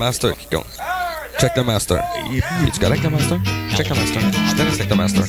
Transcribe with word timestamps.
Master 0.00 0.34
qui 0.34 0.46
compte. 0.46 0.64
Check 1.38 1.52
the 1.52 1.62
master. 1.62 1.98
Es-tu 2.32 2.80
correct, 2.80 3.02
le 3.04 3.10
master? 3.10 3.38
Check 3.76 3.86
the 3.86 3.94
master. 3.94 4.22
Je 4.48 4.54
te 4.54 4.62
laisse 4.62 4.74
avec 4.76 4.88
le 4.88 4.96
master. 4.96 5.24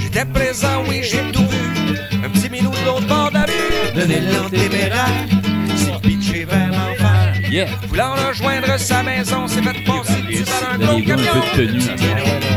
J'étais 0.00 0.24
présent, 0.26 0.84
oui, 0.88 1.00
j'ai 1.02 1.32
tout 1.32 1.44
vu. 1.44 1.98
Un 2.24 2.30
petit 2.30 2.48
minou 2.48 2.70
de 2.70 2.84
l'autre 2.86 3.06
bord 3.08 3.30
de 3.30 3.34
la 3.34 3.46
rue. 3.46 3.92
De 3.96 4.02
l'élan 4.04 4.48
téméraire. 4.48 5.08
C'est 5.76 6.00
pitché 6.02 6.44
vers 6.44 6.68
l'enfer. 6.68 7.50
Yeah! 7.50 7.66
Voulant 7.88 8.14
rejoindre 8.28 8.78
sa 8.78 9.02
maison, 9.02 9.48
s'est 9.48 9.60
fait 9.60 9.84
passer 9.84 10.22
dessus 10.22 10.44
par 10.44 10.74
un 10.74 10.78
gros 10.78 10.94
peu 10.94 11.66
de 11.66 11.72
tenue. 11.72 11.80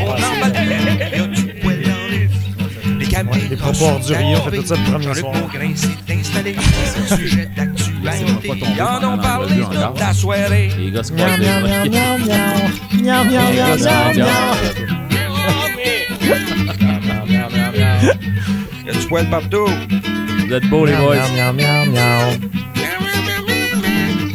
On 0.02 0.12
emballe 0.12 1.32
du 1.32 1.46
poil 1.62 1.82
dans 1.82 2.12
les 2.12 3.00
Les 3.00 3.08
camions 3.08 3.32
les 3.50 3.58
propos 3.58 3.86
orduriers 3.86 4.36
ont 4.36 4.52
fait 4.52 4.58
tout 4.58 4.66
ça 4.68 4.76
le 4.76 4.84
premier 4.92 5.76
s'est 5.76 6.14
installé. 6.14 6.56
C'est 6.86 7.14
un 7.14 7.18
sujet 7.18 7.50
d'actualité. 7.56 7.89
Ils 8.18 8.82
en 8.82 9.14
ont 9.14 9.18
parlé 9.18 9.55
toute 9.62 10.00
la 10.00 10.14
soirée. 10.14 10.70
Les 10.78 10.91
gars 10.91 11.04
se 11.04 11.14
Miaou, 11.14 11.28
croisent 11.28 11.39
miaou, 11.39 11.84
les 11.84 11.89
miaou, 11.89 11.89
bras. 11.89 11.98
miaou, 11.98 12.18
miaou. 12.20 13.04
Miaou, 13.04 13.23
miaou, 13.26 13.49
Les 13.49 13.55
gars 13.58 13.66
miaou, 13.66 13.77
se 13.77 13.84
miaou, 13.85 13.95
rendent 13.99 14.18
miaou. 14.18 14.90
Y 18.85 18.90
a 18.90 18.94
du 18.94 19.08
poil 19.08 19.26
partout. 19.30 19.68
Vous 20.48 20.54
êtes 20.54 20.66
beaux, 20.70 20.85
les 20.85 20.95
boys. 20.95 21.16
Miaou, 21.16 21.54
miaou, 21.54 21.54
miaou, 21.54 21.85
miaou. 21.91 22.30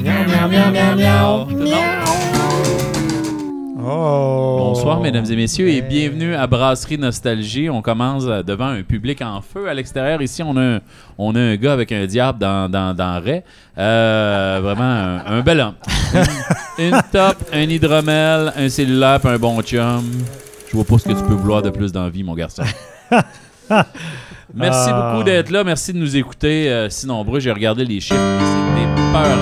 Miaou, 0.02 0.25
miaou, 0.28 0.48
miaou, 0.48 0.97
miaou, 0.97 1.47
miaou. 1.47 2.03
Oh. 3.87 4.56
Bonsoir, 4.59 5.01
mesdames 5.01 5.27
et 5.30 5.37
messieurs, 5.37 5.69
et 5.69 5.83
bienvenue 5.83 6.34
à 6.34 6.47
Brasserie 6.47 6.97
Nostalgie. 6.97 7.69
On 7.69 7.83
commence 7.83 8.25
euh, 8.27 8.42
devant 8.42 8.69
un 8.69 8.83
public 8.83 9.20
en 9.20 9.42
feu 9.42 9.69
à 9.69 9.75
l'extérieur. 9.75 10.23
Ici, 10.23 10.42
on 10.42 10.56
a 10.56 10.61
un, 10.77 10.80
on 11.19 11.34
a 11.34 11.41
un 11.41 11.56
gars 11.56 11.75
avec 11.75 11.92
un 11.92 12.06
diable 12.06 12.39
dans, 12.39 12.70
dans, 12.70 12.95
dans 12.97 13.20
Ray. 13.23 13.42
Euh, 13.77 14.61
vraiment 14.62 14.84
un, 14.84 15.27
un 15.27 15.41
bel 15.42 15.61
homme. 15.61 15.75
Une, 16.78 16.84
une 16.95 17.02
top, 17.12 17.37
un 17.52 17.61
hydromel, 17.62 18.52
un 18.56 18.69
cellulaire, 18.69 19.20
puis 19.20 19.28
un 19.28 19.39
bon 19.39 19.61
chum. 19.62 20.03
Je 20.70 20.77
vois 20.77 20.84
pas 20.84 20.97
ce 20.98 21.05
que 21.05 21.12
tu 21.12 21.23
peux 21.25 21.34
vouloir 21.34 21.61
de 21.61 21.70
plus 21.70 21.92
dans 21.92 22.05
la 22.05 22.11
vie, 22.11 22.23
mon 22.25 22.34
garçon. 22.34 22.62
Merci 24.55 24.91
Ah. 24.92 25.11
beaucoup 25.12 25.25
d'être 25.25 25.51
là. 25.51 25.62
Merci 25.62 25.92
de 25.92 25.98
nous 25.98 26.17
écouter 26.17 26.70
euh, 26.70 26.89
si 26.89 27.06
nombreux. 27.06 27.39
J'ai 27.41 27.53
regardé 27.53 27.84
les 27.84 28.01
chiffres 28.01 28.14
et 28.14 28.41
c'était 28.41 29.12
peur 29.12 29.36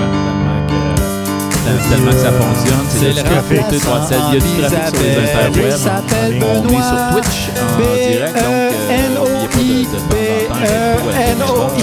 tellement 1.89 2.11
que, 2.11 2.17
ça 2.17 2.31
fonctionne. 2.31 2.85
C'est 2.89 3.09
le 3.09 3.23
trafic. 3.23 3.51
Il 3.51 3.73
y 3.73 4.37
a 4.37 4.39
du 4.39 4.51
trafic 4.61 4.95
sur 4.95 5.03
les 5.03 5.17
interwebs. 5.17 6.43
On 6.43 6.69
est 6.69 6.83
sur 6.83 6.99
Twitch 7.11 7.39
en 7.59 7.77
direct, 7.77 8.35
donc 8.35 8.43
euh, 8.43 9.09
n'oubliez 9.15 9.85
pas 9.85 9.97
de, 9.99 10.67
de 11.03 11.39
temps 11.39 11.53
en 11.53 11.67
temps. 11.67 11.81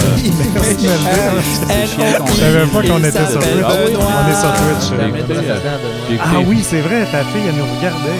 C'est 1.67 1.87
chiant 1.87 2.13
qu'on 2.19 2.27
Je 2.27 2.39
savais 2.39 2.65
pas 2.65 2.81
qu'on 2.81 3.03
était 3.03 3.27
sur 3.31 3.39
Twitch. 3.39 3.63
Ah 3.63 3.69
On 3.97 4.29
est 4.29 4.39
sur 4.39 4.51
Twitch. 4.53 4.87
Euh, 4.99 6.17
Ah 6.21 6.39
oui, 6.45 6.57
c'est 6.67 6.81
vrai, 6.81 7.05
ta 7.11 7.23
fille, 7.25 7.47
elle 7.47 7.55
nous 7.55 7.65
regardait, 7.77 8.19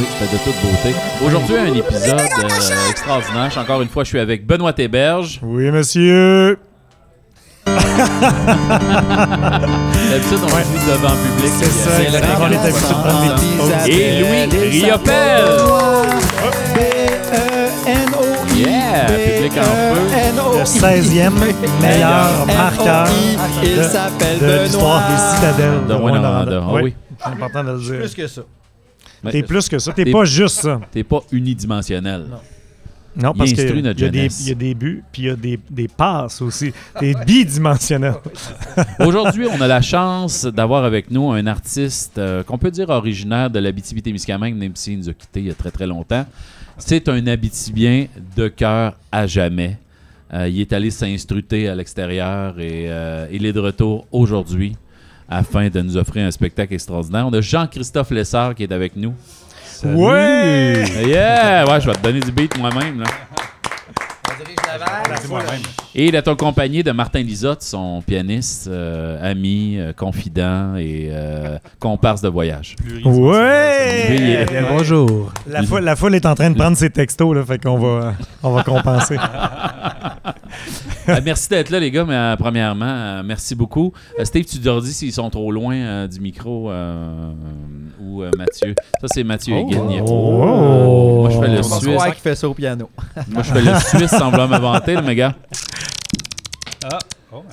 oui, 0.00 0.06
c'était 0.18 0.32
de 0.32 0.38
toute 0.42 0.54
beauté. 0.62 0.94
Aujourd'hui, 1.26 1.56
un 1.58 1.74
épisode 1.74 2.20
euh, 2.20 2.90
extraordinaire. 2.90 3.50
Encore 3.58 3.82
une 3.82 3.88
fois, 3.88 4.02
je 4.04 4.08
suis 4.08 4.18
avec 4.18 4.46
Benoît 4.46 4.72
Héberge. 4.78 5.40
Oui, 5.42 5.70
monsieur. 5.70 6.56
D'habitude, 10.10 10.38
on 10.42 10.46
Ouais. 10.46 10.64
joue 10.64 10.80
devant 10.90 11.12
le 11.14 11.18
public. 11.36 11.52
C'est 11.58 11.70
ça, 11.70 11.90
Euh, 11.90 12.02
exactement. 12.04 12.38
On 12.40 12.50
est 12.50 12.56
habitué 12.56 12.88
de 12.88 12.94
prendre 12.94 13.34
des. 13.84 13.90
Et 13.90 14.20
Louis 14.20 14.44
Riopel. 14.84 15.44
Yeah, 18.56 19.06
public 19.06 19.52
en 19.58 19.62
feu. 19.64 20.58
Le 20.58 20.64
16e 20.66 21.32
meilleur 21.80 22.46
marqueur 22.46 23.06
Il 23.62 23.76
de, 23.76 24.62
l'histoire 24.64 25.02
des 25.08 25.16
citadelles 25.36 25.86
De 25.88 25.94
Rwanda. 25.94 26.44
Ah 26.50 26.72
oui. 26.82 26.94
C'est 27.18 27.28
important 27.32 27.64
de 27.64 27.70
le 27.72 27.78
dire. 27.78 27.98
Plus 28.00 28.14
que 28.14 28.26
ça. 28.26 28.42
T'es 29.30 29.42
plus 29.42 29.68
que 29.68 29.78
ça. 29.78 29.92
T'es 29.92 30.04
T'es- 30.04 30.10
pas 30.12 30.24
juste 30.24 30.60
ça. 30.62 30.80
T'es 30.92 31.04
pas 31.04 31.20
unidimensionnel. 31.32 32.26
Non, 32.30 32.36
parce 33.36 33.50
Il 33.50 33.56
qu'il 33.56 33.64
y, 33.84 33.88
a 33.88 33.92
des- 33.92 33.98
jeunesse. 34.06 34.40
il 34.42 34.48
y 34.48 34.52
a 34.52 34.54
des 34.54 34.74
buts, 34.74 35.02
puis 35.12 35.22
il 35.22 35.26
y 35.26 35.30
a 35.30 35.36
des, 35.36 35.58
des 35.70 35.88
passes 35.88 36.40
aussi. 36.42 36.72
T'es 36.98 37.14
bidimensionnel. 37.26 38.14
Aujourd'hui, 39.00 39.46
on 39.52 39.60
a 39.60 39.66
la 39.66 39.82
chance 39.82 40.44
d'avoir 40.46 40.84
avec 40.84 41.10
nous 41.10 41.30
un 41.30 41.46
artiste 41.46 42.18
euh, 42.18 42.42
qu'on 42.42 42.58
peut 42.58 42.70
dire 42.70 42.88
originaire 42.90 43.50
de 43.50 43.58
l'Abitibi-Témiscamingue, 43.58 44.54
même 44.56 44.76
s'il 44.76 44.98
nous 44.98 45.08
a 45.08 45.12
quittés 45.12 45.40
il 45.40 45.46
y 45.46 45.50
a 45.50 45.54
très 45.54 45.70
très 45.70 45.86
longtemps. 45.86 46.24
C'est 46.78 47.08
un 47.08 47.26
Abitibien 47.26 48.06
de 48.36 48.48
cœur 48.48 48.94
à 49.12 49.26
jamais. 49.26 49.76
Euh, 50.32 50.48
il 50.48 50.60
est 50.60 50.72
allé 50.72 50.90
s'instruter 50.90 51.68
à 51.68 51.74
l'extérieur 51.74 52.58
et 52.60 52.84
euh, 52.88 53.26
il 53.32 53.44
est 53.44 53.52
de 53.52 53.58
retour 53.60 54.06
aujourd'hui 54.12 54.76
afin 55.28 55.68
de 55.68 55.80
nous 55.82 55.96
offrir 55.96 56.24
un 56.26 56.30
spectacle 56.30 56.72
extraordinaire. 56.74 57.26
On 57.26 57.32
a 57.32 57.40
Jean-Christophe 57.40 58.10
Lessard 58.12 58.54
qui 58.54 58.62
est 58.62 58.72
avec 58.72 58.94
nous. 58.96 59.12
Ouais! 59.84 60.84
Yeah! 61.06 61.64
Ouais, 61.66 61.80
je 61.80 61.86
vais 61.86 61.94
te 61.94 62.00
donner 62.00 62.20
du 62.20 62.30
beat 62.32 62.56
moi-même. 62.58 63.00
là. 63.00 63.06
Et 65.94 66.06
il 66.06 66.14
est 66.14 66.28
accompagné 66.28 66.82
de 66.82 66.92
Martin 66.92 67.20
Lisotte, 67.22 67.62
son 67.62 68.00
pianiste, 68.06 68.68
euh, 68.68 69.18
ami, 69.30 69.76
euh, 69.78 69.92
confident 69.92 70.76
et 70.76 71.08
euh, 71.10 71.58
comparse 71.80 72.20
de 72.22 72.28
voyage. 72.28 72.76
Ouais! 73.04 74.06
Lui, 74.10 74.16
il 74.16 74.30
est- 74.30 74.50
Bien, 74.50 74.64
Bonjour. 74.70 75.32
La 75.46 75.62
foule, 75.62 75.80
la 75.82 75.96
foule 75.96 76.14
est 76.14 76.26
en 76.26 76.34
train 76.34 76.50
de 76.50 76.56
prendre 76.56 76.76
ses 76.76 76.90
textos, 76.90 77.34
là, 77.34 77.44
fait 77.44 77.60
qu'on 77.62 77.78
va, 77.78 78.14
on 78.42 78.50
va 78.52 78.62
compenser. 78.62 79.16
Euh, 81.08 81.20
merci 81.24 81.48
d'être 81.48 81.70
là, 81.70 81.80
les 81.80 81.90
gars, 81.90 82.04
mais 82.04 82.14
euh, 82.14 82.36
premièrement, 82.36 82.84
euh, 82.86 83.22
merci 83.24 83.54
beaucoup. 83.54 83.92
Euh, 84.18 84.24
Steve, 84.24 84.44
tu 84.44 84.58
leur 84.60 84.80
dis 84.82 84.92
s'ils 84.92 85.12
sont 85.12 85.28
trop 85.30 85.50
loin 85.50 85.74
euh, 85.74 86.06
du 86.06 86.20
micro 86.20 86.70
euh, 86.70 87.30
ou 88.00 88.22
euh, 88.22 88.30
Mathieu. 88.38 88.74
Ça, 89.00 89.06
c'est 89.12 89.24
Mathieu 89.24 89.56
Higuin. 89.56 90.02
Oh. 90.06 91.20
Moi, 91.22 91.30
je 91.30 91.38
fais 91.40 91.48
le 91.56 91.62
C'est 91.62 91.80
Suisse. 91.80 92.02
qui 92.14 92.20
fait 92.20 92.34
ça 92.34 92.48
au 92.48 92.54
piano. 92.54 92.88
Moi, 93.28 93.42
je 93.42 93.52
fais 93.52 93.60
le 93.62 93.74
Suisse 93.80 94.10
sans 94.18 94.30
là, 94.60 95.02
mes 95.02 95.14
gars. 95.14 95.34
Ça, 96.82 96.98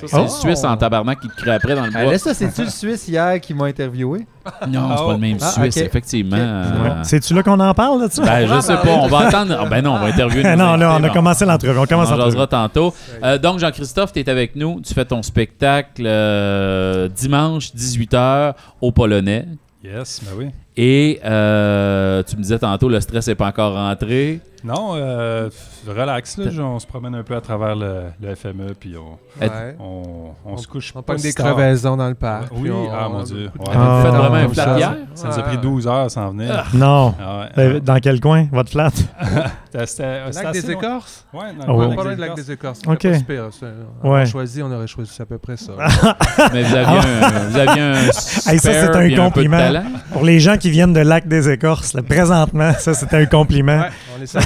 c'est 0.07 0.17
Oh. 0.17 0.23
le 0.23 0.27
Suisse 0.27 0.63
en 0.63 0.75
tabarnak 0.75 1.19
qui 1.19 1.27
te 1.27 1.35
crée 1.35 1.51
après 1.51 1.75
dans 1.75 1.85
le 1.85 1.91
Ah, 1.93 2.03
bois. 2.05 2.17
ça, 2.17 2.33
c'est-tu 2.33 2.63
le 2.63 2.69
Suisse 2.71 3.07
hier 3.07 3.39
qui 3.39 3.53
m'a 3.53 3.65
interviewé? 3.65 4.25
Non, 4.67 4.89
c'est 4.97 5.03
pas 5.05 5.11
le 5.11 5.17
même 5.19 5.37
Ah, 5.39 5.51
Suisse, 5.51 5.77
effectivement. 5.77 6.35
Ok. 6.35 6.41
Euh. 6.87 7.03
C'est-tu 7.03 7.33
là 7.35 7.43
qu'on 7.43 7.59
en 7.59 7.73
parle, 7.75 8.01
là? 8.01 8.07
Ben, 8.25 8.47
je 8.47 8.59
sais 8.61 8.73
pas. 8.73 8.87
On 9.03 9.07
va 9.07 9.27
attendre. 9.27 9.55
Ah, 9.59 9.65
ben 9.69 9.83
non, 9.83 9.93
on 9.93 9.99
va 9.99 10.07
interviewer. 10.07 10.43
non, 10.55 10.77
là, 10.77 10.93
on 10.99 11.03
a 11.03 11.07
bon. 11.09 11.13
commencé 11.13 11.45
l'entrevue. 11.45 11.77
On 11.77 11.83
On 11.83 11.85
commence 11.85 12.07
en 12.07 12.11
l'entrevue. 12.15 12.31
jasera 12.31 12.47
tantôt. 12.47 12.91
Euh, 13.23 13.37
donc, 13.37 13.59
Jean-Christophe, 13.59 14.13
tu 14.13 14.19
es 14.19 14.29
avec 14.29 14.55
nous. 14.55 14.81
Tu 14.81 14.95
fais 14.95 15.05
ton 15.05 15.21
spectacle 15.21 16.01
euh, 16.07 17.07
dimanche, 17.09 17.71
18h, 17.75 18.53
au 18.81 18.91
Polonais. 18.91 19.45
Yes, 19.83 20.21
ben 20.25 20.31
oui. 20.39 20.47
Et 20.75 21.19
euh, 21.23 22.23
tu 22.23 22.35
me 22.35 22.41
disais 22.41 22.57
tantôt, 22.59 22.89
le 22.89 22.99
stress 22.99 23.27
n'est 23.27 23.35
pas 23.35 23.47
encore 23.47 23.73
rentré. 23.75 24.39
Non, 24.63 24.93
euh, 24.95 25.49
relax, 25.87 26.37
là. 26.37 26.45
On 26.63 26.79
se 26.79 26.87
promène 26.87 27.13
un 27.15 27.23
peu 27.23 27.35
à 27.35 27.41
travers 27.41 27.75
le, 27.75 28.05
le 28.21 28.35
FME, 28.35 28.73
puis 28.79 28.95
on, 28.97 29.17
Ouais. 29.41 29.75
on, 29.79 30.31
on 30.45 30.57
se 30.57 30.67
couche 30.67 30.91
On 30.95 31.01
pas 31.03 31.15
des 31.15 31.31
crevaisons 31.31 31.95
dans 31.95 32.07
le 32.09 32.15
parc. 32.15 32.47
Oui, 32.51 32.69
ah 32.91 33.07
on- 33.07 33.13
mon 33.13 33.23
Dieu. 33.23 33.51
Ouais. 33.59 33.65
Ah. 33.75 33.99
Vous 34.01 34.05
faites 34.05 34.15
vraiment 34.19 34.35
un 34.35 34.49
flat 34.49 34.63
ça. 34.65 34.77
hier? 34.77 34.95
Ça 35.13 35.27
nous 35.27 35.39
a 35.39 35.41
pris 35.43 35.57
12 35.57 35.87
heures 35.87 36.05
à 36.05 36.09
s'en 36.09 36.31
venir. 36.31 36.65
Non. 36.73 37.13
Ah 37.21 37.39
ouais, 37.57 37.63
Euh. 37.63 37.79
Dans 37.79 37.99
quel 37.99 38.19
coin? 38.19 38.47
Votre 38.51 38.71
flat? 38.71 38.89
C'était- 39.85 40.31
Lac 40.33 40.53
des. 40.53 40.71
Écorces? 40.71 41.25
Ouais, 41.31 41.39
dans 41.67 41.79
Ah 41.81 42.03
le 42.09 42.15
de 42.15 42.21
Lac 42.21 42.35
des 42.35 42.51
Écorces. 42.51 42.79
Ok. 42.87 42.97
C'est 43.01 43.25
pas 43.27 43.51
super. 43.51 43.69
On 44.03 44.07
Ouais. 44.09 44.15
aurait 44.15 44.25
choisi, 44.25 44.63
on 44.63 44.71
aurait 44.71 44.87
choisi 44.87 45.21
à 45.21 45.25
peu 45.25 45.37
près 45.37 45.55
ça. 45.57 45.73
Mais 46.53 46.63
vous 46.63 46.75
aviez 46.75 46.97
un, 46.97 47.49
vous 47.49 47.57
aviez 47.57 47.81
un 47.81 48.11
spare 48.11 48.53
Hey, 48.53 48.59
ça, 48.59 48.71
c'est 48.73 48.95
un 48.95 49.15
compliment. 49.15 49.83
Pour 50.11 50.23
les 50.23 50.39
gens 50.39 50.57
qui 50.57 50.71
viennent 50.71 50.93
de 50.93 50.99
Lac 51.01 51.27
des 51.27 51.49
Écorces, 51.49 51.93
là, 51.93 52.01
présentement, 52.01 52.71
ça, 52.79 52.93
c'est 52.95 53.13
un 53.13 53.25
compliment. 53.27 53.83
On 54.15 54.19
les 54.19 54.25
salue. 54.25 54.45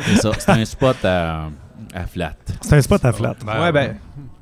C'est 0.00 0.16
ça. 0.22 0.30
C'est 0.38 0.50
un 0.50 0.64
spot 0.64 0.96
à, 1.04 1.48
à 1.94 2.06
flat. 2.06 2.32
C'est 2.60 2.76
un 2.76 2.82
spot 2.82 3.04
à 3.04 3.12
flat. 3.12 3.34
Ben, 3.44 3.62
ouais, 3.62 3.72
ben, 3.72 3.94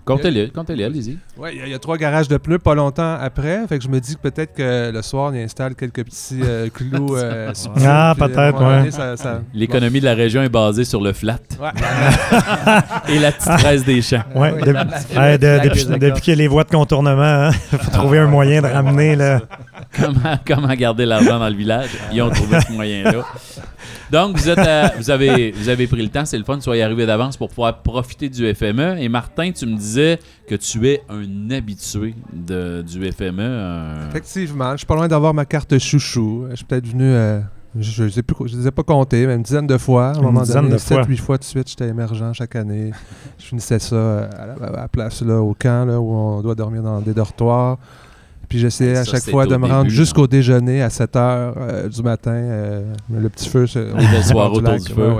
Comptez-le, 0.04 0.48
comptez-le, 0.48 0.84
allez-y. 0.84 1.16
ouais, 1.36 1.54
il 1.54 1.58
y 1.60 1.62
a- 1.62 1.66
il 1.66 1.70
y, 1.70 1.74
a 1.74 1.78
trois 1.78 1.96
garages 1.96 2.26
de 2.26 2.36
pneus 2.36 2.58
pas 2.58 2.74
longtemps 2.74 3.16
après. 3.20 3.64
Fait 3.68 3.78
que 3.78 3.84
je 3.84 3.88
me 3.88 4.00
dis 4.00 4.16
que 4.16 4.20
peut-être 4.20 4.52
que 4.52 4.90
le 4.92 5.00
soir, 5.00 5.30
on 5.32 5.34
y 5.36 5.40
installe 5.40 5.76
quelques 5.76 6.02
petits 6.04 6.40
euh, 6.42 6.68
clous. 6.74 7.14
euh, 7.14 7.54
subtils, 7.54 7.86
Ah, 7.86 8.12
peut-être, 8.18 8.60
ouais. 8.82 8.90
ça- 8.90 9.42
L'économie 9.54 10.00
de 10.00 10.04
la 10.06 10.14
région 10.14 10.42
est 10.42 10.48
basée 10.48 10.84
sur 10.84 11.00
le 11.00 11.12
flat 11.12 11.38
Ouais. 11.60 11.68
et 13.14 13.18
la 13.20 13.30
petite 13.30 13.52
fraise 13.60 13.84
des 13.84 14.02
champs. 14.02 14.24
Ouais, 14.34 14.52
oui. 14.56 14.62
de- 14.62 15.16
ouais, 15.16 15.38
de- 15.38 15.68
depuis, 15.68 15.84
depuis 15.86 16.20
qu'il 16.20 16.32
y 16.32 16.36
a 16.36 16.38
les 16.38 16.48
voies 16.48 16.64
de 16.64 16.70
contournement, 16.70 17.22
hein, 17.22 17.52
faut 17.70 17.90
trouver 17.92 18.18
un 18.18 18.26
moyen 18.26 18.60
de 18.60 18.66
ramener. 18.66 19.14
Là. 19.14 19.40
comment, 20.00 20.36
comment 20.44 20.74
garder 20.74 21.06
l'argent 21.06 21.38
dans 21.38 21.48
le 21.48 21.54
village? 21.54 21.90
Ils 22.12 22.20
ont 22.22 22.30
trouvé 22.30 22.60
ce 22.60 22.72
moyen-là. 22.72 23.22
Donc, 24.12 24.36
vous, 24.36 24.48
êtes 24.50 24.58
à- 24.58 24.92
vous, 24.98 25.10
avez, 25.10 25.52
vous 25.52 25.70
avez 25.70 25.86
pris 25.86 26.02
le 26.02 26.08
temps, 26.10 26.26
c'est 26.26 26.36
le 26.36 26.44
fun, 26.44 26.60
soyez 26.60 26.82
arrivé 26.82 27.06
d'avance 27.06 27.38
pour 27.38 27.48
pouvoir 27.48 27.82
profiter 27.82 28.28
du 28.28 28.46
FME. 28.54 28.98
Et 29.00 29.08
Martin, 29.08 29.50
tu 29.52 29.64
me 29.64 29.74
disais 29.74 30.18
que 30.46 30.54
tu 30.54 30.86
es 30.86 31.02
un 31.08 31.50
habitué 31.50 32.14
de, 32.30 32.82
du 32.82 33.10
FME. 33.10 34.08
Effectivement, 34.10 34.72
je 34.72 34.76
suis 34.78 34.86
pas 34.86 34.96
loin 34.96 35.08
d'avoir 35.08 35.32
ma 35.32 35.46
carte 35.46 35.78
chouchou. 35.78 36.44
Je 36.50 36.56
suis 36.56 36.64
peut-être 36.66 36.86
venu, 36.86 37.04
euh, 37.04 37.40
je 37.78 38.02
ne 38.04 38.08
les 38.08 38.66
ai 38.68 38.70
pas 38.70 38.82
comptés, 38.82 39.26
mais 39.26 39.34
une 39.34 39.42
dizaine 39.42 39.66
de 39.66 39.78
fois. 39.78 40.08
À 40.08 40.18
un 40.18 40.20
moment 40.20 40.42
donné, 40.42 40.68
de 40.74 40.78
fois. 40.78 41.02
7-8 41.04 41.16
fois 41.16 41.38
de 41.38 41.44
suite, 41.44 41.70
j'étais 41.70 41.88
émergent 41.88 42.34
chaque 42.34 42.54
année. 42.54 42.90
Je 43.38 43.46
finissais 43.46 43.78
ça 43.78 43.96
euh, 43.96 44.28
à 44.38 44.46
la, 44.46 44.66
à 44.66 44.72
la 44.82 44.88
place 44.88 45.22
là, 45.22 45.40
au 45.40 45.54
camp 45.58 45.86
là, 45.88 45.98
où 45.98 46.12
on 46.12 46.42
doit 46.42 46.54
dormir 46.54 46.82
dans 46.82 47.00
des 47.00 47.14
dortoirs. 47.14 47.78
Puis 48.52 48.58
j'essayais 48.60 48.98
à 48.98 49.04
Ça, 49.06 49.12
chaque 49.12 49.30
fois 49.30 49.46
de 49.46 49.56
me 49.56 49.66
rendre 49.66 49.88
jusqu'au 49.88 50.26
déjeuner 50.26 50.82
à 50.82 50.90
7 50.90 51.14
h 51.14 51.88
du 51.88 52.02
matin. 52.02 52.32
euh, 52.34 52.82
le 53.10 53.28
petit 53.30 53.48
feu. 53.48 53.64
bord 54.34 54.50
du 54.52 54.58
autour 54.58 54.72
lac. 54.72 54.82
du 54.82 54.92
feu. 54.92 55.10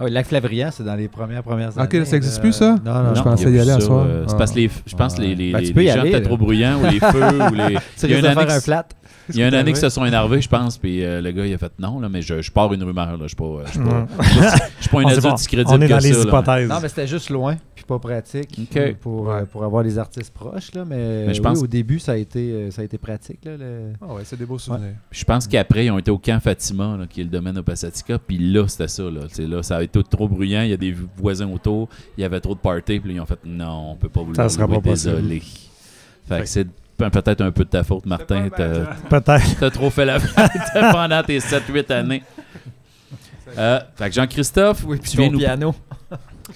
Ah 0.00 0.04
le 0.04 0.08
lac 0.08 0.26
Flavrian, 0.26 0.70
c'est 0.72 0.82
dans 0.82 0.94
les 0.94 1.08
premières 1.08 1.42
premières 1.42 1.76
Ok, 1.78 1.92
années. 1.94 2.04
ça 2.06 2.16
existe 2.16 2.36
là. 2.36 2.40
plus, 2.40 2.52
ça? 2.54 2.76
Non, 2.82 2.94
non, 2.94 3.10
je 3.14 3.18
Non, 3.18 3.22
pensais 3.24 3.50
y 3.52 3.60
aller 3.60 3.70
à 3.70 3.80
soir. 3.80 4.06
euh, 4.08 4.24
Ah. 4.26 4.34
parce 4.38 4.50
que 4.52 4.56
les, 4.56 4.70
je 4.86 4.96
pense 4.96 5.14
que 5.14 5.20
les, 5.20 5.34
les, 5.34 5.52
Ben, 5.52 5.60
les- 5.62 5.86
gens 5.88 6.04
étaient 6.04 6.22
trop 6.22 6.38
bruyants 6.38 6.80
ou 6.82 6.86
les 6.90 6.98
feux 7.00 7.22
ou 7.50 7.54
les. 7.54 7.76
Tu 7.98 8.06
Il 8.06 8.10
y 8.10 8.14
a 8.14 8.18
une 8.18 8.24
risques 8.24 8.34
de 8.34 8.38
année 8.38 8.46
faire 8.46 8.56
un 8.56 8.60
flat. 8.60 8.86
Il 9.34 9.36
y 9.38 9.42
a 9.42 9.46
une 9.46 9.50
qui 9.52 9.56
année 9.56 9.72
que 9.72 9.78
se 9.78 9.88
sont 9.88 10.04
énervés, 10.04 10.40
je 10.40 10.48
pense, 10.48 10.76
puis 10.78 11.02
euh, 11.04 11.20
le 11.20 11.30
gars 11.32 11.46
il 11.46 11.54
a 11.54 11.58
fait 11.58 11.72
non, 11.78 11.98
là, 12.00 12.08
mais 12.08 12.20
je, 12.22 12.42
je 12.42 12.50
pars 12.52 12.72
une 12.72 12.82
rumeur, 12.82 13.16
là, 13.16 13.16
je 13.20 13.22
je 13.22 13.28
suis 13.28 13.36
pas, 13.36 13.44
Mm. 13.44 13.64
je 13.66 13.70
suis 13.70 13.80
pas- 13.80 14.56
je 14.78 14.82
suis 14.82 14.90
pas 14.90 14.98
un 14.98 15.04
On, 15.04 15.08
sait 15.08 15.12
adulte 15.12 15.26
pas. 15.28 15.34
discrédible 15.34 15.70
On 15.70 15.80
est 15.80 15.88
dans 15.88 15.98
que 15.98 16.02
les 16.02 16.12
ça, 16.12 16.18
là, 16.18 16.24
hypothèses. 16.24 16.68
Non, 16.68 16.78
mais 16.82 16.88
c'était 16.88 17.06
juste 17.06 17.30
loin, 17.30 17.56
puis 17.74 17.84
pas 17.84 17.98
pratique 17.98 18.58
euh, 18.76 18.92
pour, 19.00 19.30
euh, 19.30 19.40
Ouais. 19.40 19.46
pour 19.46 19.64
avoir 19.64 19.82
les 19.82 19.98
artistes 19.98 20.32
proches. 20.32 20.72
Là, 20.74 20.84
mais 20.84 21.26
Mais 21.26 21.34
je 21.34 21.40
oui, 21.40 21.44
pense- 21.44 21.62
au 21.62 21.66
début, 21.66 21.98
ça 21.98 22.12
a 22.12 22.16
été, 22.16 22.70
ça 22.70 22.82
a 22.82 22.84
été 22.84 22.98
pratique. 22.98 23.44
Là, 23.44 23.56
le- 23.56 23.92
Ah 24.02 24.14
ouais, 24.14 24.22
c'est 24.24 24.38
des 24.38 24.46
beaux 24.46 24.58
souvenirs. 24.58 24.94
Je 25.10 25.24
pense 25.24 25.46
qu'après, 25.46 25.86
ils 25.86 25.90
ont 25.90 25.98
été 25.98 26.10
au 26.10 26.18
camp 26.18 26.40
Fatima, 26.42 26.96
là, 26.98 27.06
qui 27.08 27.20
est 27.20 27.24
le 27.24 27.30
domaine 27.30 27.58
au 27.58 27.62
Passatica. 27.62 28.18
Puis 28.18 28.38
là, 28.38 28.66
c'était 28.68 28.88
ça. 28.88 29.04
Là. 29.04 29.20
Là, 29.38 29.62
ça 29.62 29.76
a 29.78 29.82
été 29.82 30.02
trop 30.04 30.28
bruyant. 30.28 30.62
Il 30.62 30.70
y 30.70 30.74
a 30.74 30.76
des 30.76 30.94
voisins 31.16 31.48
autour. 31.50 31.88
Il 32.18 32.20
y 32.20 32.24
avait 32.24 32.40
trop 32.40 32.54
de 32.54 32.60
party. 32.60 33.00
Puis 33.00 33.08
là, 33.10 33.14
ils 33.16 33.20
ont 33.20 33.26
fait 33.26 33.38
non, 33.44 33.92
on 33.92 33.96
peut 33.96 34.08
pas 34.08 34.22
vous 34.22 34.34
Ça 34.34 34.44
le 34.44 34.48
sera 34.50 34.66
louer, 34.66 34.76
pas 34.76 34.80
possible. 34.90 35.16
Désolé. 35.16 35.42
Fait 36.26 36.40
que 36.40 36.46
c'est 36.46 36.66
peut-être 36.96 37.40
un 37.40 37.50
peu 37.50 37.64
de 37.64 37.68
ta 37.70 37.82
faute, 37.84 38.06
Martin. 38.06 38.48
T'as 38.54 38.68
Peut-être. 39.08 39.56
t'as 39.60 39.70
trop 39.70 39.90
fait 39.90 40.04
la 40.04 40.18
fête 40.20 40.50
pendant 40.92 41.22
tes 41.22 41.38
7-8 41.38 41.92
années. 41.92 42.22
Euh, 43.58 43.80
fait 43.96 44.08
que 44.08 44.14
Jean-Christophe, 44.14 44.84
Oui, 44.86 44.98
tu, 45.00 45.16
viens 45.16 45.30
nous, 45.30 45.38
piano. 45.38 45.74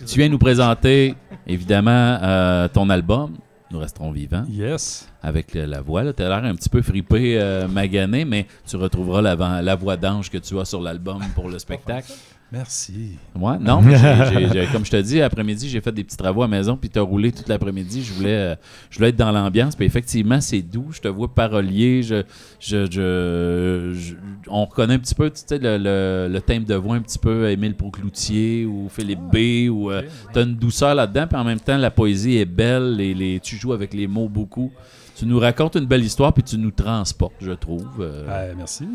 tu 0.06 0.18
viens 0.18 0.28
nous 0.28 0.38
présenter 0.38 1.14
évidemment 1.46 2.18
euh, 2.22 2.68
ton 2.68 2.88
album. 2.90 3.34
Nous 3.70 3.78
resterons 3.78 4.10
vivants 4.12 4.44
Yes. 4.48 5.06
avec 5.22 5.54
le- 5.54 5.66
la 5.66 5.82
voix. 5.82 6.10
Tu 6.12 6.22
as 6.22 6.28
l'air 6.28 6.42
un 6.44 6.54
petit 6.54 6.70
peu 6.70 6.80
fripé, 6.80 7.38
euh, 7.38 7.68
magané, 7.68 8.24
mais 8.24 8.46
tu 8.66 8.76
retrouveras 8.76 9.20
la, 9.20 9.60
la 9.62 9.74
voix 9.76 9.96
d'ange 9.98 10.30
que 10.30 10.38
tu 10.38 10.58
as 10.58 10.64
sur 10.64 10.80
l'album 10.80 11.20
pour 11.34 11.48
le 11.50 11.58
spectacle. 11.58 12.10
Merci. 12.50 13.18
Ouais, 13.38 13.58
non, 13.60 13.82
comme 14.72 14.84
je 14.86 14.90
te 14.90 15.00
dis, 15.02 15.20
après-midi, 15.20 15.68
j'ai 15.68 15.82
fait 15.82 15.92
des 15.92 16.02
petits 16.02 16.16
travaux 16.16 16.42
à 16.42 16.46
la 16.46 16.56
maison, 16.56 16.78
puis 16.78 16.88
tu 16.88 16.98
as 16.98 17.02
roulé 17.02 17.30
toute 17.30 17.46
l'après-midi. 17.46 18.02
Je 18.02 18.14
voulais, 18.14 18.32
euh, 18.32 18.54
je 18.88 18.96
voulais 18.96 19.10
être 19.10 19.16
dans 19.16 19.30
l'ambiance, 19.30 19.76
puis 19.76 19.84
effectivement, 19.84 20.40
c'est 20.40 20.62
doux. 20.62 20.86
Je 20.90 21.00
te 21.00 21.08
vois 21.08 21.28
parolier. 21.34 22.02
Je, 22.02 22.22
je, 22.58 22.86
je- 22.90 23.92
je- 23.94 24.14
on 24.48 24.64
reconnaît 24.64 24.94
un 24.94 24.98
petit 24.98 25.14
peu 25.14 25.28
tu 25.28 25.42
sais, 25.44 25.58
le, 25.58 25.76
le, 25.76 26.28
le 26.32 26.40
thème 26.40 26.64
de 26.64 26.74
voix, 26.74 26.96
un 26.96 27.02
petit 27.02 27.18
peu 27.18 27.50
Émile 27.50 27.74
Procloutier 27.74 28.64
ou 28.64 28.88
Philippe 28.88 29.20
B. 29.30 29.68
Ou, 29.70 29.90
euh, 29.90 30.02
tu 30.32 30.38
as 30.38 30.42
une 30.42 30.54
douceur 30.56 30.94
là-dedans, 30.94 31.26
puis 31.26 31.38
en 31.38 31.44
même 31.44 31.60
temps, 31.60 31.76
la 31.76 31.90
poésie 31.90 32.38
est 32.38 32.46
belle. 32.46 32.96
Les, 32.96 33.12
les, 33.12 33.40
tu 33.40 33.56
joues 33.56 33.74
avec 33.74 33.92
les 33.92 34.06
mots 34.06 34.28
beaucoup. 34.30 34.72
Tu 35.18 35.26
nous 35.26 35.40
racontes 35.40 35.74
une 35.74 35.86
belle 35.86 36.04
histoire, 36.04 36.32
puis 36.32 36.44
tu 36.44 36.56
nous 36.58 36.70
transportes, 36.70 37.34
je 37.40 37.50
trouve. 37.50 37.88
euh. 37.98 38.24
Euh, 38.28 38.54
merci. 38.56 38.86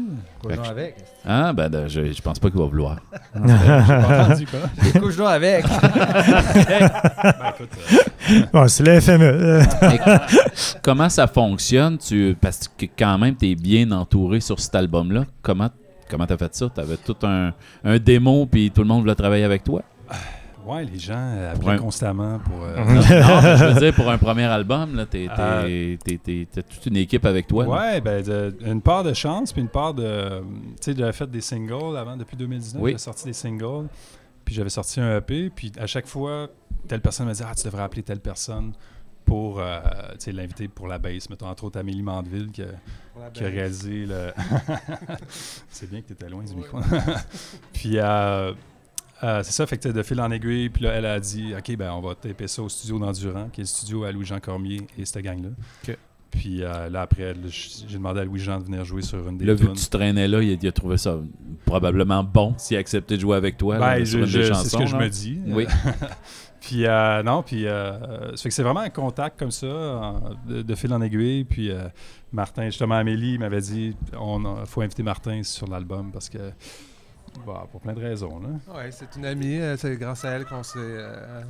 Couche-nous 0.41 0.63
avec. 0.63 0.95
Ah, 1.25 1.51
ben, 1.51 1.67
ben, 1.67 1.89
je, 1.89 2.13
je 2.13 2.21
pense 2.21 2.39
pas 2.39 2.49
qu'il 2.49 2.59
va 2.59 2.65
vouloir. 2.65 2.95
Entendu 3.35 4.45
quoi. 4.47 4.59
Couche-nous 5.01 5.27
avec. 5.27 5.65
Ben, 5.75 7.53
écoute, 7.59 7.69
euh, 8.31 8.41
Bon, 8.53 8.67
c'est 8.69 8.83
le 8.83 9.01
FME. 9.01 9.63
comment 10.81 11.09
ça 11.09 11.27
fonctionne? 11.27 11.97
Tu, 11.97 12.37
parce 12.39 12.69
que 12.69 12.85
quand 12.97 13.17
même, 13.17 13.35
tu 13.35 13.51
es 13.51 13.55
bien 13.55 13.91
entouré 13.91 14.39
sur 14.39 14.59
cet 14.61 14.75
album-là. 14.75 15.25
Comment 15.41 15.69
comment 16.09 16.25
t'as 16.25 16.37
fait 16.37 16.55
ça? 16.55 16.69
T'avais 16.73 16.95
tout 16.97 17.17
un, 17.23 17.51
un 17.83 17.97
démo, 17.99 18.45
puis 18.45 18.71
tout 18.71 18.81
le 18.81 18.87
monde 18.87 19.01
voulait 19.01 19.15
travailler 19.15 19.43
avec 19.43 19.63
toi? 19.63 19.81
Ouais, 20.65 20.85
les 20.85 20.99
gens 20.99 21.13
euh, 21.17 21.53
appelaient 21.53 21.71
un- 21.71 21.77
constamment 21.77 22.39
pour. 22.39 22.63
euh, 22.63 22.75
non, 22.77 22.85
non, 22.95 23.01
je 23.01 23.65
veux 23.73 23.79
dire, 23.79 23.93
pour 23.93 24.09
un 24.09 24.17
premier 24.17 24.43
album, 24.45 24.95
là, 24.95 25.05
t'es, 25.05 25.27
t'es- 25.27 25.97
Euh, 26.29 26.45
t'as 26.53 26.61
toute 26.61 26.85
une 26.85 26.97
équipe 26.97 27.25
avec 27.25 27.47
toi. 27.47 27.63
là. 27.65 27.69
Ouais, 27.69 28.01
ben, 28.01 28.23
de- 28.23 28.55
une 28.65 28.81
part 28.81 29.03
de 29.03 29.13
chance, 29.13 29.51
puis 29.53 29.61
une 29.61 29.69
part 29.69 29.93
de. 29.93 30.41
Tu 30.81 30.91
sais, 30.91 30.95
j'avais 30.97 31.13
fait 31.13 31.29
des 31.29 31.41
singles 31.41 31.97
avant, 31.97 32.17
depuis 32.17 32.37
2019. 32.37 32.81
Oui. 32.81 32.91
J'avais 32.91 32.99
sorti 32.99 33.25
des 33.25 33.33
singles, 33.33 33.87
puis 34.45 34.55
j'avais 34.55 34.69
sorti 34.69 34.99
un 34.99 35.17
EP, 35.17 35.49
puis 35.49 35.71
à 35.79 35.87
chaque 35.87 36.07
fois, 36.07 36.47
telle 36.87 37.01
personne 37.01 37.27
me 37.27 37.31
disait 37.31 37.45
Ah, 37.47 37.55
tu 37.55 37.63
devrais 37.65 37.83
appeler 37.83 38.03
telle 38.03 38.19
personne 38.19 38.73
pour 39.25 39.59
euh, 39.61 39.79
tu 40.19 40.31
l'inviter 40.33 40.67
pour 40.67 40.87
la 40.87 40.99
base. 40.99 41.29
Mettons, 41.29 41.47
entre 41.47 41.63
autres, 41.63 41.79
Amélie 41.79 42.01
Mandeville, 42.03 42.51
qui 42.51 42.61
a, 42.61 42.65
qui 43.33 43.43
a 43.45 43.47
réalisé 43.47 44.05
le. 44.05 44.31
C'est 45.69 45.89
bien 45.89 46.01
que 46.01 46.07
tu 46.07 46.13
étais 46.13 46.27
loin 46.29 46.43
du 46.43 46.53
micro. 46.55 46.79
puis, 47.73 47.97
euh, 47.99 48.53
euh, 49.23 49.41
c'est 49.43 49.51
ça, 49.53 49.65
fait 49.65 49.77
que 49.77 49.89
de 49.89 50.03
fil 50.03 50.19
en 50.21 50.29
aiguille, 50.31 50.69
puis 50.69 50.83
là, 50.83 50.91
elle 50.93 51.05
a 51.05 51.19
dit 51.19 51.53
Ok, 51.57 51.75
ben, 51.77 51.91
on 51.93 52.01
va 52.01 52.15
taper 52.15 52.47
ça 52.47 52.61
au 52.61 52.69
studio 52.69 52.99
d'Endurant, 52.99 53.47
qui 53.51 53.61
est 53.61 53.63
le 53.63 53.67
studio 53.67 54.03
à 54.03 54.11
Louis-Jean 54.11 54.39
Cormier 54.39 54.81
et 54.97 55.05
cette 55.05 55.23
gang-là. 55.23 55.49
Puis 56.31 56.63
euh, 56.63 56.89
là, 56.89 57.01
après, 57.03 57.35
j'ai 57.47 57.97
demandé 57.97 58.21
à 58.21 58.25
Louis-Jean 58.25 58.59
de 58.59 58.63
venir 58.65 58.83
jouer 58.83 59.03
sur 59.03 59.27
une 59.29 59.37
des 59.37 59.45
Là, 59.45 59.53
vu 59.53 59.67
que 59.67 59.73
tu 59.73 59.85
traînais 59.87 60.27
là, 60.27 60.41
il 60.41 60.51
a, 60.53 60.57
il 60.59 60.67
a 60.67 60.71
trouvé 60.71 60.97
ça 60.97 61.19
probablement 61.63 62.23
bon 62.23 62.55
s'il 62.57 62.75
a 62.75 62.79
accepté 62.79 63.17
de 63.17 63.21
jouer 63.21 63.37
avec 63.37 63.55
toi 63.55 63.77
là, 63.77 63.97
Ben, 63.99 64.03
sur 64.05 64.17
je- 64.19 64.23
une 64.23 64.29
je- 64.29 64.37
des 64.39 64.43
c'est 64.45 64.53
chansons. 64.53 64.69
ce 64.69 64.77
que 64.77 64.85
je 64.87 64.95
me 64.95 65.09
dis. 65.09 65.39
Oui. 65.47 65.67
Puis 66.61 66.85
euh, 66.87 67.21
non, 67.23 67.43
puis 67.43 67.67
euh, 67.67 68.31
ça 68.37 68.43
fait 68.43 68.47
que 68.49 68.55
c'est 68.55 68.63
vraiment 68.63 68.79
un 68.79 68.89
contact 68.89 69.37
comme 69.37 69.51
ça, 69.51 69.67
de, 70.47 70.61
de 70.61 70.75
fil 70.75 70.93
en 70.93 71.01
aiguille. 71.01 71.43
Puis 71.43 71.69
euh, 71.69 71.89
Martin, 72.31 72.65
justement, 72.67 72.95
Amélie 72.95 73.37
m'avait 73.37 73.59
dit 73.59 73.95
on 74.17 74.45
a- 74.45 74.65
faut 74.65 74.81
inviter 74.81 75.03
Martin 75.03 75.43
sur 75.43 75.67
l'album 75.67 76.09
parce 76.13 76.29
que 76.29 76.37
bah, 77.45 77.67
pour 77.71 77.81
plein 77.81 77.93
de 77.93 77.99
raisons. 78.01 78.39
Là. 78.39 78.49
Ouais, 78.75 78.91
c'est 78.91 79.15
une 79.15 79.25
amie. 79.25 79.57
euh, 79.59 79.75
c'est 79.77 79.95
grâce 79.97 80.23
à 80.25 80.29
elle 80.31 80.45
qu'on 80.45 80.63
s'est 80.63 80.79
euh, 80.79 81.41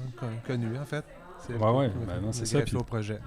connus, 0.48 0.78
en 0.82 0.86
fait. 0.86 1.04
Ben 1.50 1.58
non, 2.22 2.32
qui 2.32 2.38
c'est 2.38 2.42
nous 2.42 2.46
ça, 2.46 2.62
puis- 2.62 2.76
au 2.78 2.84
projet. 2.84 3.20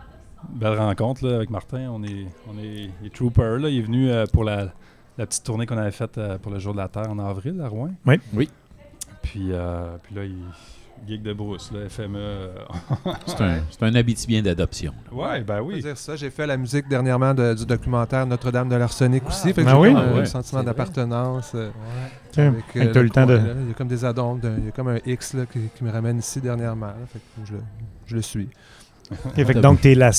Belle 0.50 0.79
rencontre 0.79 1.26
là, 1.26 1.37
avec 1.37 1.50
Martin. 1.50 1.88
On 1.91 2.03
est, 2.05 2.26
on 2.49 2.58
est, 2.58 2.91
il 3.00 3.06
est 3.06 3.14
trooper. 3.14 3.58
Là. 3.58 3.69
Il 3.69 3.79
est 3.79 3.82
venu 3.82 4.11
euh, 4.11 4.26
pour 4.32 4.44
la, 4.44 4.73
la 5.19 5.26
petite 5.26 5.44
tournée 5.44 5.67
qu'on 5.67 5.79
avait 5.79 5.91
faite 5.91 6.19
euh, 6.19 6.38
pour 6.38 6.53
le 6.53 6.58
Jour 6.58 6.73
de 6.73 6.79
la 6.79 6.88
Terre 6.88 7.11
en 7.11 7.19
avril 7.19 7.61
à 7.61 7.69
Rouen. 7.69 7.91
Oui. 8.06 8.20
Oui. 8.35 8.50
Puis, 9.23 9.49
euh, 9.52 9.97
puis 10.02 10.14
là, 10.14 10.25
il 10.25 10.37
geek 11.06 11.22
de 11.22 11.32
brousse, 11.32 11.70
là, 11.72 11.88
FME. 11.88 12.16
euh, 12.19 12.48
C'est 13.26 13.40
un, 13.40 13.54
c'est 13.70 13.82
un 13.84 13.94
habitibien 13.94 14.43
d'adoption. 14.43 14.93
ouais, 15.12 15.40
ben 15.43 15.60
oui. 15.60 15.81
dire 15.82 15.96
ça. 15.98 16.16
J'ai 16.16 16.31
fait 16.31 16.46
la 16.46 16.56
musique 16.56 16.88
dernièrement 16.88 17.34
de- 17.34 17.54
du 17.54 17.66
documentaire 17.66 18.26
Notre-Dame 18.26 18.69
de 18.69 18.76
l'Arsenic 18.76 19.26
aussi. 19.28 19.52
Fait 19.52 19.62
que 19.62 19.69
Ah 19.69 19.72
j'ai 19.72 19.76
oui? 19.78 19.94
Ah 19.96 20.00
un 20.00 20.14
ouais. 20.19 20.26
sentiment 20.26 20.62
d'appartenance. 20.62 21.52
euh, 21.54 21.70
avec, 22.37 22.66
que 22.72 22.78
euh, 22.81 22.93
t'as 22.93 23.00
eu 23.00 23.04
le 23.04 23.10
temps 23.10 23.26
de. 23.26 23.37
coin, 23.37 23.46
là. 23.46 23.52
Il 23.62 23.69
y 23.69 23.70
a 23.70 23.75
comme 23.75 23.88
des 23.88 24.04
addons, 24.04 24.38
il 24.58 24.64
y 24.66 24.69
a 24.69 24.70
comme 24.72 24.88
un 24.88 24.98
X 25.06 25.34
là, 25.34 25.46
qui, 25.46 25.58
qui 25.76 25.84
me 25.84 25.90
ramène 25.90 26.19
ici 26.19 26.40
dernièrement. 26.40 26.87
là. 26.87 26.96
Fait 27.12 27.19
que 27.19 27.46
je, 27.49 27.52
le, 27.54 27.60
je 28.06 28.14
le 28.16 28.22
suis. 28.22 28.49
Ok, 29.25 29.34
fait 29.37 29.54
que 29.54 29.58
donc, 29.60 29.81
t'es 29.81 29.94
la- 29.94 30.10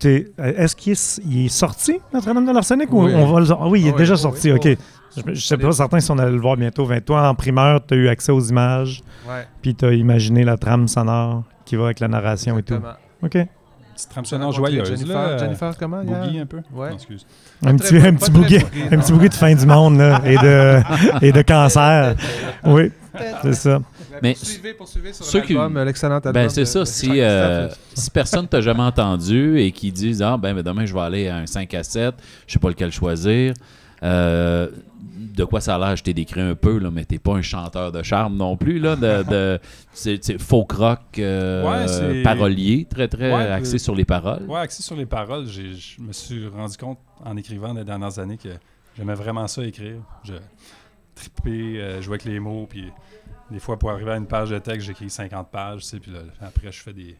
t'es- 0.00 0.32
est-ce 0.38 0.74
qu'il 0.74 0.92
est, 0.92 1.48
sorti, 1.48 2.00
Notre-Dame 2.12 2.44
de 2.44 2.52
l'Arsenic, 2.52 2.92
ou 2.92 3.04
Oui. 3.04 3.12
on 3.14 3.32
va 3.32 3.38
le 3.40 3.46
Ah 3.52 3.68
oui, 3.68 3.82
il 3.82 3.86
est 3.86 3.92
Ah 3.94 3.98
déjà 3.98 4.14
oui, 4.14 4.20
sorti, 4.20 4.50
oui, 4.52 4.58
ok. 4.58 4.78
Je, 5.16 5.34
je 5.34 5.40
sais 5.40 5.56
pas 5.56 5.72
certain 5.72 6.00
si 6.00 6.10
on 6.10 6.18
allait 6.18 6.32
le 6.32 6.40
voir 6.40 6.56
bientôt. 6.56 6.88
Toi, 7.04 7.28
en 7.28 7.34
primeur, 7.34 7.84
tu 7.86 7.94
as 7.94 7.96
eu 7.96 8.08
accès 8.08 8.32
aux 8.32 8.40
images, 8.40 9.02
Ouais, 9.28 9.46
puis 9.60 9.74
tu 9.74 9.84
as 9.84 9.92
imaginé 9.92 10.44
la 10.44 10.56
trame 10.56 10.88
sonore 10.88 11.44
qui 11.64 11.76
va 11.76 11.84
avec 11.86 12.00
la 12.00 12.08
narration 12.08 12.58
et 12.58 12.62
tout. 12.62 12.74
OK. 13.22 13.38
Petite 13.94 14.08
trame 14.10 14.24
sonore 14.24 14.52
joyeuse. 14.52 14.88
Jennifer, 14.88 15.14
là, 15.14 15.38
Jennifer 15.38 15.76
comment? 15.78 16.02
Boogie 16.02 16.38
un 16.40 16.46
peu? 16.46 16.60
Ouais. 16.72 16.88
Non, 16.90 16.94
excuse. 16.96 17.26
Un 17.64 17.76
petit, 17.76 17.96
un 17.98 18.14
petit 18.14 18.30
boogie, 18.30 18.58
un 18.90 18.98
petit 18.98 19.12
de 19.28 19.34
fin 19.34 19.54
du 19.54 19.66
monde 19.66 19.98
là, 19.98 20.20
et, 20.24 20.36
de, 20.38 20.80
et 21.26 21.32
de 21.32 21.42
cancer. 21.42 22.16
Oui, 22.64 22.92
c'est 23.42 23.54
ça. 23.54 23.80
Mais 24.22 24.34
poursuivez, 24.34 24.74
poursuivez 24.74 25.12
sur 25.12 25.24
ceux 25.24 25.40
qui- 25.40 25.56
euh, 25.56 25.84
l'excellent 25.84 26.14
album. 26.16 26.32
Ben, 26.32 26.48
c'est 26.48 26.64
ça. 26.64 26.80
de 26.80 26.84
Si, 26.84 27.20
euh, 27.20 27.68
si 27.92 28.08
personne 28.10 28.46
t'a 28.46 28.60
jamais 28.60 28.82
entendu 28.82 29.58
et 29.58 29.72
qui 29.72 29.90
disent 29.90 30.22
Ah, 30.22 30.36
ben, 30.36 30.54
ben, 30.54 30.62
demain, 30.62 30.86
je 30.86 30.94
vais 30.94 31.00
aller 31.00 31.28
à 31.28 31.36
un 31.38 31.46
5 31.46 31.74
à 31.74 31.82
7, 31.82 32.14
je 32.46 32.52
sais 32.52 32.58
pas 32.60 32.68
lequel 32.68 32.92
choisir. 32.92 33.54
Euh, 34.02 34.68
de 35.34 35.44
quoi 35.44 35.60
ça 35.62 35.76
a 35.76 35.78
l'air, 35.78 35.96
je 35.96 36.02
t'ai 36.02 36.12
décrit 36.12 36.40
un 36.42 36.54
peu, 36.54 36.78
là, 36.78 36.90
mais 36.90 37.04
t'es 37.04 37.18
pas 37.18 37.34
un 37.34 37.42
chanteur 37.42 37.90
de 37.92 38.02
charme 38.02 38.36
non 38.36 38.56
plus. 38.56 38.78
Là, 38.78 38.96
de, 38.96 39.22
de- 39.22 39.60
c'est, 39.92 40.38
folk 40.40 40.72
rock, 40.72 41.00
euh, 41.18 42.10
Ouais, 42.12 42.22
parolier, 42.22 42.86
très 42.90 43.08
très 43.08 43.32
Ouais, 43.34 43.48
axé 43.48 43.78
sur 43.78 43.94
les 43.94 44.04
paroles. 44.04 44.42
Ouais, 44.46 44.60
axé 44.60 44.82
sur 44.82 44.96
les 44.96 45.06
paroles, 45.06 45.46
j'ai- 45.46 45.74
je 45.74 46.00
me 46.00 46.12
suis 46.12 46.46
rendu 46.48 46.76
compte 46.76 46.98
en 47.24 47.36
écrivant 47.36 47.72
les 47.72 47.84
dernières 47.84 48.18
années 48.18 48.36
que 48.36 48.50
j'aimais 48.96 49.14
vraiment 49.14 49.46
ça 49.48 49.64
écrire. 49.64 49.96
Je 50.24 50.34
tripais, 51.14 51.50
euh, 51.80 52.02
jouais 52.02 52.14
avec 52.14 52.24
les 52.24 52.40
mots, 52.40 52.66
puis 52.68 52.90
des 53.50 53.58
fois 53.60 53.78
pour 53.78 53.90
arriver 53.90 54.12
à 54.12 54.16
une 54.16 54.26
page 54.26 54.50
de 54.50 54.58
texte, 54.58 54.86
j'écris 54.86 55.10
50 55.10 55.50
pages, 55.50 55.86
tu 55.86 56.00
puis 56.00 56.10
là, 56.10 56.20
après 56.40 56.72
je 56.72 56.80
fais 56.82 56.92
des... 56.92 57.16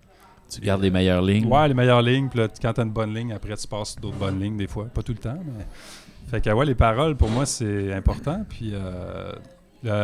Tu 0.51 0.61
gardes 0.61 0.83
les 0.83 0.91
meilleures 0.91 1.23
lignes. 1.23 1.47
Ouais, 1.47 1.67
les 1.69 1.73
meilleures 1.75 2.03
lignes, 2.03 2.29
puis 2.29 2.41
là, 2.41 2.49
quand 2.61 2.75
t'as 2.75 2.83
une 2.83 2.91
bonne 2.91 3.15
ligne, 3.15 3.33
après 3.33 3.57
tu 3.57 3.67
passes 3.67 3.97
d'autres 3.97 4.19
bonnes 4.19 4.39
lignes 4.39 4.57
des 4.59 4.67
fois, 4.67 4.85
pas 4.87 5.03
tout 5.03 5.13
le 5.13 5.19
temps, 5.19 5.39
mais... 5.47 5.65
Fait 6.29 6.41
que 6.41 6.51
ouais, 6.51 6.67
les 6.67 6.75
paroles, 6.75 7.17
pour 7.17 7.29
moi, 7.29 7.47
c'est 7.47 7.93
important, 7.93 8.45
puis... 8.49 8.73
Euh... 8.75 9.33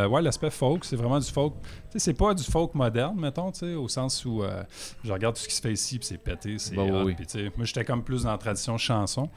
ouais, 0.08 0.22
l'aspect 0.22 0.50
folk, 0.50 0.84
c'est 0.84 0.96
vraiment 0.96 1.18
du 1.18 1.30
folk. 1.30 1.54
Tu 1.62 1.68
sais, 1.92 1.98
c'est 1.98 2.14
pas 2.14 2.34
du 2.34 2.44
folk 2.44 2.75
moderne, 2.75 3.18
mettons, 3.18 3.50
tu 3.50 3.60
sais, 3.60 3.75
au 3.75 3.88
sens 3.88 4.25
où 4.25 4.42
euh, 4.42 4.62
je 5.04 5.12
regarde 5.12 5.37
tout 5.37 5.42
ce 5.42 5.48
qui 5.48 5.54
se 5.54 5.62
fait 5.62 5.72
ici, 5.72 5.98
puis 5.98 6.06
c'est 6.06 6.18
pété, 6.18 6.58
c'est 6.58 6.75
Bah 6.75 6.82
oui, 7.04 7.14
puis 7.14 7.50
moi, 7.56 7.64
j'étais 7.64 7.84
comme 7.84 8.02
plus 8.02 8.25
dans 8.25 8.32
la 8.32 8.38
tradition 8.38 8.76
chanson. 8.76 9.30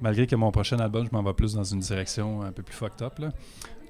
Malgré 0.00 0.26
que 0.26 0.34
mon 0.36 0.50
prochain 0.50 0.78
album, 0.78 1.06
je 1.06 1.16
m'en 1.16 1.22
vais 1.22 1.32
plus 1.32 1.54
dans 1.54 1.64
une 1.64 1.80
direction 1.80 2.42
un 2.42 2.52
peu 2.52 2.62
plus 2.62 2.74
fucked 2.74 3.02
up, 3.02 3.18
là. 3.18 3.30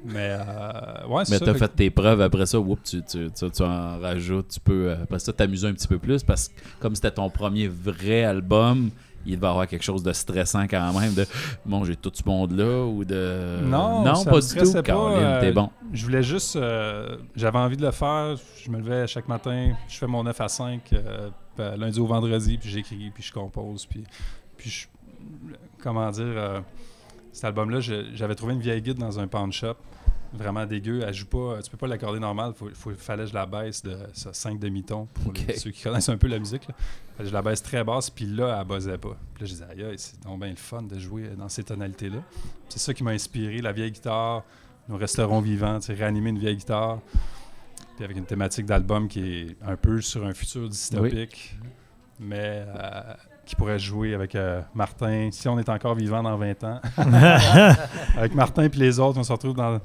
Mais, 0.04 0.36
euh, 0.36 1.06
ouais, 1.06 1.22
Mais 1.30 1.38
t'as 1.38 1.52
fait 1.52 1.58
fait 1.60 1.68
tes 1.68 1.90
preuves 1.90 2.20
après 2.20 2.46
ça, 2.46 2.58
whoop, 2.58 2.82
tu, 2.82 3.02
tu, 3.02 3.30
tu, 3.30 3.50
tu 3.50 3.62
en 3.62 4.00
rajoutes, 4.00 4.48
tu 4.48 4.60
peux 4.60 4.90
euh, 4.90 5.02
après 5.02 5.18
ça 5.20 5.32
t'amuser 5.32 5.68
un 5.68 5.74
petit 5.74 5.86
peu 5.86 5.98
plus 5.98 6.22
parce 6.24 6.48
que 6.48 6.54
comme 6.80 6.94
c'était 6.94 7.12
ton 7.12 7.30
premier 7.30 7.68
vrai 7.68 8.24
album 8.24 8.90
il 9.26 9.38
va 9.38 9.48
y 9.48 9.50
avoir 9.50 9.66
quelque 9.66 9.82
chose 9.84 10.02
de 10.02 10.12
stressant 10.12 10.66
quand 10.68 10.98
même. 10.98 11.14
De 11.14 11.26
bon, 11.64 11.84
j'ai 11.84 11.96
tout 11.96 12.12
ce 12.14 12.22
monde-là 12.26 12.84
ou 12.84 13.04
de. 13.04 13.60
Non, 13.62 14.04
non 14.04 14.14
ça 14.16 14.30
pas 14.30 14.36
me 14.36 14.40
du 14.42 14.54
tout. 14.66 14.72
pas, 14.72 14.82
Caroline, 14.82 15.18
euh, 15.22 15.40
t'es 15.40 15.52
bon. 15.52 15.70
Je 15.92 16.04
voulais 16.04 16.22
juste. 16.22 16.56
euh, 16.56 17.16
J'avais 17.36 17.58
envie 17.58 17.76
de 17.76 17.84
le 17.86 17.92
faire. 17.92 18.36
Je 18.62 18.70
me 18.70 18.78
levais 18.78 19.06
chaque 19.06 19.28
matin. 19.28 19.72
Je 19.88 19.96
fais 19.98 20.06
mon 20.06 20.24
9 20.24 20.40
à 20.40 20.48
5, 20.48 20.80
euh, 20.92 21.30
lundi 21.76 22.00
au 22.00 22.06
vendredi, 22.06 22.58
puis 22.58 22.68
j'écris, 22.70 23.10
puis 23.14 23.22
je 23.22 23.32
compose. 23.32 23.86
Puis, 23.86 24.04
puis 24.56 24.70
je- 24.70 24.86
comment 25.82 26.10
dire. 26.10 26.62
cet 27.32 27.44
album-là, 27.46 27.80
j'avais 27.80 28.34
trouvé 28.34 28.54
une 28.54 28.60
vieille 28.60 28.82
guide 28.82 28.98
dans 28.98 29.18
un 29.18 29.26
pawn 29.26 29.52
shop. 29.52 29.74
Vraiment 30.34 30.64
dégueu. 30.64 31.02
Elle 31.06 31.12
joue 31.12 31.26
pas. 31.26 31.60
Tu 31.62 31.70
peux 31.70 31.76
pas 31.76 31.86
l'accorder 31.86 32.18
normal. 32.18 32.52
Faut, 32.56 32.68
faut- 32.74 32.94
fallait 32.94 33.24
que 33.24 33.28
je 33.30 33.34
la 33.34 33.44
baisse 33.46 33.82
de 33.82 33.96
5 34.14 34.58
demi-tons 34.58 35.06
pour 35.12 35.32
les- 35.32 35.56
ceux 35.56 35.70
qui 35.70 35.82
connaissent 35.82 36.08
un 36.08 36.16
peu 36.16 36.26
la 36.28 36.38
musique. 36.38 36.66
là. 36.68 36.74
Fallait 37.16 37.24
que 37.24 37.28
je 37.28 37.34
la 37.34 37.42
baisse 37.42 37.62
très 37.62 37.84
basse, 37.84 38.08
puis 38.08 38.24
là, 38.26 38.58
elle 38.60 38.66
buzzait 38.66 38.96
pas. 38.98 39.16
Puis 39.34 39.42
là, 39.42 39.46
je 39.46 39.52
disais, 39.52 39.64
aïe, 39.70 39.94
c'est 39.98 40.22
donc 40.24 40.40
bien 40.40 40.48
le 40.50 40.56
fun 40.56 40.82
de 40.82 40.98
jouer 40.98 41.28
dans 41.36 41.48
ces 41.50 41.62
tonalités-là. 41.64 42.18
C'est 42.68 42.78
ça 42.78 42.94
qui 42.94 43.04
m'a 43.04 43.10
inspiré. 43.10 43.60
La 43.60 43.72
vieille 43.72 43.90
guitare, 43.92 44.42
nous 44.88 44.96
resterons 44.96 45.40
vivants, 45.40 45.78
réanimer 45.88 46.30
une 46.30 46.38
vieille 46.38 46.56
guitare. 46.56 46.98
Puis 47.96 48.04
avec 48.04 48.16
une 48.16 48.24
thématique 48.24 48.64
d'album 48.64 49.08
qui 49.08 49.20
est 49.42 49.56
un 49.66 49.76
peu 49.76 50.00
sur 50.00 50.24
un 50.24 50.32
futur 50.32 50.66
dystopique, 50.68 51.54
mais 52.18 52.64
euh, 52.66 53.02
qui 53.44 53.54
pourrait 53.54 53.78
jouer 53.78 54.14
avec 54.14 54.34
euh, 54.34 54.62
Martin, 54.74 55.28
si 55.30 55.46
on 55.48 55.58
est 55.58 55.68
encore 55.68 55.94
vivant 55.94 56.22
dans 56.22 56.38
20 56.38 56.64
ans. 56.64 56.80
avec 58.16 58.34
Martin 58.34 58.68
puis 58.70 58.80
les 58.80 58.98
autres, 58.98 59.18
on 59.18 59.22
se 59.24 59.32
retrouve 59.32 59.54
dans, 59.54 59.78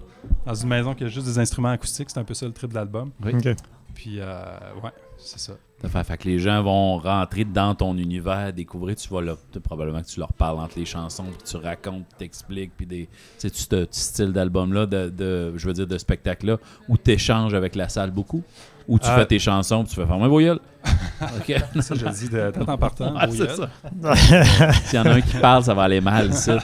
dans 0.48 0.56
une 0.56 0.70
maison 0.70 0.94
qui 0.96 1.04
a 1.04 1.08
juste 1.08 1.28
des 1.28 1.38
instruments 1.40 1.70
acoustiques. 1.70 2.10
C'est 2.10 2.20
un 2.20 2.24
peu 2.24 2.34
ça 2.34 2.46
le 2.46 2.54
trip 2.54 2.70
de 2.70 2.76
l'album. 2.76 3.12
OK. 3.26 3.48
Puis, 3.94 4.20
euh, 4.20 4.44
ouais, 4.84 4.92
c'est 5.18 5.40
ça. 5.40 5.54
Ça 5.82 5.90
fait, 5.90 6.04
fait 6.04 6.18
que 6.18 6.28
les 6.28 6.40
gens 6.40 6.62
vont 6.64 6.98
rentrer 6.98 7.46
dans 7.46 7.74
ton 7.76 7.98
univers, 7.98 8.52
découvrir, 8.54 8.96
tu 8.96 9.10
vas 9.10 9.22
leur, 9.22 9.38
tu- 9.52 9.60
probablement 9.60 10.02
que 10.02 10.08
tu 10.08 10.20
leur 10.20 10.34
parles 10.34 10.60
entre 10.60 10.78
les 10.78 10.86
chansons, 10.86 11.26
puis 11.26 11.38
tu 11.46 11.58
racontes, 11.58 12.06
tu 12.10 12.16
t'expliques, 12.18 12.72
puis 12.78 12.86
des, 12.86 13.06
tu 13.40 13.50
sais, 13.50 13.50
tu 13.52 13.62
ce 13.62 13.86
style 13.92 14.34
d'album-là, 14.34 14.86
de, 14.86 15.10
de- 15.10 15.54
je 15.56 15.68
veux 15.68 15.74
dire, 15.74 15.86
de 15.88 15.98
spectacle-là, 15.98 16.58
où 16.90 16.98
tu 16.98 17.12
échanges 17.12 17.54
avec 17.54 17.76
la 17.76 17.90
salle 17.90 18.12
beaucoup, 18.12 18.44
où 18.88 18.98
tu 19.00 19.08
Euh, 19.08 19.16
fais 19.18 19.26
tes 19.26 19.40
chansons, 19.40 19.84
puis 19.84 19.90
tu 19.94 19.96
fais 20.02 20.06
fermer 20.08 20.28
gueules. 20.30 20.60
OK. 21.22 21.54
Ça, 21.82 21.96
je 21.96 22.06
le 22.06 22.12
dis 22.12 22.30
de 22.30 22.52
temps 22.52 22.72
en 22.72 22.78
partant. 22.78 23.16
Ouais, 23.16 23.28
au 23.28 23.32
c'est 23.32 23.50
ça. 23.50 23.70
S'il 24.86 25.00
y 25.00 25.02
en 25.02 25.06
a 25.06 25.14
un 25.16 25.22
qui 25.22 25.38
parle, 25.38 25.64
ça 25.64 25.74
va 25.74 25.84
aller 25.84 26.02
mal, 26.02 26.34
ça. 26.34 26.60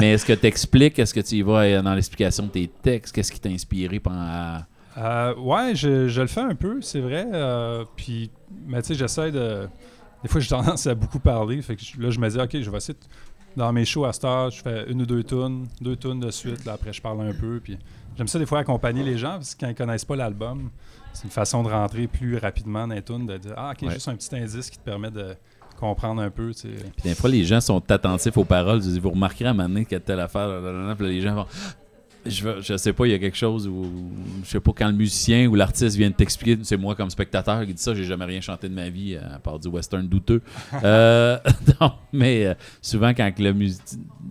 Mais 0.00 0.12
est-ce 0.12 0.26
que 0.26 0.32
tu 0.34 0.46
expliques, 0.46 0.98
est-ce 0.98 1.14
que 1.14 1.20
tu 1.20 1.36
y 1.36 1.42
vas 1.42 1.60
euh, 1.62 1.82
dans 1.82 1.94
l'explication 1.94 2.44
de 2.44 2.50
tes 2.50 2.68
textes, 2.82 3.14
qu'est-ce 3.14 3.32
qui 3.32 3.40
t'a 3.40 3.48
inspiré 3.48 4.00
pendant. 4.00 4.18
à- 4.20 4.66
Euh, 4.98 5.34
ouais, 5.36 5.74
je, 5.74 6.08
je 6.08 6.20
le 6.20 6.26
fais 6.28 6.40
un 6.42 6.54
peu, 6.54 6.80
c'est 6.82 7.00
vrai. 7.00 7.26
euh, 7.32 7.84
puis, 7.96 8.30
mais 8.66 8.80
tu 8.82 8.88
sais, 8.88 8.94
j'essaie 8.94 9.32
de. 9.32 9.66
Des 10.22 10.28
fois, 10.28 10.40
j'ai 10.40 10.48
tendance 10.48 10.86
à 10.86 10.94
beaucoup 10.94 11.18
parler. 11.18 11.60
Fait 11.62 11.76
que 11.76 11.82
je- 11.82 12.00
là, 12.00 12.10
je 12.10 12.18
me 12.20 12.28
dis, 12.28 12.38
OK, 12.38 12.50
je 12.60 12.70
vais 12.70 12.76
essayer. 12.76 12.94
de- 12.94 13.58
Dans 13.60 13.72
mes 13.72 13.84
shows 13.84 14.04
à 14.04 14.12
Star, 14.12 14.50
je 14.50 14.60
fais 14.62 14.84
une 14.90 15.02
ou 15.02 15.06
deux 15.06 15.22
tunes, 15.22 15.66
deux 15.80 15.96
tunes 15.96 16.18
de 16.20 16.30
suite. 16.30 16.64
Là, 16.64 16.72
après, 16.74 16.92
je 16.92 17.00
parle 17.00 17.20
un 17.22 17.32
peu. 17.32 17.60
Puis, 17.62 17.78
j'aime 18.16 18.26
ça 18.28 18.38
des 18.38 18.46
fois 18.46 18.58
accompagner 18.60 19.02
les 19.04 19.16
gens 19.18 19.32
parce 19.34 19.54
que 19.54 19.60
quand 19.60 19.68
ils 19.68 19.74
connaissent 19.76 20.04
pas 20.04 20.16
l'album, 20.16 20.70
c'est 21.14 21.24
une 21.24 21.30
façon 21.30 21.62
de 21.62 21.68
rentrer 21.68 22.06
plus 22.06 22.36
rapidement 22.36 22.86
dans 22.86 22.94
les 22.94 23.02
tunes, 23.02 23.26
de 23.26 23.36
dire, 23.38 23.54
ah, 23.56 23.72
OK, 23.72 23.86
Ouais. 23.86 23.94
juste 23.94 24.08
un 24.08 24.16
petit 24.16 24.34
indice 24.36 24.68
qui 24.68 24.76
te 24.78 24.84
permet 24.84 25.10
de 25.10 25.34
comprendre 25.80 26.20
un 26.22 26.30
peu. 26.30 26.52
tu 26.52 26.60
sais. 26.62 26.68
Puis 26.68 27.02
des 27.08 27.14
fois, 27.14 27.30
les 27.30 27.44
gens 27.44 27.60
sont 27.60 27.82
attentifs 27.90 28.36
aux 28.36 28.44
paroles. 28.44 28.80
Vous 28.80 29.10
remarquerez 29.10 29.46
à 29.46 29.50
un 29.50 29.54
moment 29.54 29.68
donné 29.68 29.84
qu'il 29.84 29.92
y 29.94 29.96
a 29.96 30.00
telle 30.00 30.20
affaire. 30.20 30.46
là, 30.48 30.60
là, 30.60 30.72
là. 30.88 30.94
Puis 30.94 31.06
les 31.06 31.20
gens 31.20 31.34
vont. 31.34 31.46
Je, 32.26 32.48
je 32.62 32.76
sais 32.78 32.94
pas, 32.94 33.06
il 33.06 33.10
y 33.10 33.14
a 33.14 33.18
quelque 33.18 33.36
chose 33.36 33.68
où. 33.68 33.84
Je 34.44 34.48
sais 34.48 34.60
pas, 34.60 34.72
quand 34.74 34.86
le 34.86 34.94
musicien 34.94 35.46
ou 35.46 35.54
l'artiste 35.56 35.94
vient 35.98 36.08
de 36.08 36.14
t'expliquer, 36.14 36.58
c'est 36.64 36.78
moi 36.78 36.94
comme 36.94 37.10
spectateur 37.10 37.66
qui 37.66 37.74
dit 37.74 37.82
ça, 37.82 37.92
j'ai 37.94 38.04
jamais 38.04 38.24
rien 38.24 38.40
chanté 38.40 38.66
de 38.70 38.74
ma 38.74 38.88
vie 38.88 39.14
à 39.16 39.38
part 39.38 39.58
du 39.58 39.68
western 39.68 40.08
douteux. 40.08 40.40
Euh, 40.84 41.38
non, 41.80 41.92
mais 42.14 42.46
euh, 42.46 42.54
souvent, 42.80 43.12
quand 43.12 43.30
le 43.38 43.52
mus- 43.52 43.78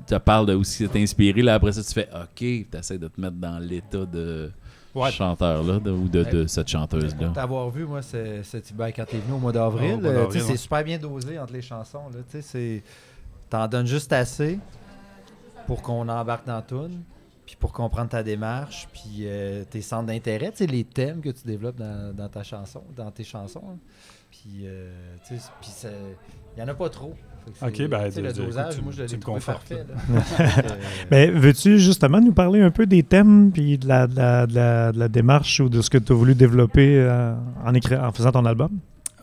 tu 0.07 0.19
parles 0.25 0.47
de 0.47 0.55
où 0.55 0.63
c'est 0.63 0.95
inspiré, 0.95 1.43
là, 1.43 1.53
après 1.53 1.71
ça, 1.71 1.83
tu 1.83 1.93
fais 1.93 2.09
OK, 2.15 2.29
tu 2.37 2.67
essaies 2.77 2.97
de 2.97 3.07
te 3.09 3.21
mettre 3.21 3.35
dans 3.37 3.59
l'état 3.59 4.05
de 4.05 4.51
Ouais. 4.95 5.11
chanteur-là 5.11 5.79
de- 5.79 5.91
ou 5.91 6.07
de, 6.07 6.23
de 6.23 6.47
cette 6.47 6.67
chanteuse-là. 6.67 7.25
Pour 7.25 7.33
t'avoir 7.33 7.69
vu, 7.69 7.85
moi, 7.85 8.01
c'est 8.01 8.43
c'est- 8.43 8.73
ben, 8.73 8.91
quand 8.91 9.05
t'es 9.05 9.17
venu 9.17 9.33
au 9.33 9.39
mois 9.39 9.51
d'avril, 9.51 9.93
Oh, 9.95 9.97
au 9.97 10.01
mois 10.01 10.11
euh, 10.11 10.29
c'est 10.47 10.57
super 10.57 10.83
bien 10.83 10.97
dosé 10.99 11.39
entre 11.39 11.53
les 11.53 11.61
chansons. 11.61 12.09
Là, 12.13 12.19
tu 12.29 12.83
T'en 13.49 13.67
donnes 13.67 13.85
juste 13.87 14.11
assez 14.13 14.59
pour 15.67 15.81
qu'on 15.81 16.07
embarque 16.09 16.45
dans 16.47 16.61
tout, 16.61 16.89
puis 17.45 17.55
pour 17.55 17.71
comprendre 17.71 18.09
ta 18.09 18.23
démarche, 18.23 18.87
puis 18.91 19.21
euh, 19.21 19.63
tes 19.69 19.81
centres 19.81 20.07
d'intérêt, 20.07 20.51
tu 20.51 20.57
sais, 20.57 20.65
les 20.67 20.83
thèmes 20.83 21.21
que 21.21 21.29
tu 21.29 21.45
développes 21.45 21.75
dans, 21.77 22.15
dans 22.15 22.29
ta 22.29 22.41
chanson, 22.43 22.81
dans 22.95 23.11
tes 23.11 23.23
chansons. 23.23 23.63
hein. 23.71 23.77
Puis, 24.31 24.63
euh, 24.65 24.91
tu 25.27 25.37
sais, 25.37 25.49
puis 25.61 25.69
ça- 25.69 25.89
il 25.89 26.63
n'y 26.63 26.63
en 26.63 26.67
a 26.71 26.73
pas 26.73 26.89
trop. 26.89 27.13
Ok, 27.61 27.71
c'est- 27.75 27.87
ben, 27.87 28.09
de- 28.09 28.21
le 28.21 28.33
de- 28.33 28.41
dosage, 28.45 28.81
moi, 28.81 28.91
je 28.95 29.03
tu 29.03 29.09
l'ai 29.11 29.15
me 29.17 29.21
trouvé 29.21 29.39
confortes, 29.39 29.69
parfait. 29.69 29.85
Mais 31.11 31.27
veux-tu 31.31 31.79
justement 31.79 32.19
nous 32.21 32.33
parler 32.33 32.61
un 32.61 32.71
peu 32.71 32.85
des 32.85 33.03
thèmes 33.03 33.51
puis 33.51 33.77
de 33.77 33.87
la, 33.87 34.07
de 34.07 34.15
la, 34.15 34.47
de 34.47 34.55
la- 34.55 34.91
de 34.91 34.99
la 34.99 35.07
démarche 35.07 35.59
ou 35.59 35.69
de 35.69 35.81
ce 35.81 35.89
que 35.89 35.97
tu 35.97 36.11
as 36.11 36.15
voulu 36.15 36.35
développer 36.35 36.97
euh, 36.99 37.33
en, 37.65 37.73
écri- 37.73 37.99
en 37.99 38.11
faisant 38.11 38.31
ton 38.31 38.45
album? 38.45 38.71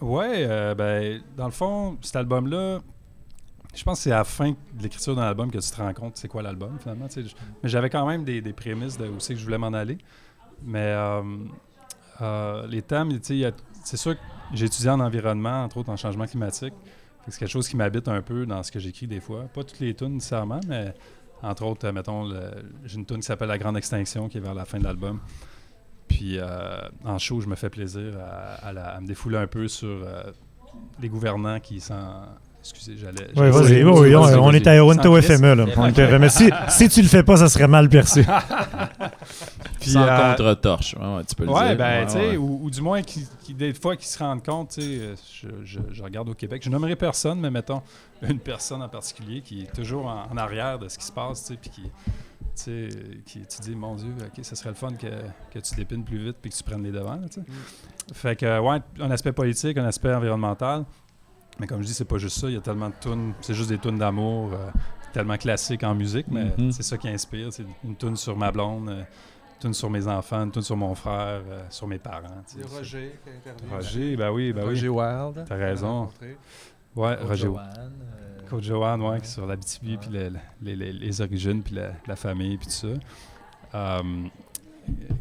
Ouais, 0.01 0.47
euh, 0.49 0.75
ben, 0.75 1.21
dans 1.37 1.47
le 1.47 1.51
fond, 1.53 1.97
cet 2.01 2.17
album-là, 2.17 2.79
je 3.75 3.83
pense 3.85 3.99
que 3.99 4.05
c'est 4.05 4.13
à 4.13 4.19
la 4.19 4.25
fin 4.25 4.51
de 4.51 4.83
l'écriture 4.83 5.15
d'un 5.15 5.23
album 5.23 5.51
que 5.51 5.59
tu 5.59 5.71
te 5.71 5.77
rends 5.77 5.93
compte 5.93 6.17
c'est 6.17 6.29
quoi 6.29 6.43
l'album, 6.43 6.77
finalement. 6.81 7.07
Mais 7.63 7.69
j'avais 7.69 7.91
quand 7.91 8.07
même 8.07 8.25
des, 8.25 8.41
des 8.41 8.53
prémices 8.53 8.97
de 8.99 9.07
où 9.07 9.21
c'est 9.21 9.35
que 9.35 9.41
je 9.41 9.45
voulais 9.45 9.59
m'en 9.59 9.69
aller. 9.73 9.99
Mais 10.65 10.79
euh, 10.97 11.23
euh, 12.23 12.67
les 12.69 12.83
thèmes, 12.83 13.11
c'est 13.23 13.97
sûr 13.97 14.15
que 14.15 14.21
j'ai 14.53 14.67
étudié 14.67 14.91
en 14.91 15.01
environnement, 15.01 15.65
entre 15.65 15.77
autres 15.79 15.91
en 15.91 15.97
changement 15.97 16.27
climatique. 16.27 16.75
C'est 17.29 17.39
quelque 17.39 17.51
chose 17.51 17.69
qui 17.69 17.77
m'habite 17.77 18.09
un 18.09 18.23
peu 18.23 18.47
dans 18.47 18.63
ce 18.63 18.73
que 18.73 18.79
j'écris 18.81 19.07
des 19.07 19.21
fois. 19.21 19.45
Pas 19.55 19.63
toutes 19.65 19.81
les 19.81 19.95
tunes 19.95 20.15
nécessairement, 20.15 20.61
mais 20.67 20.95
entre 21.43 21.65
autres, 21.65 21.87
euh, 21.87 21.93
mettons, 21.93 22.29
j'ai 22.85 22.97
une 22.97 23.07
tune 23.07 23.17
qui 23.19 23.23
s'appelle 23.23 23.49
La 23.49 23.59
Grande 23.59 23.77
Extinction 23.77 24.29
qui 24.29 24.39
est 24.39 24.41
vers 24.41 24.55
la 24.55 24.65
fin 24.65 24.79
de 24.79 24.85
l'album. 24.85 25.21
Puis 26.09 26.39
euh, 26.39 26.81
en 27.05 27.19
show, 27.19 27.41
je 27.41 27.47
me 27.47 27.55
fais 27.55 27.71
plaisir 27.71 28.15
à, 28.21 28.67
à 28.69 28.73
la- 28.73 28.89
à 28.97 29.01
me 29.01 29.07
défouler 29.07 29.39
un 29.39 29.47
peu 29.47 29.69
sur 29.69 29.89
euh, 29.89 30.25
les 31.01 31.09
gouvernants 31.09 31.61
qui 31.61 31.81
s'en. 31.81 32.25
Excusez, 32.61 32.97
j'allais. 32.99 33.29
Oui, 33.37 33.49
vas-y. 33.51 33.83
Oui, 33.85 33.93
oui, 34.11 34.15
on, 34.17 34.53
est 34.53 34.67
à 34.67 34.83
Oronto 34.83 35.21
Sans 35.23 35.23
FME. 35.23 35.55
Là. 35.55 35.65
On 35.79 35.87
est 35.87 35.99
à 35.99 36.09
FME. 36.09 36.29
Si, 36.29 36.51
si 36.69 36.89
tu 36.91 37.01
le 37.01 37.09
fais 37.09 37.23
pas, 37.23 37.37
ça 37.39 37.49
serait 37.49 37.69
mal 37.69 37.89
perçu. 37.89 38.23
Puis, 39.81 39.91
Sans 39.93 40.07
euh, 40.07 40.31
contre-torche. 40.35 40.95
Ouais, 40.95 41.17
ouais, 41.17 41.25
tu 41.25 41.35
peux 41.35 41.45
le 41.45 41.51
Ouais, 41.51 41.69
dire. 41.69 41.77
ben, 41.79 42.07
Ouais, 42.15 42.37
ou, 42.37 42.61
ou 42.65 42.71
du 42.71 42.83
moins 42.83 43.03
qui, 43.03 43.27
qui, 43.43 43.55
des 43.55 43.73
fois 43.73 43.97
qui 43.97 44.07
se 44.07 44.19
rendent 44.19 44.45
compte, 44.45 44.77
euh, 44.79 45.17
je, 45.33 45.49
je- 45.65 45.81
je 45.91 46.03
regarde 46.03 46.29
au 46.29 46.35
Québec, 46.35 46.63
je 46.63 46.69
nommerai 46.71 46.97
personne, 46.97 47.41
mais 47.41 47.51
mettons 47.51 47.81
une 48.23 48.39
personne 48.41 48.83
en 48.83 48.89
particulier 48.91 49.41
qui 49.41 49.63
est 49.63 49.73
toujours 49.75 50.07
en, 50.07 50.27
en 50.31 50.37
arrière 50.37 50.79
de 50.79 50.89
ce 50.89 50.99
qui 50.99 51.05
se 51.07 51.13
passe, 51.13 51.51
puis 51.61 51.71
qui, 51.71 51.91
qui, 53.25 53.41
tu 53.47 53.61
dis, 53.63 53.75
mon 53.75 53.95
Dieu, 53.95 54.13
ok, 54.21 54.45
ce 54.45 54.55
serait 54.55 54.69
le 54.71 54.75
fun 54.75 54.93
que, 54.93 55.07
que 55.51 55.59
tu 55.59 55.75
dépines 55.75 56.05
plus 56.05 56.19
vite 56.19 56.37
puis 56.43 56.51
que 56.51 56.57
tu 56.57 56.63
prennes 56.63 56.83
les 56.83 56.93
devants, 56.93 57.17
là, 57.17 57.27
sais. 57.31 57.41
Fait 58.13 58.37
que, 58.37 58.59
ouais, 58.61 58.79
un 59.01 59.11
aspect 59.11 59.33
politique, 59.33 59.79
un 59.79 59.85
aspect 59.87 60.13
environnemental, 60.13 60.85
mais 61.59 61.67
comme 61.67 61.81
je 61.83 61.87
dis, 61.87 61.95
c'est 61.95 62.05
pas 62.05 62.19
juste 62.19 62.39
ça, 62.39 62.49
il 62.49 62.55
y 62.55 62.59
a 62.59 62.61
tellement 62.61 62.89
de 62.89 62.95
tunes, 63.01 63.33
c'est 63.41 63.55
juste 63.55 63.71
des 63.71 63.79
tunes 63.79 63.99
d'amour, 63.99 64.51
euh, 64.53 64.69
tellement 65.13 65.37
classiques 65.37 65.83
en 65.85 65.95
musique, 65.95 66.27
mais 66.29 66.53
Mhm. 66.59 66.73
c'est 66.73 66.83
ça 66.83 66.99
qui 66.99 67.09
inspire, 67.09 67.53
c'est 67.53 67.65
une 67.85 67.97
tune 67.97 68.17
sur 68.17 68.37
ma 68.37 68.51
blonde, 68.53 68.89
euh, 68.91 69.03
tune 69.61 69.75
sur 69.75 69.89
mes 69.91 70.07
enfants, 70.09 70.43
une 70.45 70.51
tune 70.51 70.63
sur 70.63 70.77
mon 70.77 70.95
frère, 70.95 71.43
euh, 71.49 71.63
sur 71.71 71.87
mes 71.87 71.99
parents. 71.99 72.43
tu 72.49 72.57
sais. 72.57 72.67
C'est 72.67 72.77
Roger 72.77 73.13
qui 73.23 73.31
a 73.31 73.33
interviewé. 73.53 73.75
Roger, 73.77 74.17
ben 74.17 74.31
oui, 74.33 74.53
ben 74.53 74.65
Roger 74.65 74.89
oui. 74.89 74.97
Wild. 75.05 75.45
T'as 75.47 75.55
raison. 75.57 76.09
Ouais, 76.97 77.17
Coach 77.17 77.29
Roger. 77.29 77.45
Joanne, 77.47 77.93
euh, 78.03 78.49
Coach 78.49 78.65
Joanne, 78.65 79.01
ouais, 79.03 79.09
Ouais. 79.11 79.19
qui 79.21 79.27
est 79.27 79.29
sur 79.29 79.47
la 79.47 79.57
BTB, 79.57 79.97
puis 80.01 80.11
le- 80.11 80.29
le- 80.31 80.39
les, 80.63 80.75
les- 80.77 80.93
les 80.93 81.21
origines, 81.21 81.63
puis 81.63 81.75
la, 81.77 81.93
la 82.09 82.17
famille, 82.17 82.57
puis 82.57 82.67
tout 82.67 82.73
ça. 82.73 82.89
Euh, 83.75 84.03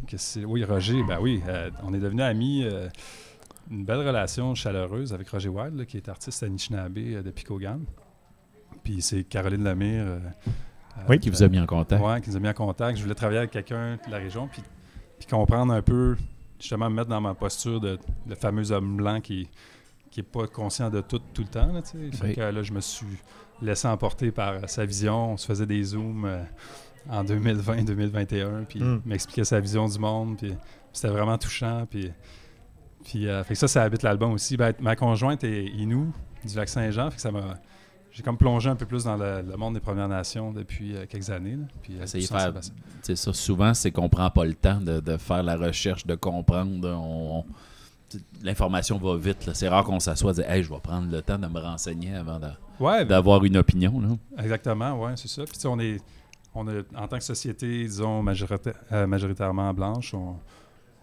que 0.08 0.18
c'est- 0.18 0.46
oui, 0.46 0.64
Roger, 0.64 1.04
ben 1.04 1.20
oui, 1.22 1.42
euh, 1.48 1.70
on 1.84 1.94
est 1.94 2.00
devenus 2.00 2.24
amis. 2.24 2.64
euh, 2.64 2.90
une 3.70 3.86
belle 3.86 4.00
relation 4.00 4.56
chaleureuse 4.56 5.14
avec 5.14 5.30
Roger 5.30 5.50
Wild, 5.50 5.76
là, 5.78 5.86
qui 5.86 5.98
est 5.98 6.10
artiste 6.10 6.42
à 6.42 6.48
Anishinaabe 6.48 6.98
euh, 6.98 7.22
de 7.22 7.30
Picogan. 7.30 7.84
Puis 8.84 9.02
c'est 9.04 9.24
Caroline 9.26 9.64
Lemire. 9.64 10.06
Euh, 10.98 11.02
Oui, 11.10 11.20
qui 11.20 11.30
vous 11.30 11.44
a 11.44 11.48
mis 11.48 11.60
en 11.60 11.66
contact. 11.66 12.04
Ouais, 12.04 12.22
qui 12.22 12.30
nous 12.30 12.38
a 12.38 12.40
mis 12.40 12.50
en 12.50 12.54
contact. 12.54 12.98
Je 12.98 13.04
voulais 13.04 13.16
travailler 13.16 13.40
avec 13.40 13.52
quelqu'un 13.52 13.98
de 14.06 14.12
la 14.12 14.18
région, 14.18 14.48
puis, 14.52 14.62
puis 15.18 15.28
comprendre 15.28 15.74
un 15.74 15.82
peu, 15.82 16.16
justement, 16.60 16.90
me 16.90 16.96
mettre 16.96 17.10
dans 17.10 17.22
ma 17.22 17.34
posture 17.34 17.80
de 17.80 17.98
le 18.28 18.36
fameux 18.36 18.72
homme 18.72 18.98
blanc 18.98 19.22
qui 19.22 19.50
qui 20.12 20.22
est 20.22 20.24
pas 20.24 20.48
conscient 20.48 20.90
de 20.90 21.02
tout 21.02 21.20
tout 21.36 21.44
le 21.44 21.48
temps. 21.50 21.72
Là, 21.72 21.84
tu 21.84 21.90
sais. 22.12 22.18
Fait 22.18 22.28
Oui. 22.30 22.36
que, 22.36 22.42
là, 22.42 22.64
je 22.64 22.74
me 22.74 22.80
suis 22.82 23.06
laissé 23.62 23.88
emporter 23.88 24.32
par 24.32 24.54
euh, 24.54 24.60
sa 24.66 24.84
vision. 24.84 25.34
On 25.34 25.38
se 25.38 25.46
faisait 25.46 25.68
des 25.68 25.84
zooms 25.84 26.26
euh, 26.26 26.42
en 27.12 27.24
2020-2021, 27.24 28.66
puis 28.66 28.80
Mm. 28.82 29.02
il 29.06 29.10
m'expliquait 29.10 29.44
sa 29.44 29.60
vision 29.60 29.88
du 29.88 30.00
monde, 30.00 30.38
puis 30.38 30.56
c'était 30.94 31.10
vraiment 31.10 31.38
touchant. 31.38 31.86
Puis, 31.90 32.12
puis 33.04 33.28
euh, 33.28 33.44
fait 33.44 33.54
que 33.54 33.60
ça, 33.60 33.68
ça 33.68 33.84
habite 33.84 34.02
l'album 34.02 34.32
aussi. 34.34 34.58
Ben, 34.58 34.74
ma 34.80 34.96
conjointe 34.96 35.44
est 35.44 35.66
Inou, 35.66 36.12
du 36.44 36.56
lac 36.56 36.70
Saint-Jean, 36.70 37.10
fait 37.12 37.18
que 37.18 37.22
ça 37.22 37.32
m'a... 37.32 37.60
J'ai 38.12 38.24
comme 38.24 38.38
plongé 38.38 38.70
un 38.70 38.76
peu 38.76 38.86
plus 38.86 39.04
dans 39.04 39.16
le, 39.18 39.42
le 39.42 39.56
monde 39.56 39.76
des 39.76 39.80
Premières 39.80 40.08
Nations 40.08 40.52
depuis 40.52 40.96
euh, 40.96 41.06
quelques 41.08 41.30
années. 41.30 41.56
là. 41.56 41.66
Puis, 41.82 41.94
euh, 42.00 42.06
faire-. 42.06 42.54
C'est 43.04 43.16
ça, 43.16 43.34
souvent, 43.34 43.74
c'est 43.74 43.92
qu'on 43.92 44.10
prend 44.10 44.30
pas 44.30 44.46
le 44.46 44.56
temps 44.56 44.82
de, 44.82 45.00
de 45.00 45.18
faire 45.18 45.44
la 45.44 45.56
recherche, 45.56 46.06
de 46.06 46.16
comprendre. 46.16 46.90
On, 46.90 47.46
l'information 48.42 48.98
va 48.98 49.16
vite. 49.18 49.46
là. 49.46 49.54
C'est 49.54 49.70
rare 49.70 49.84
qu'on 49.84 50.00
s'assoit 50.00 50.32
et 50.32 50.36
dise 50.36 50.46
Hey, 50.48 50.64
je 50.64 50.70
vais 50.74 50.80
prendre 50.80 51.12
le 51.12 51.22
temps 51.22 51.38
de 51.38 51.48
me 51.48 51.60
renseigner 51.60 52.16
avant 52.16 52.40
Ouais, 52.80 53.06
d'avoir 53.06 53.44
une 53.44 53.58
opinion. 53.58 54.00
Là. 54.00 54.10
Exactement, 54.42 55.02
oui, 55.04 55.12
c'est 55.16 55.28
ça. 55.28 55.44
Puis 55.46 55.56
on 55.68 55.80
est, 55.80 55.98
on 56.56 56.68
a, 56.68 56.82
en 56.96 57.08
tant 57.08 57.18
que 57.18 57.24
société, 57.24 57.84
disons, 57.84 58.24
majorita- 58.24 58.74
euh, 58.92 59.06
majoritairement 59.06 59.74
blanche, 59.74 60.14
on, 60.14 60.36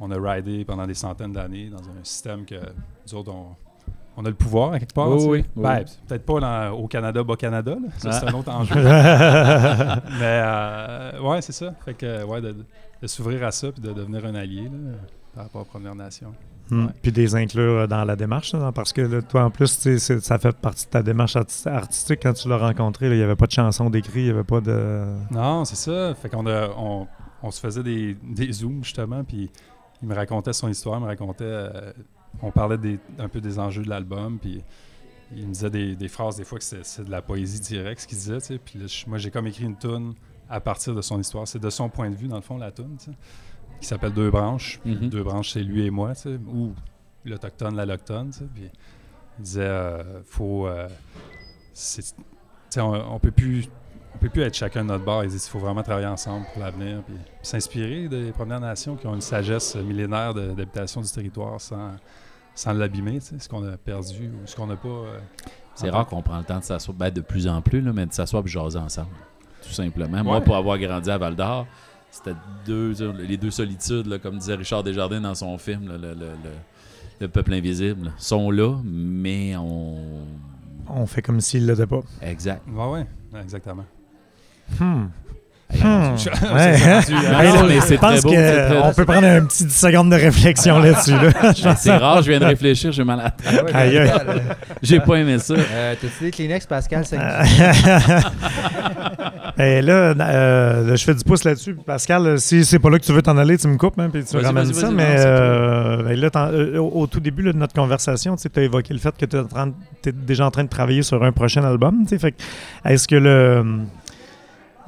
on 0.01 0.11
a 0.11 0.33
ridé 0.35 0.65
pendant 0.65 0.87
des 0.87 0.95
centaines 0.95 1.33
d'années 1.33 1.69
dans 1.71 1.79
un 1.79 2.03
système 2.03 2.45
que 2.45 2.57
nous 3.07 3.15
autres, 3.15 3.33
on, 3.33 3.55
on 4.17 4.25
a 4.25 4.29
le 4.29 4.35
pouvoir 4.35 4.73
à 4.73 4.79
quelque 4.79 4.95
part. 4.95 5.11
Oui, 5.11 5.25
oui, 5.27 5.45
Ben. 5.57 5.85
Peut-être 6.09 6.25
pas 6.25 6.41
dans- 6.41 6.71
au 6.73 6.87
Canada, 6.89 7.23
bas 7.23 7.37
Canada, 7.37 7.73
là. 7.73 7.89
ça 7.99 8.13
c'est 8.13 8.27
Ah. 8.27 8.31
un 8.31 8.35
autre 8.35 8.51
enjeu. 8.51 8.75
Mais 10.19 10.41
euh, 10.45 11.21
ouais, 11.21 11.43
c'est 11.43 11.53
ça. 11.53 11.75
Fait 11.85 11.95
que, 11.95 12.25
ouais, 12.25 12.41
de, 12.41 12.55
de 13.03 13.07
s'ouvrir 13.07 13.45
à 13.45 13.51
ça 13.53 13.71
puis 13.73 13.83
de 13.83 13.93
devenir 13.93 14.25
un 14.27 14.35
allié 14.35 14.65
là, 14.65 14.95
par 15.35 15.45
rapport 15.45 15.63
aux 15.63 15.67
Premières 15.67 15.95
Nations. 15.95 16.33
Hmm. 16.71 16.87
Ouais. 16.87 16.93
Puis 17.01 17.13
des 17.13 17.37
inclure 17.37 17.87
dans 17.87 18.05
la 18.05 18.17
démarche, 18.17 18.53
là, 18.53 18.73
parce 18.73 18.93
que 18.93 19.01
là, 19.03 19.23
toi, 19.23 19.45
en 19.45 19.51
plus, 19.51 19.69
ça 19.99 20.39
fait 20.39 20.57
partie 20.57 20.87
de 20.87 20.91
ta 20.91 21.03
démarche 21.03 21.37
arti- 21.37 21.69
artistique. 21.69 22.21
Quand 22.23 22.33
tu 22.33 22.49
l'as 22.49 22.57
rencontré, 22.59 23.07
il 23.07 23.17
n'y 23.17 23.23
avait 23.23 23.37
pas 23.37 23.47
de 23.47 23.53
chanson 23.53 23.89
d'écrit, 23.89 24.21
il 24.21 24.25
n'y 24.25 24.31
avait 24.31 24.43
pas 24.43 24.61
de... 24.61 25.05
Non, 25.31 25.65
c'est 25.65 25.77
ça. 25.77 26.13
Fait 26.17 26.29
qu'on 26.29 26.45
on, 26.47 27.07
on 27.43 27.51
se 27.53 27.61
faisait 27.61 27.85
des, 27.85 28.17
des 28.21 28.51
zooms 28.53 28.83
justement, 28.83 29.23
puis 29.23 29.49
il 30.03 30.09
me 30.09 30.15
racontait 30.17 30.53
son 30.53 30.69
histoire, 30.69 30.99
il 30.99 31.03
me 31.03 31.07
racontait, 31.07 31.45
euh, 31.45 31.93
on 32.43 32.51
parlait 32.51 32.79
des, 32.79 32.99
un 33.19 33.29
peu 33.29 33.41
des 33.41 33.59
enjeux 33.59 33.83
de 33.83 33.89
l'album, 33.89 34.39
puis 34.39 34.63
il 35.35 35.47
me 35.49 35.53
disait 35.53 35.71
des, 35.71 35.97
des 35.97 36.09
phrases 36.09 36.37
des 36.37 36.45
fois 36.45 36.59
que 36.59 36.65
c'est, 36.65 37.05
de 37.05 37.11
la 37.11 37.23
poésie 37.23 37.61
directe 37.61 38.03
ce 38.03 38.07
qu'il 38.07 38.19
disait, 38.19 38.39
tu 38.39 38.47
sais. 38.47 38.59
Puis 38.59 38.79
là, 38.79 38.87
je- 38.87 39.07
moi 39.09 39.19
j'ai 39.19 39.31
comme 39.31 39.47
écrit 39.47 39.65
une 39.65 39.77
tune 39.77 40.15
à 40.49 40.61
partir 40.61 40.95
de 40.95 41.03
son 41.03 41.21
histoire, 41.21 41.49
c'est 41.49 41.59
de 41.59 41.71
son 41.71 41.89
point 41.89 42.09
de 42.11 42.15
vue 42.17 42.29
dans 42.29 42.37
le 42.37 42.43
fond 42.43 42.57
la 42.59 42.71
tune, 42.71 42.97
tu 42.99 43.07
sais, 43.07 43.17
qui 43.81 43.87
s'appelle 43.87 44.13
Deux 44.13 44.31
branches. 44.31 44.81
Mhm. 44.85 45.09
Deux 45.09 45.23
branches 45.25 45.53
c'est 45.53 45.63
lui 45.63 45.85
et 45.87 45.91
moi, 45.91 46.15
tu 46.15 46.23
sais, 46.23 46.39
ou 46.47 46.73
l'autochtone, 47.25 47.75
l'allochtone, 47.75 48.31
tu 48.31 48.39
sais. 48.39 48.45
Puis 48.55 48.71
il 49.39 49.43
disait, 49.43 49.61
euh, 49.63 50.23
faut, 50.25 50.67
euh, 50.69 50.89
on, 52.79 52.81
on 53.15 53.19
peut 53.19 53.31
plus 53.33 53.67
on 54.17 54.19
peut 54.19 54.29
plus 54.31 54.43
être 54.43 54.55
chacun 54.55 54.83
de 54.83 54.89
notre 54.89 55.05
bord. 55.05 55.23
Il 55.25 55.31
dit 55.31 55.37
qu'il 55.39 55.51
faut 55.51 55.59
vraiment 55.59 55.83
travailler 55.83 56.07
ensemble 56.07 56.47
pour 56.53 56.63
l'avenir. 56.63 57.03
Puis, 57.07 57.15
s'inspirer 57.43 58.09
des 58.09 58.33
Premières 58.33 58.61
Nations 58.61 58.97
qui 58.97 59.07
ont 59.07 59.15
une 59.15 59.21
sagesse 59.21 59.77
millénaire 59.77 60.33
d'habitation 60.35 61.01
du 61.01 61.09
territoire 61.11 61.61
sans, 61.61 61.93
sans 62.55 62.73
l'abîmer, 62.73 63.21
tu 63.21 63.27
sais, 63.27 63.39
ce 63.39 63.49
qu'on 63.49 63.67
a 63.67 63.77
perdu 63.77 64.29
ou 64.29 64.47
ce 64.47 64.57
qu'on 64.57 64.67
n'a 64.67 64.77
pas. 64.77 64.89
euh, 64.89 65.19
C'est 65.75 65.91
rare 65.91 66.07
qu'on 66.07 66.23
prend 66.23 66.39
le 66.39 66.45
temps 66.45 66.59
de 66.59 66.65
s'asseoir, 66.65 66.97
ben, 66.97 67.11
de 67.11 67.21
plus 67.21 67.47
en 67.47 67.61
plus, 67.61 67.81
là, 67.81 67.93
mais 67.93 68.07
de 68.07 68.13
s'asseoir 68.13 68.43
et 68.45 68.49
jaser 68.49 68.79
ensemble. 68.79 69.09
Tout 69.63 69.73
simplement. 69.73 70.23
Moi, 70.25 70.41
pour 70.41 70.57
avoir 70.57 70.79
grandi 70.79 71.11
à 71.11 71.19
Val 71.19 71.37
d'Or, 71.37 71.67
c'était 72.11 72.37
deux, 72.65 72.95
les 73.19 73.37
deux 73.37 73.51
solitudes, 73.51 74.07
là, 74.07 74.19
comme 74.19 74.39
disait 74.39 74.55
Richard 74.55 74.83
Desjardins 74.83 75.21
dans 75.21 75.35
son 75.35 75.59
film, 75.59 75.89
là, 75.89 75.99
le, 75.99 76.15
le- 76.15 76.15
le- 76.45 76.51
le 77.21 77.29
peuple 77.29 77.53
invisible, 77.55 78.13
sont 78.19 78.51
là, 78.51 78.77
mais 78.85 79.55
on. 79.57 79.97
On 80.89 81.07
fait 81.07 81.23
comme 81.23 81.41
s'il 81.41 81.65
ne 81.67 81.73
l'était 81.73 81.87
pas. 81.87 82.01
Exact. 82.23 82.63
Ouais, 82.69 82.87
ouais, 82.91 83.07
exactement. 83.43 83.85
Hmm. 84.79 85.05
Hey, 85.69 85.81
Hmm. 85.83 86.17
Je- 86.17 86.31
Ouais. 86.55 86.79
pense 86.79 87.07
très 87.07 88.21
beau, 88.21 88.31
c'est 88.31 88.69
très 88.69 88.81
qu'on 88.81 88.93
peut 88.95 89.05
prendre 89.05 89.27
un 89.27 89.45
petit 89.45 89.65
10 89.65 89.77
secondes 89.77 90.11
de 90.11 90.15
réflexion 90.15 90.79
là-dessus. 90.79 91.11
Là. 91.11 91.75
C'est 91.77 91.97
rare, 91.97 92.23
je 92.23 92.31
viens 92.31 92.39
de 92.39 92.45
réfléchir, 92.45 92.93
j'ai 92.93 93.03
mal 93.03 93.19
à 93.19 93.25
la 93.25 93.31
tête. 93.33 93.75
Aïe, 93.75 93.99
aïe. 93.99 94.13
J'ai 94.81 95.01
pas 95.01 95.17
aimé 95.17 95.41
ça. 95.41 95.55
Euh, 95.55 95.95
T'as-tu 96.01 96.25
des 96.25 96.31
Kleenex, 96.31 96.67
Pascal? 96.67 97.03
Et 99.59 99.83
là, 99.83 99.93
euh, 100.15 100.87
là, 100.89 100.95
je 100.97 101.05
fais 101.05 101.15
du 101.15 101.25
pouce 101.25 101.43
là-dessus. 101.45 101.75
Pascal, 101.75 102.39
si 102.39 102.65
c'est 102.65 102.79
pas 102.79 102.91
là 102.91 102.99
que 102.99 103.05
tu 103.05 103.13
veux 103.13 103.23
t'en 103.23 103.37
aller, 103.39 103.57
tu 103.59 103.67
me 103.69 103.77
coupes, 103.77 103.99
hein, 103.99 104.09
puis 104.13 104.23
tu 104.25 104.37
ramènes 104.37 104.73
ça. 104.73 104.91
mais 104.91 105.17
euh, 105.19 106.03
ben 106.03 106.19
là, 106.21 106.29
euh, 106.53 106.79
au, 106.79 107.01
au 107.03 107.07
tout 107.07 107.21
début 107.21 107.43
là, 107.43 107.53
de 107.53 107.59
notre 107.59 107.75
conversation, 107.75 108.37
tu 108.37 108.49
as 108.55 108.63
évoqué 108.63 108.93
le 108.93 109.01
fait 109.01 109.15
que 109.17 109.25
tu 109.25 109.37
es 110.09 110.13
déjà 110.13 110.47
en 110.47 110.51
train 110.51 110.65
de 110.65 110.69
travailler 110.69 111.03
sur 111.03 111.23
un 111.25 111.33
prochain 111.33 111.65
album. 111.65 112.05
est-ce 112.85 113.09
que 113.09 113.17
le. 113.17 113.65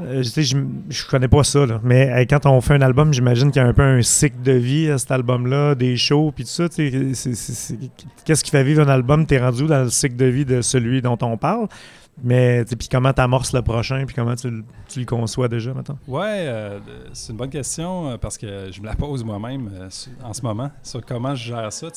Euh, 0.01 0.23
sais, 0.23 0.43
je, 0.43 0.57
je 0.89 1.07
connais 1.07 1.29
pas 1.29 1.43
ça, 1.45 1.67
là, 1.67 1.81
mais 1.83 2.27
quand 2.27 2.47
on 2.47 2.61
fait 2.61 2.75
un 2.75 2.83
album, 2.83 3.13
j'imagine 3.13 3.51
qu'il 3.51 3.61
y 3.61 3.65
a 3.65 3.69
un 3.69 3.73
peu 3.73 3.83
un 3.83 4.03
cycle 4.03 4.41
de 4.43 4.53
vie 4.53 4.91
à 4.91 4.99
cet 4.99 5.11
album-là, 5.11 5.75
des 5.75 5.97
shows, 5.97 6.33
puis 6.35 6.45
tout 6.45 6.51
ça. 6.51 6.69
Qu'est-ce 8.25 8.45
qui 8.45 8.51
fait 8.51 8.65
vivre 8.65 8.83
un 8.83 8.89
album? 8.89 9.27
T'es 9.27 9.39
rendu 9.39 9.67
dans 9.67 9.83
le 9.83 9.91
cycle 9.91 10.17
de 10.17 10.27
vie 10.27 10.45
de 10.45 10.63
celui 10.63 11.03
dont 11.03 11.19
on 11.23 11.37
parle? 11.37 11.69
Mais 12.23 12.65
puis 12.65 12.89
comment 12.89 13.13
t'amorces 13.13 13.53
le 13.53 13.63
prochain, 13.63 14.05
puis 14.05 14.15
comment 14.15 14.35
tu, 14.35 14.65
tu 14.89 15.01
le 15.01 15.07
conçois 15.07 15.47
déjà, 15.47 15.73
maintenant? 15.73 15.99
Ouais, 16.09 16.47
euh, 16.49 16.81
c'est 17.13 17.31
une 17.31 17.39
bonne 17.39 17.51
question 17.51 18.11
euh, 18.11 18.17
parce 18.17 18.37
que 18.37 18.73
je 18.73 18.81
me 18.81 18.87
la 18.87 18.97
pose 18.97 19.23
moi-même 19.23 19.71
en 20.25 20.33
ce 20.33 20.43
moment 20.43 20.71
sur 20.83 21.05
comment 21.05 21.37
je 21.37 21.45
gère 21.49 21.73
ça. 21.73 21.89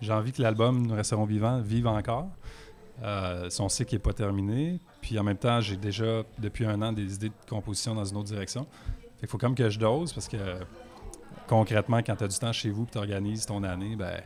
J'ai 0.00 0.12
envie 0.12 0.32
que 0.32 0.42
l'album 0.42 0.86
Nous 0.86 0.94
resterons 0.94 1.24
vivants 1.24 1.60
vive 1.60 1.86
encore. 1.86 2.28
Son 3.48 3.68
cycle 3.68 3.94
n'est 3.94 4.00
pas 4.00 4.12
terminé. 4.12 4.80
Puis 5.04 5.18
en 5.18 5.22
même 5.22 5.36
temps, 5.36 5.60
j'ai 5.60 5.76
déjà 5.76 6.22
depuis 6.38 6.64
un 6.64 6.80
an 6.80 6.90
des 6.90 7.14
idées 7.14 7.28
de 7.28 7.34
composition 7.46 7.94
dans 7.94 8.06
une 8.06 8.16
autre 8.16 8.28
direction. 8.28 8.66
Il 9.20 9.28
faut 9.28 9.36
comme 9.36 9.54
que 9.54 9.68
je 9.68 9.78
dose 9.78 10.14
parce 10.14 10.28
que 10.28 10.38
concrètement, 11.46 11.98
quand 11.98 12.16
tu 12.16 12.24
as 12.24 12.28
du 12.28 12.38
temps 12.38 12.54
chez 12.54 12.70
vous 12.70 12.84
et 12.84 12.92
tu 12.92 12.96
organises 12.96 13.44
ton 13.44 13.62
année, 13.64 13.96
ben, 13.96 14.22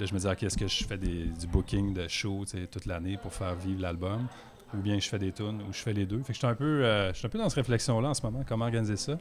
là, 0.00 0.06
je 0.06 0.12
me 0.12 0.18
dis, 0.18 0.26
OK, 0.26 0.42
est-ce 0.42 0.58
que 0.58 0.66
je 0.66 0.84
fais 0.84 0.98
du 0.98 1.46
booking 1.46 1.94
de 1.94 2.08
show 2.08 2.44
toute 2.68 2.86
l'année 2.86 3.16
pour 3.16 3.32
faire 3.32 3.54
vivre 3.54 3.80
l'album? 3.80 4.26
ou 4.74 4.82
bien 4.82 4.98
je 4.98 5.08
fais 5.08 5.18
des 5.18 5.32
tunes, 5.32 5.62
ou 5.66 5.72
je 5.72 5.78
fais 5.78 5.94
les 5.94 6.04
deux. 6.04 6.18
Fait 6.18 6.24
que 6.26 6.32
je 6.34 6.38
suis 6.38 6.46
un 6.46 6.54
peu, 6.54 6.84
euh, 6.84 7.10
un 7.10 7.28
peu 7.28 7.38
dans 7.38 7.48
cette 7.48 7.56
réflexion-là 7.56 8.10
en 8.10 8.14
ce 8.14 8.20
moment, 8.20 8.44
comment 8.46 8.66
organiser 8.66 8.98
ça? 8.98 9.16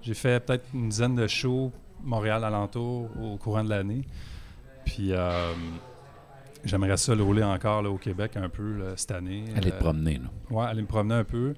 J'ai 0.00 0.14
fait 0.14 0.38
peut-être 0.38 0.64
une 0.72 0.90
dizaine 0.90 1.16
de 1.16 1.26
shows 1.26 1.72
Montréal 2.04 2.44
alentour 2.44 3.08
au 3.20 3.36
courant 3.36 3.64
de 3.64 3.70
l'année. 3.70 4.02
Puis 4.84 5.12
euh, 5.12 5.52
j'aimerais 6.64 6.96
ça 6.96 7.14
le 7.14 7.22
rouler 7.22 7.42
encore 7.42 7.82
là, 7.82 7.90
au 7.90 7.98
Québec 7.98 8.32
un 8.36 8.48
peu 8.48 8.72
là, 8.78 8.92
cette 8.96 9.10
année. 9.12 9.44
Aller 9.56 9.70
te 9.70 9.76
Euh, 9.76 9.78
promener, 9.78 10.14
là. 10.18 10.30
Ouais, 10.50 10.64
aller 10.66 10.82
me 10.82 10.86
promener 10.86 11.14
un 11.16 11.24
peu. 11.24 11.54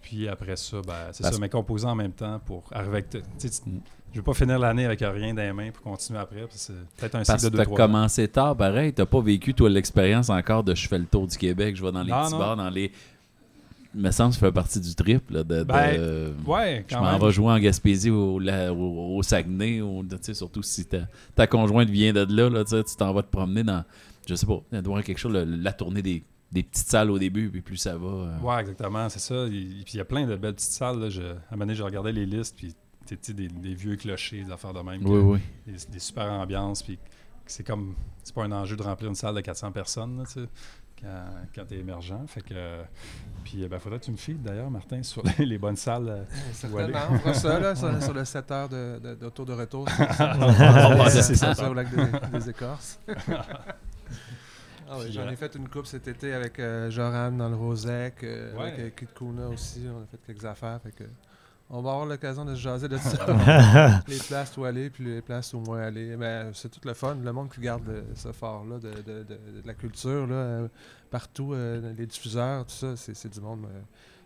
Puis 0.00 0.28
après 0.28 0.56
ça, 0.56 0.78
ben, 0.86 0.94
c'est 1.12 1.22
Parce- 1.22 1.34
ça, 1.36 1.40
mais 1.40 1.48
composer 1.48 1.86
en 1.86 1.94
même 1.94 2.12
temps 2.12 2.40
pour 2.44 2.64
arriver 2.72 2.98
avec. 2.98 3.10
tu 3.10 3.20
tu- 3.38 3.46
Mm. 3.70 3.80
Je 4.12 4.18
veux 4.18 4.24
pas 4.24 4.34
finir 4.34 4.58
l'année 4.58 4.84
avec 4.84 5.00
rien 5.00 5.32
dans 5.32 5.40
les 5.40 5.54
mains 5.54 5.70
pour 5.70 5.82
continuer 5.82 6.18
après. 6.18 6.44
C'est 6.50 6.74
peut-être 6.98 7.14
un 7.14 7.22
Parce 7.24 7.40
cycle 7.40 7.50
que 7.50 7.56
de 7.56 7.62
t'as 7.64 7.70
2 7.70 7.76
commencé 7.76 8.28
tard, 8.28 8.54
pareil. 8.54 8.92
T'as 8.92 9.06
pas 9.06 9.22
vécu, 9.22 9.54
toi, 9.54 9.70
l'expérience 9.70 10.28
encore 10.28 10.62
de 10.64 10.74
je 10.74 10.86
fais 10.86 10.98
le 10.98 11.06
tour 11.06 11.26
du 11.26 11.38
Québec, 11.38 11.74
je 11.76 11.82
vais 11.82 11.92
dans 11.92 12.02
les 12.02 12.10
Non, 12.10 12.20
petits 12.24 12.32
non. 12.32 12.38
bars, 12.38 12.56
dans 12.56 12.68
les. 12.68 12.92
Me 13.94 14.10
semble 14.10 14.30
que 14.30 14.36
ça 14.40 14.46
fait 14.46 14.52
partie 14.52 14.80
du 14.80 14.94
trip, 14.94 15.30
là, 15.30 15.44
de. 15.44 15.56
de- 15.58 15.62
Ben, 15.64 16.34
Ouais, 16.46 16.84
Je 16.88 16.94
quand 16.94 17.02
m'en 17.02 17.12
même. 17.12 17.20
vais 17.20 17.30
jouer 17.30 17.52
en 17.52 17.58
Gaspésie 17.58 18.10
au, 18.10 18.38
la- 18.38 18.72
au, 18.72 19.16
au 19.16 19.22
Saguenay, 19.22 19.80
surtout 20.32 20.62
si 20.62 20.86
ta, 20.86 21.00
ta 21.34 21.46
conjointe 21.46 21.90
vient 21.90 22.12
de 22.12 22.20
là, 22.34 22.48
là 22.48 22.64
tu 22.64 22.82
t'en 22.96 23.12
vas 23.12 23.22
te 23.22 23.30
promener 23.30 23.62
dans, 23.64 23.84
je 24.26 24.34
sais 24.34 24.46
pas, 24.46 24.60
il 24.72 24.80
doit 24.82 25.00
y 25.00 25.02
quelque 25.02 25.18
chose, 25.18 25.32
le- 25.32 25.44
la 25.44 25.72
tournée 25.72 26.00
des, 26.02 26.22
des 26.50 26.62
petites 26.62 26.88
salles 26.88 27.10
au 27.10 27.18
début, 27.18 27.50
puis 27.50 27.60
plus 27.60 27.76
ça 27.76 27.96
va. 27.96 28.06
euh, 28.08 28.38
Ouais, 28.40 28.60
exactement, 28.60 29.08
c'est 29.08 29.18
ça. 29.20 29.44
Et, 29.46 29.50
puis 29.84 29.92
il 29.94 29.96
y 29.96 30.00
a 30.00 30.04
plein 30.04 30.26
de 30.26 30.36
belles 30.36 30.54
petites 30.54 30.70
salles. 30.72 30.98
Là. 30.98 31.08
Je, 31.10 31.22
à 31.22 31.24
un 31.24 31.34
moment 31.52 31.60
donné, 31.60 31.74
je 31.74 31.82
regardais 31.82 32.12
les 32.12 32.24
listes, 32.26 32.56
puis 32.56 32.74
tu 33.06 33.18
sais, 33.20 33.32
des, 33.34 33.48
des 33.48 33.74
vieux 33.74 33.96
clochers, 33.96 34.44
des 34.44 34.50
affaires 34.52 34.72
de 34.72 34.80
même. 34.80 35.04
Oui, 35.04 35.18
oui. 35.18 35.38
Des, 35.66 35.78
des 35.92 35.98
super 35.98 36.30
ambiances, 36.32 36.82
puis 36.82 36.98
c'est 37.46 37.66
comme, 37.66 37.94
c'est 38.22 38.34
pas 38.34 38.44
un 38.44 38.52
enjeu 38.52 38.76
de 38.76 38.82
remplir 38.82 39.08
une 39.10 39.14
salle 39.16 39.34
de 39.34 39.40
400 39.40 39.72
personnes, 39.72 40.18
là, 40.18 40.24
tu 41.02 41.06
quand, 41.06 41.24
quand 41.54 41.64
t'es 41.66 41.76
émergent. 41.78 42.14
Fait 42.26 42.40
que, 42.42 42.54
euh, 42.54 42.82
puis, 43.44 43.66
ben, 43.68 43.78
faudrait 43.78 43.98
que 43.98 44.04
tu 44.04 44.12
me 44.12 44.16
files 44.16 44.40
d'ailleurs, 44.42 44.70
Martin, 44.70 45.02
sur 45.02 45.22
les, 45.38 45.44
les 45.46 45.58
bonnes 45.58 45.76
salles. 45.76 46.08
euh, 46.08 46.14
aller. 46.22 46.24
Certainement, 46.52 46.98
on 47.10 47.18
fera 47.18 47.34
ça 47.34 47.58
là, 47.58 47.74
sur, 47.74 48.02
sur 48.02 48.14
le 48.14 48.24
7 48.24 48.50
heures 48.50 48.68
de, 48.68 48.98
de, 49.00 49.14
de 49.44 49.52
retour. 49.52 49.88
C'est 51.10 51.22
c'est 51.22 51.34
ça. 51.34 51.54
ça, 51.54 51.70
au 51.70 51.74
lac 51.74 51.88
des, 51.94 52.38
des 52.38 52.50
Écorces. 52.50 52.98
Ah 54.94 54.96
oui, 54.98 55.10
J'en 55.12 55.22
euh, 55.22 55.30
ai 55.30 55.36
fait 55.36 55.54
une 55.54 55.68
coupe 55.68 55.86
cet 55.86 56.06
été 56.08 56.32
avec 56.34 56.58
euh, 56.58 56.90
Joran 56.90 57.32
dans 57.32 57.48
le 57.48 57.56
Rosec, 57.56 58.22
euh, 58.24 58.54
Ouais. 58.56 58.62
avec 58.72 58.78
euh, 58.78 58.90
Kid 58.90 59.08
Kuna 59.14 59.48
aussi. 59.48 59.80
On 59.88 60.02
a 60.02 60.06
fait 60.06 60.18
quelques 60.26 60.44
affaires. 60.44 60.80
Fait 60.82 60.92
que 60.92 61.04
on 61.74 61.80
va 61.82 61.90
avoir 61.92 62.06
l'occasion 62.06 62.44
de 62.44 62.54
se 62.54 62.60
jaser 62.60 62.86
de 62.86 62.98
ça. 62.98 64.00
les 64.06 64.18
places 64.18 64.56
où 64.58 64.64
aller, 64.64 64.90
puis 64.90 65.04
les 65.04 65.22
places 65.22 65.54
où 65.54 65.60
moins 65.60 65.80
aller. 65.82 66.16
Mais 66.16 66.44
c'est 66.52 66.68
tout 66.70 66.80
le 66.86 66.92
fun. 66.94 67.16
Le 67.24 67.32
monde 67.32 67.48
qui 67.50 67.60
garde 67.60 67.82
ce 68.14 68.30
fort-là 68.30 68.76
de, 68.78 68.90
de- 68.90 69.22
de- 69.24 69.60
de 69.62 69.66
la 69.66 69.74
culture, 69.74 70.26
là, 70.26 70.34
euh, 70.34 70.68
partout, 71.10 71.54
euh, 71.54 71.92
les 71.96 72.06
diffuseurs, 72.06 72.66
tout 72.66 72.74
ça, 72.74 72.94
c'est 72.96 73.16
c'est 73.16 73.30
du 73.32 73.40
monde 73.40 73.64
euh, 73.64 73.80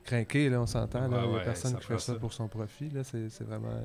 craqué, 0.05 0.49
là, 0.51 0.61
on 0.61 0.67
s'entend. 0.67 1.09
là. 1.09 1.27
Ouais, 1.27 1.43
personne 1.45 1.77
qui 1.77 1.87
fait 1.87 1.99
ça, 2.01 2.15
ça. 2.15 2.19
pour 2.19 2.33
son 2.33 2.49
profit. 2.49 2.91
là. 2.91 3.03
C'est 3.05 3.29
c'est 3.29 3.45
vraiment 3.45 3.81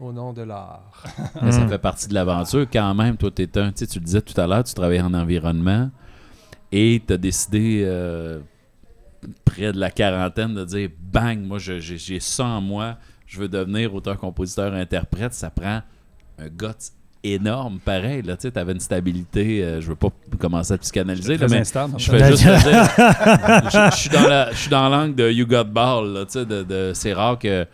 au 0.00 0.12
nom 0.12 0.32
de 0.32 0.42
l'art. 0.42 1.04
Mais 1.42 1.52
ça 1.52 1.64
Mm. 1.64 1.68
fait 1.68 1.78
partie 1.78 2.08
de 2.08 2.14
l'aventure 2.14 2.66
quand 2.72 2.94
même. 2.94 3.16
Toi, 3.16 3.30
t'es 3.30 3.58
un, 3.58 3.72
tu 3.72 3.78
sais, 3.78 3.86
tu 3.86 3.98
le 3.98 4.04
disais 4.04 4.22
tout 4.22 4.40
à 4.40 4.46
l'heure, 4.46 4.64
tu 4.64 4.74
travailles 4.74 5.00
en 5.02 5.12
environnement 5.14 5.90
et 6.72 7.02
tu 7.06 7.12
as 7.12 7.18
décidé, 7.18 7.82
euh, 7.84 8.40
près 9.44 9.72
de 9.72 9.78
la 9.78 9.90
quarantaine, 9.90 10.54
de 10.54 10.64
dire 10.64 10.88
bang, 11.12 11.38
moi, 11.40 11.58
j'ai 11.58 12.20
ça 12.20 12.44
en 12.44 12.60
moi, 12.60 12.96
je 13.26 13.38
veux 13.40 13.48
devenir 13.48 13.94
auteur, 13.94 14.16
compositeur, 14.18 14.72
interprète. 14.74 15.32
Ça 15.34 15.50
prend 15.50 15.80
un 16.38 16.48
guts 16.48 16.90
énorme, 17.24 17.78
pareil. 17.78 18.22
Tu 18.40 18.48
avais 18.58 18.72
une 18.72 18.80
stabilité, 18.80 19.62
euh, 19.62 19.80
je 19.80 19.88
veux 19.88 19.94
pas 19.94 20.08
commencer 20.38 20.72
à 20.74 20.78
psychanalyser, 20.78 21.36
là, 21.36 21.46
mais 21.48 21.58
instable. 21.60 21.94
je 21.98 22.10
fais 22.10 22.18
juste 22.30 22.42
te 22.42 22.68
dire, 22.68 23.70
je, 23.70 23.90
je 23.94 23.96
suis 24.00 24.10
dans 24.10 24.28
la- 24.28 24.50
je 24.50 24.56
suis 24.56 24.70
dans 24.70 24.88
l'angle 24.88 25.14
de 25.14 25.30
You 25.30 25.46
Got 25.46 25.64
Ball, 25.64 26.12
là, 26.12 26.24
tu 26.26 26.32
sais, 26.32 26.44
de, 26.46 26.62
de- 26.64 26.90
c'est 26.94 27.12
rare 27.12 27.38
que, 27.38 27.64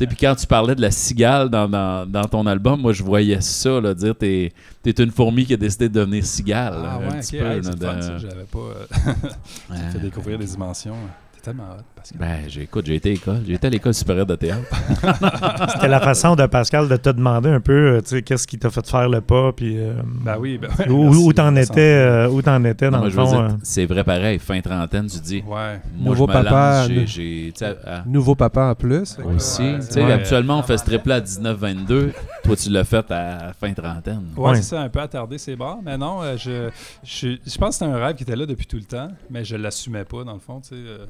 sais, 0.00 0.06
puis 0.06 0.16
quand 0.16 0.34
tu 0.34 0.46
parlais 0.46 0.74
de 0.74 0.80
la 0.80 0.90
cigale 0.90 1.48
dans, 1.48 1.68
dans, 1.68 2.06
dans 2.06 2.24
ton 2.24 2.46
album, 2.46 2.80
moi, 2.80 2.92
je 2.92 3.02
voyais 3.02 3.40
ça, 3.40 3.80
là, 3.80 3.94
dire 3.94 4.14
t'es 4.16 4.52
es 4.84 4.90
une 4.90 5.10
fourmi 5.10 5.44
qui 5.46 5.54
a 5.54 5.56
décidé 5.56 5.88
de 5.88 5.94
devenir 5.94 6.24
cigale. 6.26 6.74
Ah 6.84 6.96
un 6.96 6.98
ouais, 7.10 7.20
petit 7.20 7.36
ok. 7.36 7.42
peu, 7.42 7.48
Hey, 7.50 7.56
là, 7.56 7.62
c'est 7.62 7.80
le 7.80 7.86
fun, 7.86 7.96
de- 7.96 8.02
ça. 8.02 8.18
J'avais 8.18 8.44
pas. 8.44 8.68
ça 8.90 9.10
me 9.10 9.90
fait 9.90 9.98
Ouais. 9.98 10.02
découvrir 10.04 10.38
des 10.38 10.46
dimensions. 10.46 10.96
T'es 11.34 11.40
tellement 11.42 11.64
hot, 11.78 11.82
Pascal. 12.00 12.18
Ben, 12.18 12.38
j'ai- 12.48 12.62
écoute, 12.62 12.86
j'ai 12.86 12.94
été 12.96 13.10
à 13.10 13.12
l'école. 13.12 13.40
J'ai 13.46 13.54
été 13.54 13.66
à 13.66 13.70
l'école 13.70 13.94
supérieure 13.94 14.26
de 14.26 14.36
théâtre. 14.36 14.62
C'était 15.72 15.88
la 15.88 16.00
façon 16.00 16.34
de 16.36 16.46
Pascal 16.46 16.88
de 16.88 16.96
te 16.96 17.10
demander 17.10 17.50
un 17.50 17.60
peu, 17.60 17.72
euh, 17.96 18.00
tu 18.00 18.08
sais, 18.08 18.22
qu'est-ce 18.22 18.46
qui 18.46 18.58
t'a 18.58 18.70
fait 18.70 18.86
faire 18.86 19.08
le 19.08 19.20
pas, 19.20 19.52
puis 19.52 19.76
euh, 19.78 19.94
Ben 20.24 20.36
oui, 20.38 20.58
ben 20.58 20.68
ouais, 20.78 20.88
où, 20.88 21.04
merci, 21.04 21.18
où 21.24 21.32
t'en 21.32 21.56
étais, 21.56 21.80
euh, 21.80 22.28
où 22.28 22.42
t'en 22.42 22.62
étais 22.64 22.90
dans 22.90 23.04
le 23.04 23.10
fond. 23.10 23.24
dire, 23.24 23.40
euh. 23.40 23.48
c'est 23.62 23.86
vrai 23.86 24.04
pareil. 24.04 24.38
Fin 24.38 24.60
trentaine, 24.60 25.06
tu 25.06 25.18
dis, 25.20 25.44
Ouais. 25.46 25.80
moi, 25.96 26.12
Nouveau 26.14 26.26
je 26.26 26.32
papa, 26.32 26.86
lance, 26.88 27.06
j'ai- 27.06 27.52
à- 27.62 28.02
Nouveau 28.06 28.34
papa 28.34 28.64
en 28.70 28.74
plus. 28.74 29.16
Aussi. 29.24 29.62
Ouais, 29.62 29.78
tu 29.80 29.86
sais, 29.92 30.02
ouais. 30.04 30.12
habituellement, 30.12 30.58
on 30.58 30.62
fait 30.62 30.78
ce 30.78 30.84
trip-là 30.84 31.16
à 31.16 31.20
19-22. 31.20 32.12
Toi, 32.44 32.56
tu 32.56 32.70
l'as 32.70 32.84
fait 32.84 33.10
à 33.10 33.52
fin 33.58 33.72
trentaine. 33.72 34.22
Ouais, 34.36 34.50
Ouais. 34.50 34.56
c'est 34.56 34.62
ça, 34.62 34.80
un 34.80 34.88
peu 34.88 35.00
attardé 35.00 35.38
ses 35.38 35.56
bords. 35.56 35.80
Mais 35.84 35.96
non, 35.98 36.22
euh, 36.22 36.36
je, 36.36 36.70
je, 37.04 37.36
je 37.46 37.58
pense 37.58 37.78
que 37.78 37.84
c'était 37.84 37.90
un 37.92 37.96
rêve 37.96 38.16
qui 38.16 38.22
était 38.22 38.36
là 38.36 38.46
depuis 38.46 38.66
tout 38.66 38.76
le 38.76 38.84
temps, 38.84 39.08
mais 39.30 39.44
je 39.44 39.56
l'assumais 39.56 40.04
pas, 40.04 40.24
dans 40.24 40.34
le 40.34 40.38
fond. 40.40 40.60
tu 40.60 40.70
sais, 40.70 40.74
euh, 40.76 41.06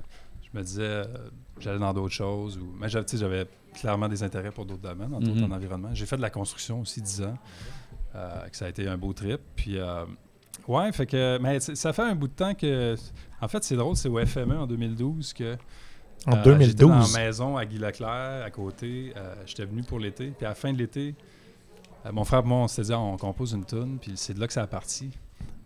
je 0.52 0.58
me 0.58 0.64
disais, 0.64 0.82
euh, 0.82 1.04
j'allais 1.58 1.78
dans 1.78 1.92
d'autres 1.92 2.14
choses. 2.14 2.58
Ou, 2.58 2.72
mais 2.78 2.88
j'avais 2.88 3.46
clairement 3.74 4.08
des 4.08 4.22
intérêts 4.22 4.50
pour 4.50 4.66
d'autres 4.66 4.82
domaines, 4.82 5.14
entre 5.14 5.28
autres 5.30 5.40
Mhm. 5.40 5.52
en 5.52 5.56
environnement. 5.56 5.90
J'ai 5.92 6.06
fait 6.06 6.16
de 6.16 6.22
la 6.22 6.30
construction 6.30 6.80
aussi 6.80 7.00
10 7.00 7.22
ans, 7.22 7.38
euh, 8.14 8.48
que 8.48 8.56
ça 8.56 8.66
a 8.66 8.68
été 8.68 8.88
un 8.88 8.98
beau 8.98 9.12
trip. 9.12 9.40
Puis, 9.54 9.78
euh, 9.78 10.04
ouais, 10.66 10.90
fait 10.92 11.06
que, 11.06 11.38
mais 11.40 11.60
ça 11.60 11.92
fait 11.92 12.02
un 12.02 12.14
bout 12.14 12.28
de 12.28 12.32
temps 12.34 12.54
que. 12.54 12.96
En 13.40 13.48
fait, 13.48 13.62
c'est 13.64 13.76
drôle, 13.76 13.96
c'est 13.96 14.08
au 14.08 14.18
FME 14.24 14.56
en 14.58 14.66
2012 14.66 15.32
que. 15.32 15.56
En 16.26 16.32
Euh, 16.36 16.58
J'étais 16.60 16.74
dans 16.84 16.88
2012. 16.88 17.14
la 17.14 17.24
maison 17.24 17.56
à 17.56 17.64
Guy 17.64 17.78
Leclerc, 17.78 18.44
à 18.44 18.50
côté. 18.50 19.14
J'étais 19.46 19.64
venu 19.64 19.82
pour 19.82 19.98
l'été. 19.98 20.32
Puis 20.36 20.44
à 20.44 20.50
la 20.50 20.54
fin 20.54 20.70
de 20.72 20.76
l'été, 20.78 21.14
mon 22.12 22.24
frère 22.24 22.40
et 22.40 22.42
moi, 22.42 22.58
on 22.58 22.68
s'était 22.68 22.88
dit, 22.88 22.92
Ah, 22.92 22.98
on 22.98 23.16
compose 23.16 23.52
une 23.52 23.64
tune. 23.64 23.98
Puis 24.00 24.12
c'est 24.16 24.34
de 24.34 24.40
là 24.40 24.46
que 24.46 24.52
ça 24.52 24.62
a 24.62 24.66
parti. 24.66 25.10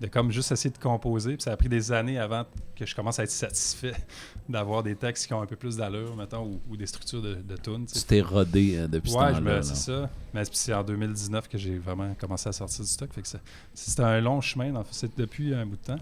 De 0.00 0.08
comme 0.08 0.32
juste 0.32 0.50
essayer 0.52 0.70
de 0.70 0.78
composer. 0.78 1.34
Puis 1.34 1.42
ça 1.42 1.52
a 1.52 1.56
pris 1.56 1.68
des 1.68 1.92
années 1.92 2.18
avant 2.18 2.44
que 2.74 2.84
je 2.84 2.94
commence 2.94 3.18
à 3.20 3.22
être 3.24 3.30
satisfait 3.30 3.94
d'avoir 4.48 4.82
des 4.82 4.96
textes 4.96 5.26
qui 5.26 5.34
ont 5.34 5.40
un 5.40 5.46
peu 5.46 5.56
plus 5.56 5.76
d'allure, 5.76 6.16
mettons, 6.16 6.44
ou, 6.44 6.60
ou 6.70 6.76
des 6.76 6.86
structures 6.86 7.22
de, 7.22 7.34
de 7.36 7.56
tunes. 7.56 7.86
tu 7.86 8.02
t'es 8.02 8.20
rodé 8.20 8.76
euh, 8.76 8.88
depuis 8.88 9.10
ce 9.12 9.16
Ouais, 9.16 9.32
je 9.34 9.38
temps-là. 9.38 9.62
c'est 9.62 9.76
ça. 9.76 10.10
Mais 10.32 10.42
c'est 10.50 10.74
en 10.74 10.82
2019 10.82 11.48
que 11.48 11.56
j'ai 11.58 11.78
vraiment 11.78 12.12
commencé 12.18 12.48
à 12.48 12.52
sortir 12.52 12.84
du 12.84 12.90
stock. 12.90 13.12
Fait 13.12 13.22
que 13.22 13.28
c'était 13.72 14.02
un 14.02 14.20
long 14.20 14.40
chemin. 14.40 14.72
dans 14.72 14.84
depuis 15.16 15.54
un 15.54 15.64
bout 15.64 15.76
de 15.76 15.82
temps. 15.94 15.98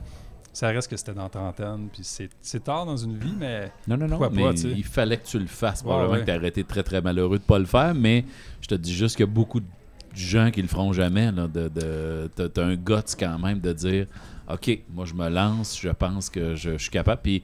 Ça 0.54 0.68
reste 0.68 0.88
que 0.90 0.96
c'était 0.96 1.14
dans 1.14 1.28
trentaine. 1.28 1.88
Puis 1.92 2.02
c'est 2.40 2.64
tard 2.64 2.86
dans 2.86 2.96
une 2.96 3.18
vie, 3.18 3.34
mais 3.38 3.72
Non, 3.86 3.96
non, 3.96 4.06
non. 4.08 4.18
Mais 4.30 4.42
pas, 4.42 4.52
il 4.52 4.84
fallait 4.84 5.16
que 5.18 5.26
tu 5.26 5.38
le 5.38 5.46
fasses. 5.46 5.82
Probablement 5.82 6.14
ouais. 6.14 6.20
que 6.20 6.24
tu 6.26 6.30
arrêté 6.30 6.64
très, 6.64 6.82
très 6.82 7.00
malheureux 7.00 7.38
de 7.38 7.44
pas 7.44 7.58
le 7.58 7.64
faire. 7.64 7.94
Mais 7.94 8.24
je 8.60 8.68
te 8.68 8.74
dis 8.74 8.94
juste 8.94 9.16
qu'il 9.16 9.26
y 9.26 9.28
a 9.28 9.32
beaucoup 9.32 9.60
de 9.60 9.66
gens 10.14 10.50
qui 10.50 10.62
le 10.62 10.68
feront 10.68 10.92
jamais. 10.92 11.30
Là, 11.32 11.46
de, 11.48 11.68
de, 11.68 12.30
t'as- 12.48 12.62
un 12.64 12.74
guts 12.76 13.14
quand 13.18 13.38
même 13.38 13.60
de 13.60 13.72
dire 13.72 14.06
OK, 14.50 14.80
moi, 14.92 15.04
je 15.04 15.14
me 15.14 15.28
lance. 15.28 15.78
Je 15.80 15.88
pense 15.90 16.28
que 16.30 16.54
je, 16.54 16.72
je 16.72 16.78
suis 16.82 16.90
capable. 16.90 17.20
Puis 17.22 17.42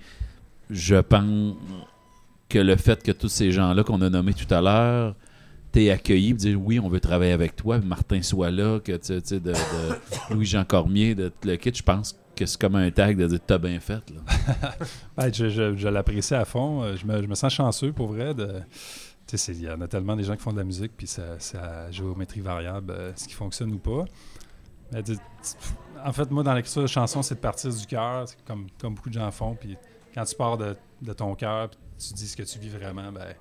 je 0.71 0.97
pense 0.97 1.55
que 2.49 2.59
le 2.59 2.77
fait 2.77 3.03
que 3.03 3.13
tous 3.13 3.29
ces 3.29 3.53
gens-là 3.53 3.83
qu'on 3.85 4.01
a 4.03 4.09
nommés 4.11 4.35
tout 4.35 4.53
à 4.55 4.61
l'heure 4.61 5.15
t'es 5.71 5.91
accueilli, 5.91 6.33
dire 6.33 6.59
oui, 6.59 6.81
on 6.81 6.89
veut 6.89 6.99
travailler 6.99 7.33
avec 7.33 7.55
toi, 7.55 7.79
Martin 7.79 8.23
soit 8.23 8.51
là, 8.51 8.81
que 8.81 8.93
tu 8.93 9.21
sais, 9.23 9.39
de, 9.39 9.53
de 9.53 9.55
Louis-Jean 10.35 10.65
Cormier, 10.65 11.15
de 11.15 11.31
le 11.45 11.57
kit, 11.57 11.71
je 11.75 11.83
pense 11.83 12.19
que 12.35 12.47
c'est 12.47 12.59
comme 12.59 12.77
un 12.77 12.91
tag 12.91 13.19
de 13.19 13.27
dire 13.27 13.39
t'as 13.47 13.59
bien 13.59 13.79
fait. 13.79 14.03
Là. 14.11 14.75
Ben, 15.17 15.33
je, 15.35 15.51
je- 15.51 15.77
je 15.77 15.89
l'apprécie 15.89 16.35
à 16.35 16.47
fond. 16.47 16.85
Je 16.97 17.05
me, 17.07 17.21
je 17.21 17.27
me 17.27 17.35
sens 17.35 17.53
chanceux 17.53 17.93
pour 17.93 18.07
vrai. 18.15 18.33
de- 18.33 18.63
Il 19.33 19.63
y 19.63 19.71
en 19.71 19.81
a 19.81 19.89
tellement 19.89 20.17
des 20.17 20.25
gens 20.25 20.37
qui 20.37 20.43
font 20.43 20.53
de 20.53 20.59
la 20.59 20.65
musique, 20.65 20.93
puis 20.97 21.07
ça, 21.07 21.37
à 21.55 21.91
géométrie 21.91 22.41
variable, 22.41 22.93
euh, 22.93 23.13
ce 23.15 23.29
qui 23.29 23.35
fonctionne 23.35 23.73
ou 23.73 23.79
pas. 23.79 24.05
Mais 24.93 25.03
en 26.03 26.13
fait, 26.13 26.31
moi, 26.31 26.43
dans 26.43 26.55
l'écriture 26.55 26.83
de 26.83 26.87
chansons, 26.87 27.23
c'est 27.23 27.35
de 27.35 27.41
partir 27.41 27.71
du 27.71 27.87
cœur, 27.87 28.27
comme, 28.47 28.67
comme 28.81 28.95
beaucoup 28.95 29.11
de 29.11 29.15
gens 29.15 29.31
font. 29.31 29.55
Puis 29.55 29.77
quand 30.15 30.25
tu 30.25 30.35
pars 30.35 30.57
de, 30.57 30.77
de 31.03 31.13
ton 31.13 31.35
cœur, 31.35 31.71
tu 31.71 32.15
dis 32.15 32.27
ce 32.27 32.37
que 32.37 32.43
tu 32.43 32.59
vis 32.59 32.71
vraiment, 32.71 33.13
ben, 33.13 33.35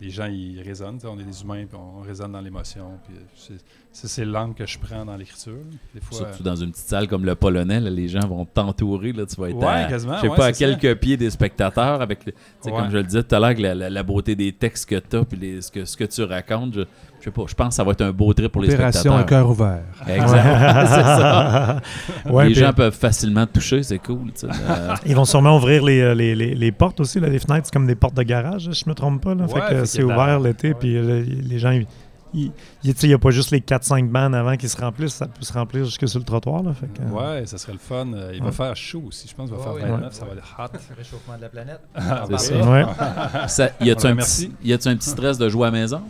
les 0.00 0.10
gens, 0.10 0.26
ils 0.26 0.62
résonnent. 0.62 0.98
On 1.04 1.18
est 1.18 1.24
des 1.24 1.42
humains, 1.42 1.66
puis 1.66 1.76
on 1.76 2.00
résonne 2.00 2.32
dans 2.32 2.40
l'émotion. 2.40 2.98
Puis 3.04 3.58
c'est- 3.96 4.08
c'est 4.08 4.24
l'angle 4.24 4.54
que 4.54 4.66
je 4.66 4.78
prends 4.78 5.04
dans 5.04 5.16
l'écriture. 5.16 5.52
Des 5.94 6.00
fois, 6.00 6.18
Surtout 6.18 6.42
dans 6.42 6.56
une 6.56 6.70
petite 6.70 6.86
salle 6.86 7.08
comme 7.08 7.24
le 7.24 7.34
Polonais, 7.34 7.80
là, 7.80 7.90
les 7.90 8.08
gens 8.08 8.26
vont 8.26 8.44
t'entourer. 8.44 9.12
Là, 9.12 9.24
tu 9.26 9.40
vas 9.40 9.48
être 9.50 9.56
Ouais, 9.56 9.66
à, 9.66 9.84
quasiment, 9.84 10.16
je 10.16 10.20
sais 10.22 10.28
ouais, 10.28 10.36
pas, 10.36 10.46
à 10.46 10.52
ça. 10.52 10.58
quelques 10.58 10.98
pieds 11.00 11.16
des 11.16 11.30
spectateurs. 11.30 12.00
avec 12.02 12.26
le- 12.26 12.32
Ouais. 12.64 12.72
Comme 12.72 12.90
je 12.90 12.96
le 12.96 13.02
disais 13.04 13.22
tout 13.22 13.34
à 13.34 13.38
l'heure, 13.40 13.54
la, 13.58 13.74
la- 13.74 13.90
la 13.90 14.02
beauté 14.02 14.34
des 14.34 14.52
textes 14.52 14.88
que 14.88 14.96
tu 14.96 15.16
as 15.16 15.24
puis 15.24 15.38
les- 15.38 15.60
ce, 15.62 15.70
que, 15.70 15.84
ce 15.84 15.96
que 15.96 16.04
tu 16.04 16.22
racontes, 16.24 16.74
je, 16.74 16.80
je 17.20 17.24
sais 17.24 17.30
pas, 17.30 17.42
je 17.46 17.54
pense 17.54 17.68
que 17.68 17.74
ça 17.74 17.84
va 17.84 17.92
être 17.92 18.02
un 18.02 18.12
beau 18.12 18.32
trip 18.34 18.52
pour 18.52 18.62
les 18.62 18.72
Opération 18.74 19.12
un 19.12 19.18
spectateurs. 19.20 19.26
cœur 19.26 19.50
ouvert. 19.50 19.82
Exact. 20.06 20.86
c'est 20.88 21.02
ça. 21.02 21.80
Ouais, 22.30 22.48
les 22.48 22.54
gens 22.54 22.72
peuvent 22.72 22.94
facilement 22.94 23.46
te 23.46 23.52
toucher, 23.54 23.82
c'est 23.82 23.98
cool. 23.98 24.30
Euh, 24.44 24.94
Ils 25.06 25.14
vont 25.14 25.24
sûrement 25.24 25.56
ouvrir 25.56 25.82
les, 25.84 26.00
euh, 26.00 26.14
les, 26.14 26.34
les, 26.34 26.54
les 26.54 26.72
portes 26.72 27.00
aussi, 27.00 27.18
là, 27.20 27.28
les 27.28 27.38
fenêtres, 27.38 27.66
c'est 27.66 27.72
comme 27.72 27.86
des 27.86 27.94
portes 27.94 28.14
de 28.16 28.22
garage, 28.22 28.68
si 28.72 28.82
je 28.84 28.90
me 28.90 28.94
trompe 28.94 29.22
pas. 29.22 29.34
Fait 29.48 29.74
que 29.74 29.84
c'est 29.84 30.02
ouvert 30.02 30.40
l'été, 30.40 30.74
puis 30.74 30.96
euh, 30.96 31.22
les, 31.22 31.36
les 31.36 31.58
gens, 31.58 31.70
ils- 31.70 31.86
il 32.36 32.94
n'y 33.04 33.14
a 33.14 33.18
pas 33.18 33.30
juste 33.30 33.50
les 33.50 33.60
4-5 33.60 34.08
bandes 34.08 34.34
avant 34.34 34.56
qui 34.56 34.68
se 34.68 34.76
remplissent, 34.80 35.14
ça 35.14 35.26
peut 35.26 35.42
se 35.42 35.52
remplir 35.52 35.84
jusque 35.84 36.06
sur 36.08 36.18
le 36.18 36.24
trottoir. 36.24 36.62
Là, 36.62 36.72
fait 36.74 36.86
que, 36.86 37.02
euh, 37.02 37.38
Ouais, 37.40 37.46
ça 37.46 37.58
serait 37.58 37.72
le 37.72 37.78
fun. 37.78 38.12
Euh, 38.12 38.32
il 38.34 38.40
va 38.40 38.46
Ouais. 38.46 38.52
faire 38.52 38.76
chaud 38.76 39.04
aussi. 39.08 39.26
Je 39.28 39.34
pense 39.34 39.48
qu'il 39.50 39.58
va 39.58 39.72
Ouais, 39.72 39.80
faire 39.80 39.88
ouais. 39.88 39.94
29, 39.96 40.12
ça 40.12 40.24
va 40.24 40.32
être 40.32 40.56
hot. 40.58 40.78
Réchauffement 40.96 41.36
de 41.36 41.42
la 41.42 41.48
planète. 41.48 41.80
Ah, 41.96 42.24
c'est 42.38 42.38
ça. 42.38 43.48
ça- 43.48 43.70
y 43.80 43.90
a-tu 43.90 44.06
un, 44.06 44.16
petit- 44.16 44.52
y 44.62 44.72
un 44.72 44.76
petit 44.78 45.10
stress 45.10 45.38
de 45.38 45.48
jouer 45.48 45.68
à 45.68 45.70
maison? 45.70 46.02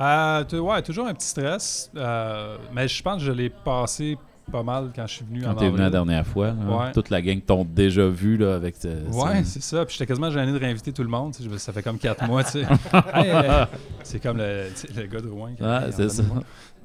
Euh, 0.00 0.44
ouais, 0.60 0.82
toujours 0.82 1.06
un 1.06 1.14
petit 1.14 1.28
stress. 1.28 1.90
euh, 1.96 2.56
mais 2.72 2.88
je 2.88 3.02
pense 3.02 3.18
que 3.18 3.24
je 3.24 3.32
l'ai 3.32 3.50
passé 3.50 4.16
pas 4.50 4.62
mal 4.62 4.90
quand 4.94 5.06
je 5.06 5.14
suis 5.14 5.24
venu 5.24 5.42
Quand 5.42 5.50
en 5.50 5.54
t'es 5.54 5.68
venu 5.68 5.78
la 5.78 5.90
dernière 5.90 6.26
fois, 6.26 6.48
là, 6.48 6.54
Ouais. 6.78 6.92
toute 6.92 7.10
la 7.10 7.22
gang 7.22 7.40
t'ont 7.40 7.64
déjà 7.64 8.06
vu 8.08 8.36
là, 8.36 8.54
avec 8.54 8.76
euh, 8.84 9.08
Ouais, 9.10 9.42
c'est 9.44 9.62
ça. 9.62 9.84
Puis 9.86 9.94
j'étais 9.94 10.06
quasiment 10.06 10.30
gêné 10.30 10.52
de 10.52 10.58
réinviter 10.58 10.92
tout 10.92 11.02
le 11.02 11.08
monde. 11.08 11.34
Ça 11.58 11.72
fait 11.72 11.82
comme 11.82 11.98
quatre 11.98 12.26
mois, 12.26 12.44
tu 12.44 12.50
sais. 12.50 12.62
Hey, 13.14 13.30
euh, 13.30 13.64
c'est 14.02 14.20
comme 14.20 14.36
le, 14.38 14.66
le 14.96 15.06
gars 15.06 15.20
de 15.20 15.28
Rouen. 15.28 15.54
qui 15.56 15.62
Ouais, 15.62 15.90
c'est 15.92 16.08
ça. 16.10 16.22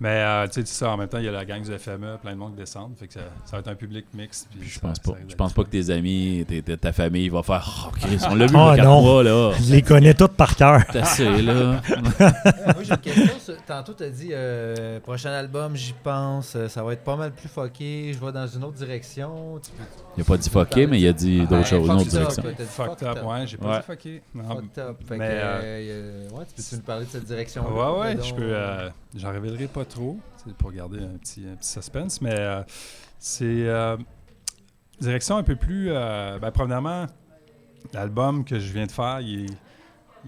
Mais 0.02 0.10
euh, 0.10 0.46
tu 0.48 0.60
sais, 0.60 0.66
ça, 0.66 0.90
en 0.92 0.98
même 0.98 1.08
temps, 1.08 1.20
il 1.20 1.24
y 1.26 1.30
a 1.30 1.32
la 1.32 1.46
gang 1.46 1.62
du 1.62 1.72
FME, 1.78 2.18
plein 2.22 2.32
de 2.34 2.38
monde 2.38 2.52
qui 2.52 2.58
descendent. 2.58 2.98
Fait 3.00 3.08
que 3.08 3.14
ça, 3.14 3.22
ça 3.46 3.52
va 3.54 3.60
être 3.60 3.70
un 3.70 3.76
public 3.76 4.06
mixte. 4.14 4.48
puis 4.52 4.60
Puis 4.60 4.70
je 4.70 4.80
pense 4.82 4.98
ça 4.98 5.12
pas. 5.12 5.18
Je 5.28 5.36
pense 5.36 5.54
pas 5.54 5.64
que 5.64 5.70
tes 5.70 5.90
amis, 5.90 6.44
tes- 6.46 6.62
tes- 6.62 6.78
ta 6.78 6.92
famille 6.92 7.30
va 7.30 7.42
faire 7.44 7.88
Oh, 7.88 7.92
Chris, 7.98 8.18
on 8.30 8.36
l'a 8.36 8.46
vu 8.48 8.56
Oh, 8.58 8.74
quatre 8.76 8.84
non. 8.84 9.02
mois, 9.02 9.24
là. 9.24 9.54
Je 9.58 9.72
les 9.72 9.82
connais 9.82 10.14
toutes 10.14 10.34
par 10.34 10.54
cœur. 10.58 10.82
T'as 10.92 11.02
assez, 11.04 11.42
là. 11.42 11.82
Moi, 11.90 12.84
j'ai 12.84 12.92
une 12.92 12.98
question. 12.98 13.40
sur- 13.40 13.56
Tantôt, 13.66 13.94
tu 13.94 14.04
as 14.04 14.10
dit 14.10 14.30
euh, 14.32 15.00
prochain 15.00 15.32
album, 15.32 15.76
j'y 15.76 15.94
pense, 15.94 16.56
euh, 16.56 16.68
ça 16.68 16.84
va 16.84 16.94
être 16.94 17.04
pas 17.04 17.16
mal 17.16 17.32
plus 17.32 17.48
fucké, 17.48 18.12
je 18.14 18.24
vais 18.24 18.32
dans 18.32 18.46
une 18.48 18.64
autre 18.66 18.76
direction. 18.76 19.60
Tu 19.64 19.72
peux- 19.72 19.84
Il 20.18 20.22
a 20.22 20.24
pas 20.26 20.38
dit 20.38 20.50
fucké, 20.50 20.88
mais 20.88 21.00
il 21.00 21.08
a 21.08 21.14
dit 21.14 21.40
d'autres 21.40 21.52
Ben, 21.52 21.64
choses, 21.64 21.88
une 21.88 21.94
autre 21.96 22.06
direction. 22.10 22.44
t'as 22.58 22.64
Fucked 22.66 23.08
up, 23.08 23.18
ouais, 23.26 23.48
j'ai 23.48 23.58
pas 23.58 23.70
Ouais. 23.72 23.78
dit 23.80 23.86
fucké. 23.86 24.22
Non, 24.36 24.44
Fucked 24.44 24.80
up. 24.84 24.98
Fait 25.08 25.18
mais, 25.18 25.28
que, 25.30 25.34
euh, 25.34 25.60
euh, 25.64 26.30
ouais, 26.32 26.46
tu 26.48 26.54
peux-tu 26.56 26.76
nous 26.76 26.82
parler 26.82 27.06
de 27.06 27.10
cette 27.10 27.26
direction 27.26 27.64
Ouais, 27.74 28.00
ouais, 28.02 28.18
je 28.24 28.34
peux. 28.34 28.42
euh, 28.44 28.90
J'en 29.18 29.32
révélerai 29.32 29.68
pas 29.68 29.85
trop, 29.86 30.18
pour 30.58 30.72
garder 30.72 31.00
un 31.00 31.18
petit, 31.18 31.46
suspense, 31.62 32.22
mais 32.22 32.36
euh, 32.38 32.64
c'est. 33.20 33.68
euh, 33.68 33.98
direction 35.00 35.38
un 35.38 35.44
peu 35.44 35.56
plus. 35.56 35.88
euh, 35.90 36.40
ben, 36.40 36.52
premièrement, 36.52 37.06
l'album 37.94 38.44
que 38.44 38.60
je 38.60 38.74
viens 38.74 38.86
de 38.86 38.92
faire, 38.92 39.20
il 39.22 39.48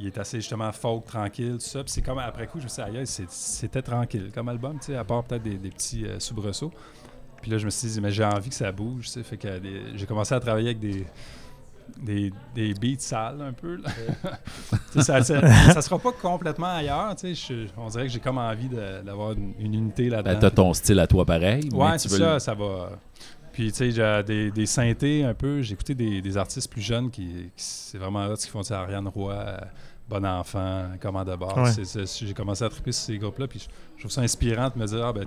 est, 0.05 0.17
assez 0.17 0.37
justement 0.39 0.71
folk, 0.71 1.05
tranquille, 1.05 1.53
tout 1.53 1.59
ça. 1.59 1.83
Puis 1.83 1.93
c'est 1.93 2.01
comme 2.01 2.19
après 2.19 2.47
coup, 2.47 2.59
je 2.59 2.65
me 2.65 2.69
suis 2.69 2.83
dit, 3.25 3.25
c'était 3.29 3.81
tranquille 3.81 4.31
comme 4.33 4.49
album, 4.49 4.79
à 4.95 5.03
part 5.03 5.23
peut-être 5.23 5.43
des, 5.43 5.57
petits 5.69 6.05
euh, 6.05 6.19
soubresauts. 6.19 6.71
Puis 7.41 7.51
là, 7.51 7.57
je 7.57 7.65
me 7.65 7.69
suis 7.69 7.87
dit, 7.87 8.01
mais 8.01 8.11
j'ai 8.11 8.25
envie 8.25 8.49
que 8.49 8.55
ça 8.55 8.71
bouge. 8.71 9.09
Fait 9.09 9.37
que 9.37 9.47
j'ai 9.95 10.05
commencé 10.05 10.33
à 10.33 10.39
travailler 10.39 10.69
avec 10.69 10.79
des. 10.79 11.05
Des, 12.01 12.31
des 12.53 12.73
beats 12.73 12.99
sales 12.99 13.41
un 13.41 13.53
peu. 13.53 13.77
là. 13.77 13.89
Tu 14.93 15.01
ça, 15.01 15.21
ça 15.23 15.81
sera 15.81 15.99
pas 15.99 16.11
complètement 16.11 16.67
ailleurs. 16.75 17.15
tu 17.15 17.33
je- 17.33 17.67
on 17.77 17.87
dirait 17.87 18.03
que 18.07 18.11
j'ai 18.13 18.19
comme 18.19 18.37
envie 18.37 18.67
de- 18.69 19.01
d'avoir 19.03 19.31
une, 19.33 19.53
une 19.59 19.73
unité 19.73 20.09
là-dedans. 20.09 20.33
Ben, 20.33 20.39
t'as 20.39 20.51
ton 20.51 20.73
style 20.73 20.99
à 20.99 21.07
toi 21.07 21.25
pareil. 21.25 21.69
tu 21.69 21.75
c'est 21.97 22.11
veux 22.11 22.17
ça, 22.17 22.33
le- 22.33 22.39
ça 22.39 22.53
va. 22.53 22.89
Puis, 23.51 23.71
tu 23.71 23.77
sais, 23.77 23.91
j'ai 23.91 24.23
des, 24.23 24.51
des 24.51 24.65
synthés 24.67 25.23
un 25.23 25.33
peu. 25.33 25.61
J'ai 25.63 25.73
écouté 25.73 25.95
des, 25.95 26.21
des 26.21 26.37
artistes 26.37 26.69
plus 26.69 26.81
jeunes 26.81 27.09
qui, 27.09 27.25
qui- 27.25 27.51
c'est 27.55 27.97
vraiment 27.97 28.25
hot 28.27 28.35
ce 28.35 28.43
qu'ils 28.43 28.51
font. 28.51 28.61
Tu 28.61 28.67
sais, 28.67 28.73
Ariane 28.75 29.07
Roy, 29.07 29.33
euh, 29.33 29.57
Bon 30.07 30.23
Enfant, 30.25 30.85
Commande 31.01 31.29
de 31.29 31.35
bord. 31.35 31.57
Ouais. 31.57 31.71
C'est- 31.71 31.85
c'est- 32.05 32.25
J'ai 32.25 32.33
commencé 32.33 32.63
à 32.63 32.69
triper 32.69 32.91
sur 32.91 33.05
ces 33.05 33.17
groupes-là. 33.17 33.47
Puis, 33.47 33.67
je, 33.95 34.01
trouve 34.01 34.11
ça 34.11 34.21
inspirant 34.21 34.69
de 34.69 34.79
me 34.79 34.85
dire, 34.85 35.03
ah 35.05 35.13
ben, 35.13 35.25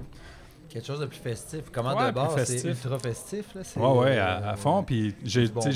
Quelque 0.69 0.87
chose 0.87 1.01
de 1.01 1.07
plus 1.07 1.19
festif. 1.19 1.63
Comment 1.73 1.97
Ouais, 1.97 2.07
de 2.07 2.13
bord, 2.13 2.33
c'est 2.45 2.63
ultra 2.65 2.97
festif. 3.01 3.47
Là, 3.57 3.63
ouais, 3.77 3.99
ouais, 3.99 4.19
euh, 4.19 4.25
à, 4.25 4.51
à 4.51 4.57
fond. 4.57 4.85
Puis, 4.85 5.13
j'ai, 5.25 5.49
du 5.49 5.53
tu 5.61 5.73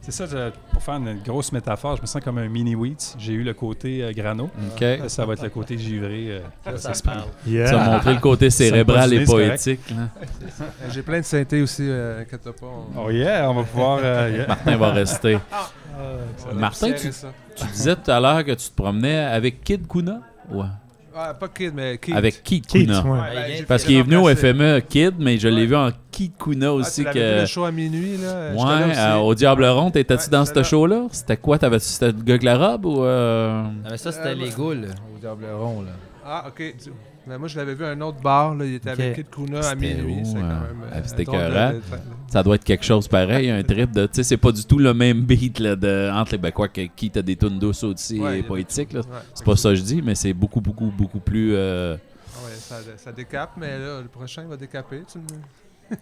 C'est 0.00 0.12
ça, 0.12 0.24
je- 0.26 0.50
pour 0.72 0.82
faire 0.82 0.94
une 0.94 1.18
grosse 1.22 1.52
métaphore, 1.52 1.96
je 1.96 2.00
me 2.02 2.06
sens 2.06 2.22
comme 2.22 2.38
un 2.38 2.48
mini 2.48 2.74
wheat. 2.74 3.14
J'ai 3.18 3.32
eu 3.34 3.42
le 3.42 3.52
côté 3.52 4.02
euh, 4.02 4.12
grano. 4.12 4.44
OK. 4.72 4.80
Là, 4.80 5.08
ça 5.08 5.26
va 5.26 5.34
être 5.34 5.42
le 5.42 5.50
côté 5.50 5.76
givré. 5.76 6.40
euh, 6.64 6.76
ça 6.78 6.94
ça 6.94 7.02
parle. 7.04 7.24
Tu 7.44 7.60
as 7.60 7.70
Yeah. 7.72 7.84
montré 7.90 8.14
le 8.14 8.20
côté 8.20 8.48
cérébral 8.50 9.12
et 9.12 9.24
poétique. 9.24 9.80
Euh, 10.60 10.88
J'ai 10.90 11.02
plein 11.02 11.20
de 11.20 11.24
synthés 11.24 11.60
aussi, 11.62 11.82
euh, 11.86 12.24
pas. 12.30 12.50
on- 12.62 13.06
Oh 13.06 13.10
yeah, 13.10 13.50
on 13.50 13.54
va 13.54 13.62
pouvoir. 13.64 13.98
euh, 14.02 14.30
yeah. 14.34 14.46
Martin 14.46 14.76
va 14.76 14.92
rester. 14.92 15.38
on 16.46 16.50
a 16.50 16.54
Martin, 16.54 16.92
tu- 16.92 17.12
ça. 17.12 17.32
Tu 17.56 17.66
disais 17.66 17.96
tout 17.96 18.10
à 18.10 18.18
l'heure 18.20 18.44
que 18.44 18.52
tu 18.52 18.70
te 18.70 18.74
promenais 18.74 19.18
avec 19.18 19.62
Kid 19.62 19.86
Kuna? 19.86 20.20
Ouais. 20.50 20.64
Ah, 21.20 21.34
pas 21.34 21.48
Kid, 21.48 21.72
mais 21.74 21.98
Keith. 21.98 22.14
Avec 22.14 22.42
Keith 22.44 22.64
Keith, 22.66 22.86
Kuna. 22.86 23.02
ouais. 23.02 23.10
Ouais, 23.18 23.54
j'ai 23.58 23.62
Parce 23.64 23.82
qu'il 23.82 23.96
est 23.96 24.02
venu 24.02 24.16
au. 24.16 24.28
FME 24.28 24.80
Kid, 24.88 25.14
mais 25.18 25.36
je 25.38 25.48
l'ai 25.48 25.62
Ouais. 25.62 25.66
vu 25.66 25.74
en 25.76 25.90
Keith 26.12 26.32
Kuna 26.38 26.66
Ah, 26.68 26.72
aussi. 26.74 27.00
tu 27.00 27.04
l'avais 27.06 27.18
que... 27.20 27.34
vu 27.34 27.40
le 27.40 27.46
show 27.46 27.64
à 27.64 27.72
minuit, 27.72 28.16
là? 28.18 28.52
Ouais, 28.54 28.96
euh, 28.96 29.16
au 29.16 29.34
Diable 29.34 29.64
Rond, 29.64 29.90
t'étais-tu 29.90 30.24
Ouais, 30.24 30.30
dans 30.30 30.44
ce 30.44 30.54
là. 30.54 30.62
show-là? 30.62 31.06
C'était 31.10 31.36
quoi? 31.36 31.58
T'avais-tu 31.58 31.86
c'était 31.86 32.06
le 32.06 32.12
gars 32.22 32.34
avec 32.34 32.42
la 32.44 32.56
robe 32.56 32.84
ou. 32.86 33.02
euh, 33.04 33.62
Ah, 33.84 33.88
mais 33.90 33.96
ça, 33.96 34.12
c'était 34.12 34.28
Euh, 34.28 34.34
les 34.34 34.50
goules 34.50 34.86
au 35.14 35.18
diable 35.18 35.46
rond. 35.58 35.82
Là. 35.82 35.90
Ah, 36.24 36.44
ok. 36.48 36.62
Mais 37.28 37.38
moi, 37.38 37.46
je 37.48 37.56
l'avais 37.58 37.74
vu 37.74 37.84
à 37.84 37.88
un 37.90 38.00
autre 38.00 38.20
bar. 38.20 38.54
Là. 38.54 38.64
Il 38.64 38.74
était 38.74 38.90
avec 38.90 39.14
Kid 39.16 39.26
Kuna 39.30 39.60
à 39.60 39.74
minuit. 39.74 40.20
C'est 40.24 40.32
quand 40.34 40.38
euh, 40.40 40.60
même. 40.60 40.90
ah, 40.92 41.02
c'était 41.04 41.22
écœurant. 41.22 41.72
de- 41.72 41.80
Ça 42.32 42.42
doit 42.42 42.54
être 42.54 42.64
quelque 42.64 42.84
chose 42.84 43.06
pareil, 43.08 43.50
un 43.50 43.62
trip 43.62 43.92
de. 43.92 44.06
Tu 44.06 44.14
sais, 44.14 44.22
c'est 44.22 44.36
pas 44.36 44.52
du 44.52 44.64
tout 44.64 44.78
le 44.78 44.94
même 44.94 45.22
beat 45.22 45.58
là, 45.58 45.76
de, 45.76 46.10
entre 46.12 46.32
les. 46.32 46.38
Ben, 46.38 46.52
quoi 46.52 46.68
que 46.68 46.80
Keith 46.96 47.16
a 47.18 47.22
des 47.22 47.36
tunes 47.36 47.58
douces 47.58 47.84
aussi 47.84 48.18
Ouais, 48.20 48.40
et 48.40 48.42
poétiques. 48.42 48.94
Ouais. 48.94 49.00
C'est 49.34 49.44
pas 49.44 49.56
ça 49.56 49.70
que 49.70 49.74
je 49.76 49.82
dis, 49.82 50.02
mais 50.02 50.14
c'est 50.14 50.32
beaucoup, 50.32 50.60
beaucoup, 50.60 50.90
beaucoup 50.96 51.20
plus. 51.20 51.52
euh, 51.54 51.96
Ah 52.34 52.44
ouais, 52.46 52.54
ça, 52.56 52.76
ça 52.96 53.12
décape, 53.12 53.52
mais 53.56 53.78
là, 53.78 54.00
le 54.00 54.08
prochain 54.08 54.44
va 54.48 54.56
décaper. 54.56 55.02
Tu 55.10 55.18
me... 55.18 55.24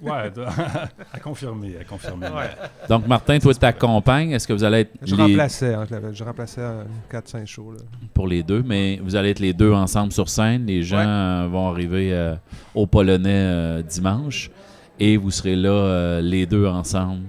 Ouais, 0.03 0.31
de- 0.31 0.43
à 1.13 1.19
confirmer, 1.23 1.77
à 1.81 1.85
confirmer. 1.85 2.27
Ouais. 2.27 2.51
Donc, 2.89 3.07
Martin, 3.07 3.39
toi, 3.39 3.53
tu 3.55 3.61
t'accompagnes. 3.61 4.33
Est-ce 4.33 4.47
que 4.49 4.53
vous 4.53 4.65
allez 4.65 4.81
être 4.81 4.93
Je 5.03 5.15
les- 5.15 5.23
remplaçais, 5.23 5.75
hein, 5.75 5.87
je 6.13 6.25
remplaçais 6.25 6.61
euh, 6.61 6.83
4-5 7.11 7.47
shows. 7.47 7.73
Là. 7.73 7.79
pour 8.15 8.27
les 8.27 8.43
deux, 8.43 8.63
mais 8.67 9.01
vous 9.03 9.15
allez 9.17 9.31
être 9.31 9.39
les 9.41 9.53
deux 9.53 9.73
ensemble 9.73 10.13
sur 10.13 10.29
scène. 10.29 10.67
Les 10.67 10.83
gens 10.83 10.97
Ouais. 10.99 11.05
euh, 11.07 11.49
vont 11.51 11.69
arriver 11.69 12.13
euh, 12.13 12.35
au 12.75 12.87
Polonais 12.87 13.31
euh, 13.31 13.83
dimanche 13.83 14.51
et 14.99 15.17
vous 15.17 15.31
serez 15.31 15.57
là 15.57 15.69
euh, 15.71 16.21
les 16.21 16.47
deux 16.47 16.67
ensemble 16.67 17.23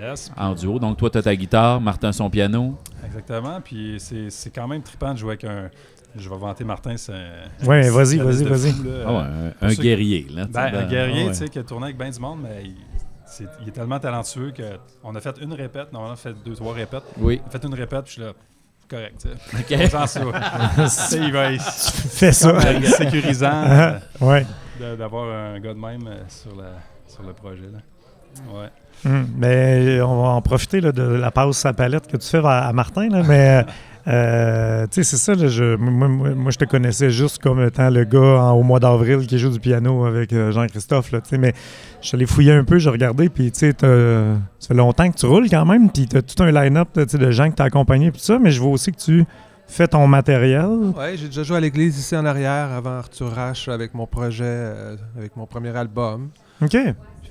Yes, 0.00 0.30
en 0.36 0.54
duo. 0.54 0.78
Donc, 0.78 0.96
toi, 0.96 1.10
tu 1.10 1.18
as 1.18 1.22
ta 1.22 1.34
guitare, 1.36 1.80
Martin 1.80 2.12
son 2.12 2.30
piano. 2.30 2.74
exactement. 3.04 3.60
Puis 3.62 3.96
c'est 3.98 4.30
c'est 4.30 4.50
quand 4.50 4.66
même 4.68 4.82
trippant 4.82 5.12
de 5.12 5.18
jouer 5.18 5.30
avec 5.32 5.44
un. 5.44 5.70
Je 6.16 6.28
vais 6.28 6.36
vanter 6.36 6.64
Martin, 6.64 6.96
c'est 6.96 7.12
un. 7.12 7.66
Ouais, 7.66 7.86
un 7.86 7.92
vas-y, 7.92 8.18
vas-y, 8.18 8.44
vas-y. 8.44 8.74
Ah 9.06 9.26
un, 9.60 9.74
guerrier. 9.74 10.26
Là, 10.30 10.46
Ben, 10.46 10.60
un 10.62 10.70
ben, 10.72 10.88
guerrier, 10.88 11.22
ah 11.22 11.26
ouais. 11.26 11.32
tu 11.32 11.38
sais, 11.38 11.48
qui 11.48 11.58
a 11.58 11.62
tourné 11.62 11.86
avec 11.86 11.98
bien 11.98 12.10
du 12.10 12.18
monde, 12.18 12.40
mais 12.42 12.64
il, 12.64 13.68
est 13.68 13.72
tellement 13.72 13.98
talentueux 14.00 14.52
qu'on 15.02 15.14
a 15.14 15.20
fait 15.20 15.36
une 15.40 15.52
répète. 15.52 15.92
Normalement, 15.92 16.10
on 16.10 16.14
a 16.14 16.16
fait 16.16 16.34
deux, 16.44 16.54
trois 16.54 16.74
répètes. 16.74 17.04
Oui. 17.18 17.40
On 17.44 17.46
a 17.46 17.50
fait 17.50 17.64
une 17.64 17.74
répète, 17.74 18.02
puis 18.04 18.08
je 18.08 18.12
suis 18.14 18.22
là, 18.22 18.32
correct, 18.88 19.14
tu 19.22 19.28
sais. 19.28 19.76
OK. 19.86 19.90
On 19.94 20.06
sent 20.06 20.18
ça. 20.18 20.74
Tu 20.84 20.88
sais, 20.88 21.18
il 21.18 21.32
va 21.32 21.52
être 21.52 21.62
Fais 21.62 22.32
ça. 22.32 22.60
sécurisant 22.82 23.62
euh, 23.64 23.98
ouais. 24.20 24.46
de- 24.80 24.96
d'avoir 24.96 25.32
un 25.32 25.60
gars 25.60 25.74
de 25.74 25.78
même 25.78 26.06
euh, 26.08 26.22
sur, 26.28 26.56
la, 26.56 26.72
sur 27.06 27.22
le 27.22 27.32
projet. 27.32 27.68
Là. 27.72 27.78
Ouais. 28.52 28.68
Hum, 29.06 29.28
mais 29.36 30.00
on 30.02 30.20
va 30.22 30.28
en 30.30 30.42
profiter 30.42 30.80
là, 30.80 30.92
de 30.92 31.02
la 31.02 31.30
passe 31.30 31.64
à 31.64 31.72
palette 31.72 32.06
que 32.06 32.16
tu 32.18 32.28
fais 32.28 32.44
à, 32.44 32.66
à 32.66 32.72
Martin. 32.72 33.08
Là, 33.08 33.22
mais 33.22 33.64
euh, 34.08 34.86
tu 34.86 35.02
sais, 35.02 35.04
c'est 35.04 35.16
ça. 35.16 35.34
là, 35.34 35.48
je, 35.48 35.76
moi, 35.76 36.08
moi- 36.08 36.34
moi, 36.34 36.50
je 36.50 36.58
te 36.58 36.64
connaissais 36.64 37.10
juste 37.10 37.38
comme 37.42 37.60
étant 37.62 37.90
le 37.90 38.04
gars 38.04 38.42
en- 38.42 38.52
au 38.52 38.62
mois 38.62 38.80
d'avril 38.80 39.26
qui 39.26 39.38
joue 39.38 39.50
du 39.50 39.60
piano 39.60 40.04
avec 40.04 40.32
euh, 40.32 40.50
Jean-Christophe. 40.52 41.12
là, 41.12 41.20
tu 41.20 41.30
sais, 41.30 41.38
Mais 41.38 41.52
je 42.00 42.08
suis 42.08 42.16
allé 42.16 42.26
fouiller 42.26 42.52
un 42.52 42.64
peu, 42.64 42.78
j'ai 42.78 42.90
regardé. 42.90 43.28
Puis 43.28 43.50
tu 43.52 43.58
sais, 43.60 43.72
ça 43.80 44.68
fait 44.68 44.74
longtemps 44.74 45.10
que 45.10 45.16
tu 45.16 45.26
roules 45.26 45.48
quand 45.50 45.66
même. 45.66 45.90
Puis 45.90 46.06
tu 46.06 46.16
as 46.16 46.22
tout 46.22 46.42
un 46.42 46.50
line-up 46.50 46.88
de 46.98 47.30
gens 47.30 47.50
que 47.50 47.56
tu 47.56 47.62
as 47.62 47.66
accompagnés. 47.66 48.10
Puis 48.10 48.20
ça. 48.22 48.38
Mais 48.38 48.50
je 48.50 48.60
vois 48.60 48.72
aussi 48.72 48.90
que 48.92 48.98
tu 49.00 49.24
fais 49.66 49.86
ton 49.86 50.06
matériel. 50.06 50.66
Ouais, 50.96 51.16
j'ai 51.16 51.26
déjà 51.26 51.42
joué 51.44 51.56
à 51.58 51.60
l'église 51.60 51.96
ici 51.98 52.16
en 52.16 52.24
arrière 52.26 52.72
avant 52.72 52.98
Arthur 52.98 53.30
Rache 53.32 53.68
avec 53.68 53.94
mon 53.94 54.06
projet, 54.06 54.42
euh, 54.44 54.96
avec 55.16 55.36
mon 55.36 55.46
premier 55.46 55.76
album. 55.76 56.30
OK. 56.62 56.76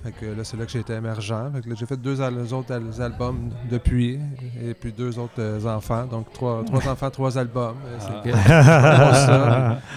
Fait 0.04 0.12
que 0.14 0.26
là, 0.28 0.44
c'est 0.44 0.56
là 0.58 0.66
que 0.66 0.72
j'ai 0.72 0.80
été 0.80 0.94
émergent. 0.94 1.52
Fait 1.54 1.62
que 1.62 1.76
j'ai 1.76 1.86
fait 1.86 1.98
deux 1.98 2.22
al- 2.22 2.38
autres 2.54 2.74
al- 2.74 3.02
albums 3.02 3.50
depuis, 3.70 4.18
et 4.62 4.74
puis 4.74 4.94
deux 4.94 5.20
autres 5.20 5.34
euh, 5.40 5.66
enfants. 5.66 6.06
Donc, 6.06 6.32
trois, 6.32 6.64
trois 6.66 6.88
enfants, 6.92 7.10
trois 7.10 7.38
albums. 7.38 7.76
C'est- 8.00 8.32
Ah. 8.50 9.78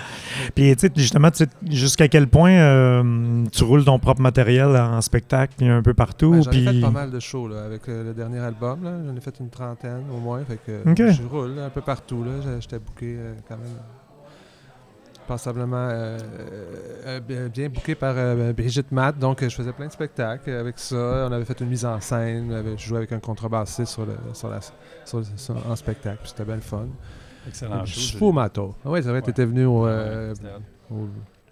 Puis, 0.55 0.75
tu 0.77 0.87
sais, 0.87 0.93
justement, 0.97 1.29
jusqu'à 1.69 2.09
quel 2.09 2.27
point 2.27 2.53
euh, 2.53 3.45
tu 3.53 3.65
roules 3.65 3.85
ton 3.85 3.99
propre 3.99 4.23
matériel 4.23 4.69
en 4.77 5.01
spectacle, 5.03 5.53
puis 5.59 5.69
un 5.69 5.83
peu 5.83 5.93
partout. 5.93 6.33
Ben, 6.33 6.43
J'en 6.43 6.51
ai 6.53 6.65
fait 6.65 6.81
pas 6.81 6.91
mal 6.91 7.11
de 7.11 7.21
shows 7.21 7.49
là, 7.49 7.65
avec 7.65 7.87
euh, 7.89 8.03
le 8.05 8.15
dernier 8.15 8.39
album. 8.39 8.79
J'en 9.07 9.15
ai 9.15 9.21
fait 9.21 9.35
une 9.41 9.51
trentaine 9.51 10.05
au 10.11 10.19
moins. 10.19 10.41
Fait 10.45 10.57
que 10.57 10.83
je 11.13 11.23
roule 11.31 11.59
un 11.59 11.69
peu 11.69 11.83
partout. 11.83 12.25
J'étais 12.61 12.79
booké 12.79 13.19
quand 13.47 13.57
même 13.57 13.77
passablement 15.33 15.89
euh, 15.91 16.19
euh, 17.07 17.21
bien- 17.49 17.69
booké 17.69 17.95
par 17.95 18.15
euh, 18.17 18.53
Brigitte 18.53 18.93
Matt. 18.93 19.19
Donc 19.19 19.43
euh, 19.43 19.49
je 19.49 19.55
faisais 19.55 19.73
plein 19.73 19.87
de 19.87 19.93
spectacles 19.93 20.51
avec 20.51 20.79
ça. 20.79 21.27
On 21.29 21.33
avait 21.33 21.45
fait 21.45 21.59
une 21.61 21.69
mise 21.69 21.85
en 21.87 22.01
scène. 22.01 22.49
On 22.51 22.55
avait 22.55 22.77
joué 22.77 22.99
avec 22.99 23.13
un 23.13 23.19
contrebassiste 23.19 23.93
sur 23.93 24.05
le, 24.05 24.15
sur 24.35 24.49
la, 24.51 24.61
sur 25.05 25.19
le- 25.19 25.25
sur- 25.37 25.57
en 25.71 25.77
spectacle. 25.77 26.19
puis 26.21 26.29
C'était 26.31 26.45
bien 26.45 26.57
le 26.57 26.61
fun. 26.61 26.87
Excellent 27.49 27.85
Je 27.85 28.25
matos. 28.33 28.73
Ah 28.85 28.91
oui, 28.91 29.01
c'est 29.03 29.09
vrai, 29.09 29.19
Ouais. 29.19 29.23
tu 29.23 29.31
étais 29.31 29.45
venu 29.45 29.65
au, 29.65 29.87
euh, 29.87 30.35
c'était 30.35 30.49
hot. 30.91 30.95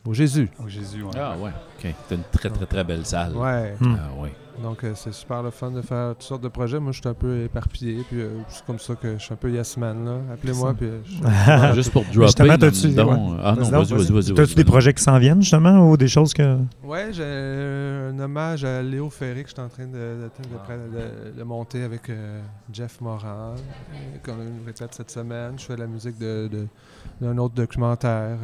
au, 0.05 0.11
au 0.11 0.15
Jésus. 0.15 0.49
Jésus, 0.69 1.03
ouais. 1.03 1.11
Ah 1.19 1.35
ouais. 1.39 1.51
OK. 1.51 1.95
C'est 2.09 2.15
une 2.15 2.23
très, 2.31 2.51
très, 2.51 2.67
très 2.67 2.85
belle 2.85 3.05
salle. 3.07 3.35
Ouais. 3.37 3.75
Hmm. 3.81 3.97
Ah 3.99 4.21
ouais. 4.23 4.33
Donc, 4.63 4.85
euh, 4.85 4.93
c'est 4.95 5.13
super 5.13 5.43
le 5.43 5.51
fun 5.51 5.71
de 5.71 5.81
faire 5.81 6.11
toutes 6.11 6.23
sortes 6.23 6.43
de 6.43 6.49
projets. 6.49 6.79
Moi, 6.79 6.93
je 6.93 7.01
suis 7.01 7.09
un 7.09 7.15
peu 7.15 7.45
éparpillé, 7.45 8.05
puis 8.09 8.21
euh, 8.21 8.29
c'est 8.49 8.65
comme 8.67 8.79
ça 8.79 8.95
que 8.95 9.15
je 9.15 9.23
suis 9.23 9.33
un 9.33 9.37
peu 9.37 9.51
yes 9.51 9.77
man, 9.79 10.05
là. 10.05 10.35
Appelez-moi, 10.35 10.75
puis... 10.75 10.87
euh, 10.87 11.01
je- 11.05 11.75
Juste 11.75 11.91
pour 11.93 12.03
dropper. 12.05 12.27
Justement, 12.27 12.59
t'as-tu- 12.59 12.89
ouais. 12.89 13.37
Ah 13.43 13.55
non, 13.57 13.63
Vas-y 13.71 13.93
vas-y, 13.95 14.13
vas-y. 14.13 14.35
T'as-tu 14.35 14.55
des 14.55 14.65
projets 14.65 14.93
qui 14.93 15.03
s'en 15.03 15.19
viennent, 15.19 15.41
justement, 15.41 15.89
ou 15.91 15.97
des 15.97 16.09
choses 16.09 16.35
que. 16.35 16.59
Ouais, 16.85 17.09
j'ai 17.13 17.25
un 17.25 18.19
hommage 18.19 18.65
à 18.65 18.83
Léo 18.83 19.09
Ferré 19.09 19.45
que 19.45 19.49
je 19.49 19.55
suis 19.55 19.63
en 19.63 19.69
train 19.69 19.87
de, 19.87 19.93
de- 19.93 20.31
de- 20.69 21.33
de- 21.35 21.39
de 21.39 21.43
monter 21.43 21.83
avec 21.83 22.11
euh, 22.11 22.41
Jeff 22.73 23.01
Moran, 23.01 23.55
qu'on 24.25 24.33
a 24.33 24.43
une 24.45 24.67
répète 24.67 24.93
cette 24.95 25.11
semaine. 25.11 25.53
Je 25.59 25.65
fais 25.65 25.77
la 25.77 25.87
musique 25.87 26.19
de- 26.19 26.49
de- 26.53 26.67
d'un 27.21 27.39
autre 27.39 27.55
documentaire. 27.55 28.37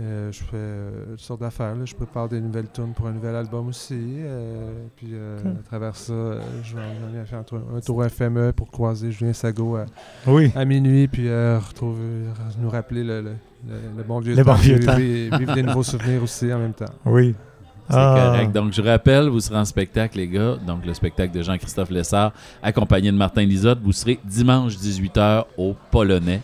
Euh, 0.00 0.30
je 0.32 0.38
fais 0.38 0.46
euh, 0.54 0.90
toutes 1.10 1.20
sortes 1.20 1.40
d'affaires. 1.40 1.74
là. 1.74 1.84
Je 1.84 1.94
prépare 1.94 2.28
des 2.28 2.40
nouvelles 2.40 2.70
tunes 2.72 2.92
pour 2.94 3.06
un 3.06 3.12
nouvel 3.12 3.34
album 3.34 3.68
aussi. 3.68 3.94
euh, 3.96 4.70
puis 4.96 5.08
euh, 5.12 5.40
Cool. 5.42 5.50
à 5.52 5.62
travers 5.68 5.96
ça, 5.96 6.14
je 6.62 6.74
vais 6.76 6.82
en 6.82 7.24
faire 7.24 7.38
un 7.38 7.42
tour, 7.42 7.58
un 7.76 7.80
tour 7.80 8.04
FME 8.04 8.52
pour 8.52 8.70
croiser 8.70 9.10
Julien 9.10 9.32
Sago 9.32 9.76
à, 9.76 9.86
Oui. 10.26 10.52
à 10.54 10.64
minuit, 10.64 11.08
puis 11.08 11.28
euh, 11.28 11.58
retrouver, 11.58 12.24
nous 12.60 12.70
rappeler 12.70 13.02
le, 13.04 13.20
le- 13.22 13.30
le- 13.68 13.74
le 13.96 14.02
bon 14.04 14.20
vieux 14.20 14.36
Le 14.36 14.44
temps. 14.44 14.52
bon 14.52 14.58
vieux 14.58 14.76
puis 14.76 14.86
temps. 14.86 14.96
vivre- 14.96 15.38
vivre 15.38 15.54
des 15.54 15.62
nouveaux 15.62 15.82
souvenirs 15.82 16.22
aussi 16.22 16.52
en 16.52 16.58
même 16.58 16.74
temps. 16.74 16.86
Oui. 17.04 17.34
C'est 17.90 17.96
Ah. 17.96 18.30
correct. 18.32 18.52
Donc, 18.52 18.72
je 18.74 18.82
rappelle, 18.82 19.28
vous 19.30 19.40
serez 19.40 19.56
en 19.58 19.64
spectacle, 19.64 20.18
les 20.18 20.28
gars. 20.28 20.56
Donc, 20.66 20.84
le 20.84 20.92
spectacle 20.92 21.32
de 21.34 21.42
Jean-Christophe 21.42 21.88
Lessard, 21.88 22.32
accompagné 22.62 23.10
de 23.10 23.16
Martin 23.16 23.42
Lisotte. 23.44 23.78
Vous 23.82 23.92
serez 23.92 24.20
dimanche 24.26 24.76
18h 24.76 25.46
au 25.56 25.74
Polonais. 25.90 26.42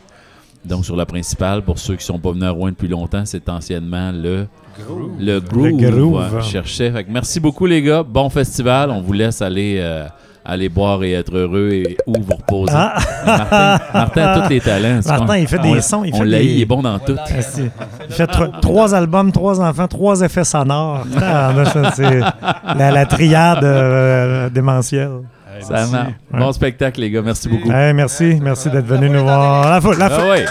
Donc, 0.64 0.84
sur 0.84 0.96
la 0.96 1.04
principale, 1.06 1.62
pour 1.62 1.78
ceux 1.78 1.94
qui 1.94 2.00
ne 2.02 2.14
sont 2.14 2.18
pas 2.18 2.30
venus 2.32 2.44
à 2.44 2.50
Rouen 2.50 2.70
depuis 2.70 2.88
longtemps, 2.88 3.22
c'est 3.24 3.48
anciennement 3.48 4.10
le, 4.12 4.46
le 5.20 5.40
Groove. 5.40 5.80
Le 5.80 5.90
Groove. 5.90 6.14
Ouais, 6.34 6.40
je 6.40 6.44
cherchais. 6.46 6.90
Fait 6.90 7.04
que 7.04 7.10
merci 7.10 7.38
beaucoup, 7.40 7.66
les 7.66 7.82
gars. 7.82 8.02
Bon 8.02 8.30
festival. 8.30 8.90
On 8.90 9.00
vous 9.02 9.12
laisse 9.12 9.42
aller, 9.42 9.76
euh, 9.78 10.06
aller 10.44 10.68
boire 10.70 11.04
et 11.04 11.12
être 11.12 11.36
heureux 11.36 11.70
et 11.72 11.96
ou 12.06 12.14
vous 12.18 12.34
reposer. 12.36 12.72
Ah! 12.74 12.94
Martin, 13.26 13.78
Martin 13.92 14.22
a 14.22 14.40
tous 14.40 14.48
les 14.48 14.60
talents. 14.60 15.00
Martin, 15.06 15.36
il 15.38 15.46
fait 15.48 15.58
on- 15.62 15.72
des 15.74 15.80
sons. 15.82 16.04
Il 16.04 16.14
on 16.14 16.18
fait 16.18 16.24
l'a 16.24 16.38
des... 16.38 16.44
il 16.46 16.60
est 16.62 16.66
bon 16.66 16.82
dans 16.82 16.98
tout. 16.98 17.14
Ah, 17.18 17.24
Il 18.08 18.14
fait 18.14 18.26
tro- 18.26 18.46
trois 18.62 18.94
albums, 18.94 19.32
trois 19.32 19.60
enfants, 19.60 19.86
trois 19.86 20.22
effets 20.22 20.44
sonores. 20.44 21.04
Ah, 21.20 21.52
la, 22.76 22.90
la 22.90 23.06
triade 23.06 23.64
euh, 23.64 24.48
démentielle. 24.50 25.10
Hey, 25.56 25.62
Ça 25.64 25.86
marche. 25.86 26.12
Bon 26.30 26.52
spectacle, 26.52 27.00
les 27.00 27.10
gars. 27.10 27.22
Merci 27.22 27.48
beaucoup. 27.48 27.70
Hey, 27.70 27.92
merci, 27.92 28.38
merci 28.42 28.70
d'être 28.70 28.86
venu 28.86 29.08
nous 29.08 29.22
voir. 29.22 29.70
La 29.70 29.80
foule, 29.80 29.98
la 29.98 30.10
foule. 30.10 30.24
Ah 30.26 30.30
ouais. 30.30 30.44
Pas 30.44 30.50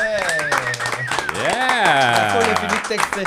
le 1.42 1.44
Yeah! 1.44 2.56
fini 2.56 2.82
de 2.82 2.88
texter. 2.88 3.24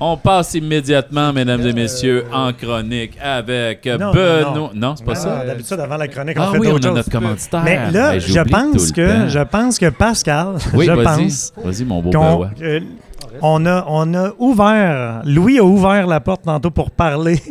On 0.00 0.16
passe 0.16 0.54
immédiatement, 0.54 1.32
mesdames 1.32 1.66
et 1.66 1.72
messieurs, 1.72 2.24
en 2.32 2.52
chronique 2.52 3.18
avec 3.20 3.84
Non, 3.86 4.12
Benoît. 4.12 4.52
non, 4.54 4.70
Non, 4.74 4.94
c'est 4.96 5.04
pas 5.04 5.16
ça. 5.16 5.44
D'habitude, 5.44 5.80
avant 5.80 5.96
la 5.96 6.06
chronique, 6.06 6.36
on 6.38 6.42
Ah 6.42 6.52
fait 6.52 6.58
oui, 6.58 6.68
on 6.68 6.72
d'autres 6.74 6.84
a 6.84 6.88
choses. 6.90 6.96
notre 6.98 7.10
commanditaire. 7.10 7.62
Mais 7.64 7.90
là, 7.90 8.10
Ben, 8.12 8.20
je 8.20 8.40
pense 8.40 8.92
que 8.92 9.28
je 9.28 9.40
pense 9.40 9.78
que 9.78 9.88
Pascal, 9.90 10.54
Oui, 10.74 10.86
je 10.86 10.92
vas-y. 10.92 11.04
pense 11.04 11.52
Vas-y, 11.64 11.84
mon 11.84 12.00
beau 12.00 12.10
qu'on 12.10 12.36
Benoît. 12.36 12.50
euh, 12.62 12.80
on 13.42 13.66
a 13.66 13.84
on 13.88 14.14
a 14.14 14.30
ouvert 14.38 15.22
Louis 15.24 15.58
a 15.58 15.64
ouvert 15.64 16.06
la 16.06 16.20
porte 16.20 16.42
tantôt 16.44 16.70
pour 16.70 16.90
parler 16.92 17.42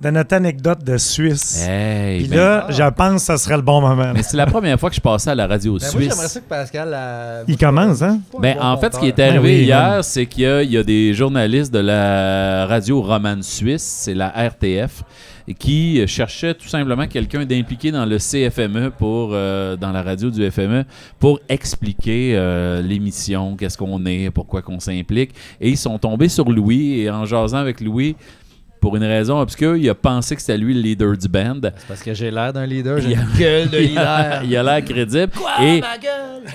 de 0.00 0.10
notre 0.10 0.34
anecdote 0.36 0.84
de 0.84 0.96
Suisse. 0.96 1.64
Hey, 1.68 2.20
Puis 2.20 2.28
ben, 2.28 2.36
là, 2.36 2.66
je 2.70 2.82
pense 2.90 3.26
que 3.26 3.32
ce 3.36 3.44
serait 3.44 3.56
le 3.56 3.62
bon 3.62 3.80
moment. 3.80 4.12
mais 4.14 4.22
c'est 4.22 4.36
la 4.36 4.46
première 4.46 4.78
fois 4.78 4.90
que 4.90 4.96
je 4.96 5.00
passais 5.00 5.30
à 5.30 5.34
la 5.34 5.46
radio 5.48 5.76
Ben, 5.76 5.86
moi, 5.92 6.00
j'aimerais 6.00 6.14
suisse. 6.16 6.32
ça 6.32 6.40
que 6.40 6.44
Pascal. 6.48 6.90
euh, 6.94 7.44
Il 7.48 7.56
commence, 7.56 8.02
hein? 8.02 8.20
Ben, 8.38 8.56
en 8.60 8.76
fait, 8.78 8.94
ce 8.94 9.00
qui 9.00 9.08
est 9.08 9.18
arrivé 9.18 9.38
Ben 9.38 9.44
oui, 9.44 9.64
hier, 9.64 10.04
c'est 10.04 10.26
qu'il 10.26 10.44
y 10.44 10.46
a, 10.46 10.62
il 10.62 10.70
y 10.70 10.76
a 10.78 10.82
des 10.84 11.14
journalistes 11.14 11.72
de 11.74 11.80
la 11.80 12.66
radio 12.66 13.02
romane 13.02 13.42
suisse, 13.42 13.82
c'est 13.82 14.14
la 14.14 14.28
RTF, 14.28 15.02
qui 15.58 16.06
cherchaient 16.06 16.54
tout 16.54 16.68
simplement 16.68 17.06
quelqu'un 17.06 17.44
d'impliqué 17.46 17.90
dans 17.90 18.04
le 18.04 18.18
CFME 18.18 18.90
pour 18.90 19.30
euh, 19.32 19.76
dans 19.76 19.90
la 19.92 20.02
radio 20.02 20.30
du 20.30 20.48
FME 20.50 20.84
pour 21.18 21.40
expliquer 21.48 22.34
euh, 22.36 22.82
l'émission, 22.82 23.56
qu'est-ce 23.56 23.78
qu'on 23.78 24.04
est, 24.06 24.30
pourquoi 24.30 24.60
qu'on 24.62 24.78
s'implique. 24.78 25.30
Et 25.60 25.70
ils 25.70 25.78
sont 25.78 25.98
tombés 25.98 26.28
sur 26.28 26.48
Louis 26.50 27.00
et 27.00 27.10
en 27.10 27.24
jasant 27.24 27.56
avec 27.58 27.80
Louis, 27.80 28.14
pour 28.80 28.96
une 28.96 29.04
raison 29.04 29.40
obscure, 29.40 29.76
il 29.76 29.88
a 29.88 29.94
pensé 29.94 30.34
que 30.34 30.40
c'était 30.40 30.58
lui 30.58 30.74
le 30.74 30.80
leader 30.80 31.16
du 31.16 31.28
band. 31.28 31.60
C'est 31.62 31.86
parce 31.86 32.02
que 32.02 32.14
j'ai 32.14 32.30
l'air 32.30 32.52
d'un 32.52 32.66
leader, 32.66 32.98
j'ai 33.00 33.10
Il 33.12 33.16
a- 33.18 33.22
une 33.22 33.38
gueule 33.38 33.68
de 33.70 33.78
Il 33.82 33.98
a 33.98 34.40
leader. 34.40 34.42
il 34.44 34.56
a 34.56 34.62
l'air 34.62 34.84
crédible. 34.84 35.32
et 35.62 35.80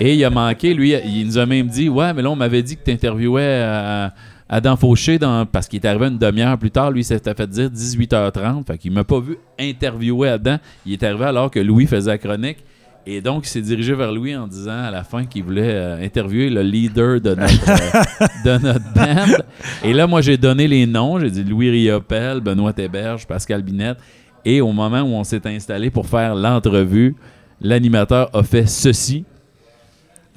Et 0.00 0.14
il 0.14 0.24
a 0.24 0.30
manqué, 0.30 0.74
lui, 0.74 0.92
il 1.04 1.26
nous 1.26 1.38
a 1.38 1.46
même 1.46 1.66
dit 1.68 1.88
Ouais, 1.88 2.12
mais 2.14 2.22
là, 2.22 2.30
on 2.30 2.36
m'avait 2.36 2.62
dit 2.62 2.76
que 2.76 2.82
tu 2.84 2.90
interviewais 2.90 3.62
à- 3.62 4.12
Adam 4.46 4.76
Fauché 4.76 5.18
dans, 5.18 5.46
parce 5.46 5.66
qu'il 5.66 5.80
est 5.82 5.86
arrivé 5.86 6.06
une 6.06 6.18
demi-heure 6.18 6.58
plus 6.58 6.70
tard. 6.70 6.90
Lui, 6.90 7.00
il 7.00 7.04
s'était 7.04 7.32
fait 7.34 7.48
dire 7.48 7.70
18h30. 7.70 8.66
Fait 8.66 8.76
qu'il 8.78 8.92
m'a 8.92 9.02
pas 9.02 9.18
vu 9.18 9.36
interviewer 9.58 10.28
Adam. 10.28 10.58
Il 10.84 10.92
est 10.92 11.02
arrivé 11.02 11.24
alors 11.24 11.50
que 11.50 11.58
Louis 11.60 11.86
faisait 11.86 12.10
la 12.10 12.18
chronique. 12.18 12.58
Et 13.06 13.20
donc, 13.20 13.46
il 13.46 13.48
s'est 13.50 13.60
dirigé 13.60 13.94
vers 13.94 14.12
Louis 14.12 14.34
en 14.34 14.46
disant 14.46 14.82
à 14.82 14.90
la 14.90 15.04
fin 15.04 15.26
qu'il 15.26 15.44
voulait 15.44 15.74
euh, 15.74 16.02
interviewer 16.02 16.48
le 16.48 16.62
leader 16.62 17.20
de 17.20 17.34
notre, 17.34 17.68
euh, 17.68 18.26
de 18.44 18.62
notre 18.64 18.92
band. 18.94 19.44
Et 19.82 19.92
là, 19.92 20.06
moi, 20.06 20.22
j'ai 20.22 20.38
donné 20.38 20.66
les 20.66 20.86
noms. 20.86 21.18
J'ai 21.18 21.30
dit 21.30 21.44
Louis 21.44 21.68
Riopel, 21.68 22.40
Benoît 22.40 22.72
Héberge, 22.78 23.26
Pascal 23.26 23.62
Binette. 23.62 23.98
Et 24.46 24.62
au 24.62 24.72
moment 24.72 25.02
où 25.02 25.14
on 25.14 25.24
s'est 25.24 25.46
installé 25.46 25.90
pour 25.90 26.06
faire 26.06 26.34
l'entrevue, 26.34 27.14
l'animateur 27.60 28.30
a 28.34 28.42
fait 28.42 28.66
ceci. 28.66 29.24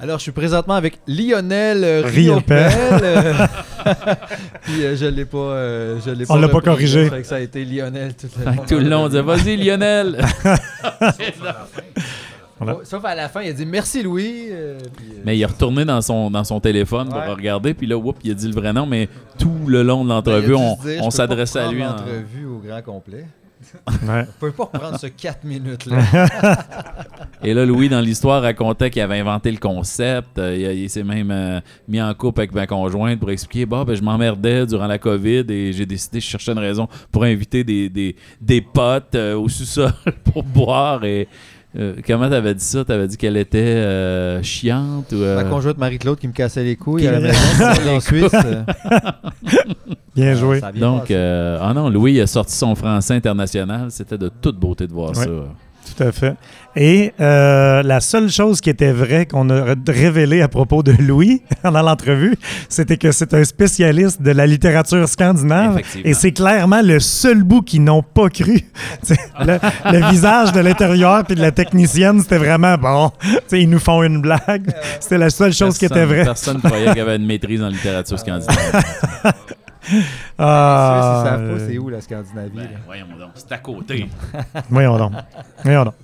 Alors, 0.00 0.18
je 0.18 0.24
suis 0.24 0.32
présentement 0.32 0.74
avec 0.74 1.00
Lionel 1.08 1.82
euh, 1.82 2.02
Riopel. 2.04 2.70
Puis 4.62 4.84
euh, 4.84 4.96
je 4.96 5.06
l'ai 5.06 5.24
pas, 5.24 5.38
euh, 5.38 5.98
je 6.04 6.10
l'ai 6.10 6.24
On 6.28 6.36
l'a 6.36 6.48
pas 6.48 6.60
corrigé. 6.60 7.08
fait 7.08 7.22
que 7.22 7.26
ça 7.26 7.36
a 7.36 7.40
été 7.40 7.64
Lionel 7.64 8.14
tout 8.14 8.28
le 8.36 8.44
Fait 8.44 8.56
long. 8.56 8.64
tout 8.68 8.78
le 8.78 8.88
long, 8.88 9.04
on 9.04 9.08
disait 9.08 9.22
Vas-y, 9.22 9.56
Lionel. 9.56 10.18
Voilà. 12.58 12.76
Oh, 12.78 12.84
Sauf 12.84 13.04
à 13.04 13.14
la 13.14 13.28
fin, 13.28 13.42
il 13.42 13.50
a 13.50 13.52
dit 13.52 13.66
merci 13.66 14.02
Louis. 14.02 14.48
euh, 14.50 14.78
puis, 14.96 15.06
euh, 15.10 15.20
Mais 15.24 15.36
il 15.38 15.42
est 15.42 15.46
retourné 15.46 15.84
dans 15.84 16.00
son, 16.00 16.30
dans 16.30 16.44
son 16.44 16.60
téléphone 16.60 17.08
pour 17.08 17.34
regarder, 17.36 17.74
puis 17.74 17.86
là, 17.86 17.96
whoop, 17.96 18.16
il 18.24 18.30
a 18.32 18.34
dit 18.34 18.48
le 18.48 18.54
vrai 18.54 18.72
nom, 18.72 18.86
mais 18.86 19.08
tout 19.38 19.54
le 19.66 19.82
long 19.82 20.02
de 20.04 20.08
ben, 20.08 20.14
l'entrevue, 20.16 20.54
on, 20.54 20.76
on 21.02 21.10
s'adressait 21.10 21.60
à 21.60 21.70
lui. 21.70 21.84
en- 21.84 21.88
prendre 21.94 22.00
l'entrevue 22.06 22.46
au 22.46 22.58
grand 22.58 22.82
complet. 22.82 23.26
Ouais. 24.08 24.24
Je 24.24 24.30
peux 24.38 24.52
pas 24.52 24.64
reprendre 24.72 24.98
ce 25.00 25.08
4 25.08 25.42
minutes 25.44 25.86
là. 25.86 25.98
Et 27.42 27.52
là, 27.54 27.66
Louis, 27.66 27.88
dans 27.88 28.00
l'histoire, 28.00 28.40
racontait 28.42 28.88
qu'il 28.88 29.02
avait 29.02 29.18
inventé 29.18 29.50
le 29.50 29.58
concept. 29.58 30.38
Euh, 30.38 30.74
il 30.74 30.88
s'est 30.88 31.02
même 31.02 31.30
euh, 31.32 31.60
mis 31.88 32.00
en 32.00 32.14
couple 32.14 32.40
avec 32.42 32.54
ma 32.54 32.66
conjointe 32.68 33.18
pour 33.18 33.30
expliquer 33.32 33.66
bah, 33.66 33.84
ben, 33.84 33.94
je 33.94 34.02
m'emmerdais 34.02 34.64
durant 34.66 34.86
la 34.86 34.98
COVID 34.98 35.44
et 35.48 35.72
j'ai 35.72 35.86
décidé, 35.86 36.20
je 36.20 36.26
cherchais 36.26 36.52
une 36.52 36.58
raison 36.60 36.86
pour 37.10 37.24
inviter 37.24 37.64
des, 37.64 37.88
des, 37.88 38.14
des 38.40 38.60
potes 38.60 39.14
euh, 39.16 39.34
au 39.36 39.48
sous-sol 39.48 39.92
pour 40.32 40.44
boire. 40.44 41.04
Et 41.04 41.26
euh, 41.78 41.94
comment 42.06 42.28
t'avais 42.28 42.54
dit 42.54 42.64
ça? 42.64 42.84
T'avais 42.84 43.06
dit 43.08 43.16
qu'elle 43.16 43.36
était 43.36 43.58
euh, 43.58 44.42
chiante 44.42 45.12
ou. 45.12 45.16
euh, 45.22 45.36
Ma 45.36 45.44
conjointe 45.44 45.78
Marie-Claude 45.78 46.18
qui 46.18 46.26
me 46.28 46.32
cassait 46.32 46.64
les 46.64 46.76
couilles 46.76 47.06
à 47.06 47.12
la 47.12 47.20
maison 47.20 47.34
en 47.96 48.00
Suisse. 48.00 48.32
Bien 50.14 50.34
joué. 50.34 50.60
ça 50.60 50.68
a 50.68 50.72
bien 50.72 50.80
Donc, 50.80 51.10
euh, 51.10 51.58
ah 51.60 51.72
non, 51.74 51.88
Louis 51.90 52.20
a 52.20 52.26
sorti 52.26 52.54
son 52.54 52.74
français 52.74 53.14
international. 53.14 53.90
C'était 53.90 54.18
de 54.18 54.28
toute 54.28 54.58
beauté 54.58 54.86
de 54.86 54.92
voir 54.92 55.10
Ouais. 55.10 55.24
ça. 55.24 55.30
Tout 55.98 56.04
à 56.04 56.12
fait. 56.12 56.34
Et 56.76 57.12
euh, 57.20 57.82
la 57.82 58.00
seule 58.00 58.30
chose 58.30 58.60
qui 58.60 58.70
était 58.70 58.92
vraie 58.92 59.26
qu'on 59.26 59.50
a 59.50 59.74
révélée 59.88 60.42
à 60.42 60.48
propos 60.48 60.84
de 60.84 60.92
Louis 60.92 61.42
dans 61.64 61.82
l'entrevue, 61.82 62.36
c'était 62.68 62.96
que 62.96 63.10
c'est 63.10 63.34
un 63.34 63.42
spécialiste 63.42 64.22
de 64.22 64.30
la 64.30 64.46
littérature 64.46 65.08
scandinave. 65.08 65.80
Et 66.04 66.14
c'est 66.14 66.30
clairement 66.30 66.82
le 66.82 67.00
seul 67.00 67.42
bout 67.42 67.62
qu'ils 67.62 67.82
n'ont 67.82 68.02
pas 68.02 68.28
cru. 68.28 68.60
Le, 69.40 69.58
le 69.92 70.10
visage 70.10 70.52
de 70.52 70.60
l'intérieur 70.60 71.24
puis 71.24 71.36
de 71.36 71.40
la 71.40 71.52
technicienne, 71.52 72.20
c'était 72.20 72.38
vraiment 72.38 72.76
bon. 72.76 73.12
Ils 73.52 73.70
nous 73.70 73.78
font 73.78 74.02
une 74.02 74.20
blague. 74.20 74.72
C'était 75.00 75.18
la 75.18 75.30
seule 75.30 75.52
chose 75.52 75.78
qui 75.78 75.84
était 75.84 76.04
vraie. 76.04 76.24
Personne 76.24 76.56
ne 76.56 76.62
croyait 76.62 76.88
qu'il 76.88 76.98
y 76.98 77.00
avait 77.00 77.16
une 77.16 77.26
maîtrise 77.26 77.62
en 77.62 77.68
littérature 77.68 78.18
scandinave. 78.18 78.56
Ah, 80.38 81.22
savent 81.24 81.48
pas 81.48 81.62
euh, 81.62 81.66
c'est 81.68 81.78
où 81.78 81.88
la 81.88 82.00
Scandinavie. 82.00 82.56
Ben, 82.56 82.62
là? 82.62 82.78
voyons 82.86 83.06
donc, 83.18 83.30
c'est 83.34 83.52
à 83.52 83.58
côté. 83.58 84.08
Voyons 84.70 84.98
donc. 84.98 85.12
Voyons 85.64 85.84
donc. 85.84 85.94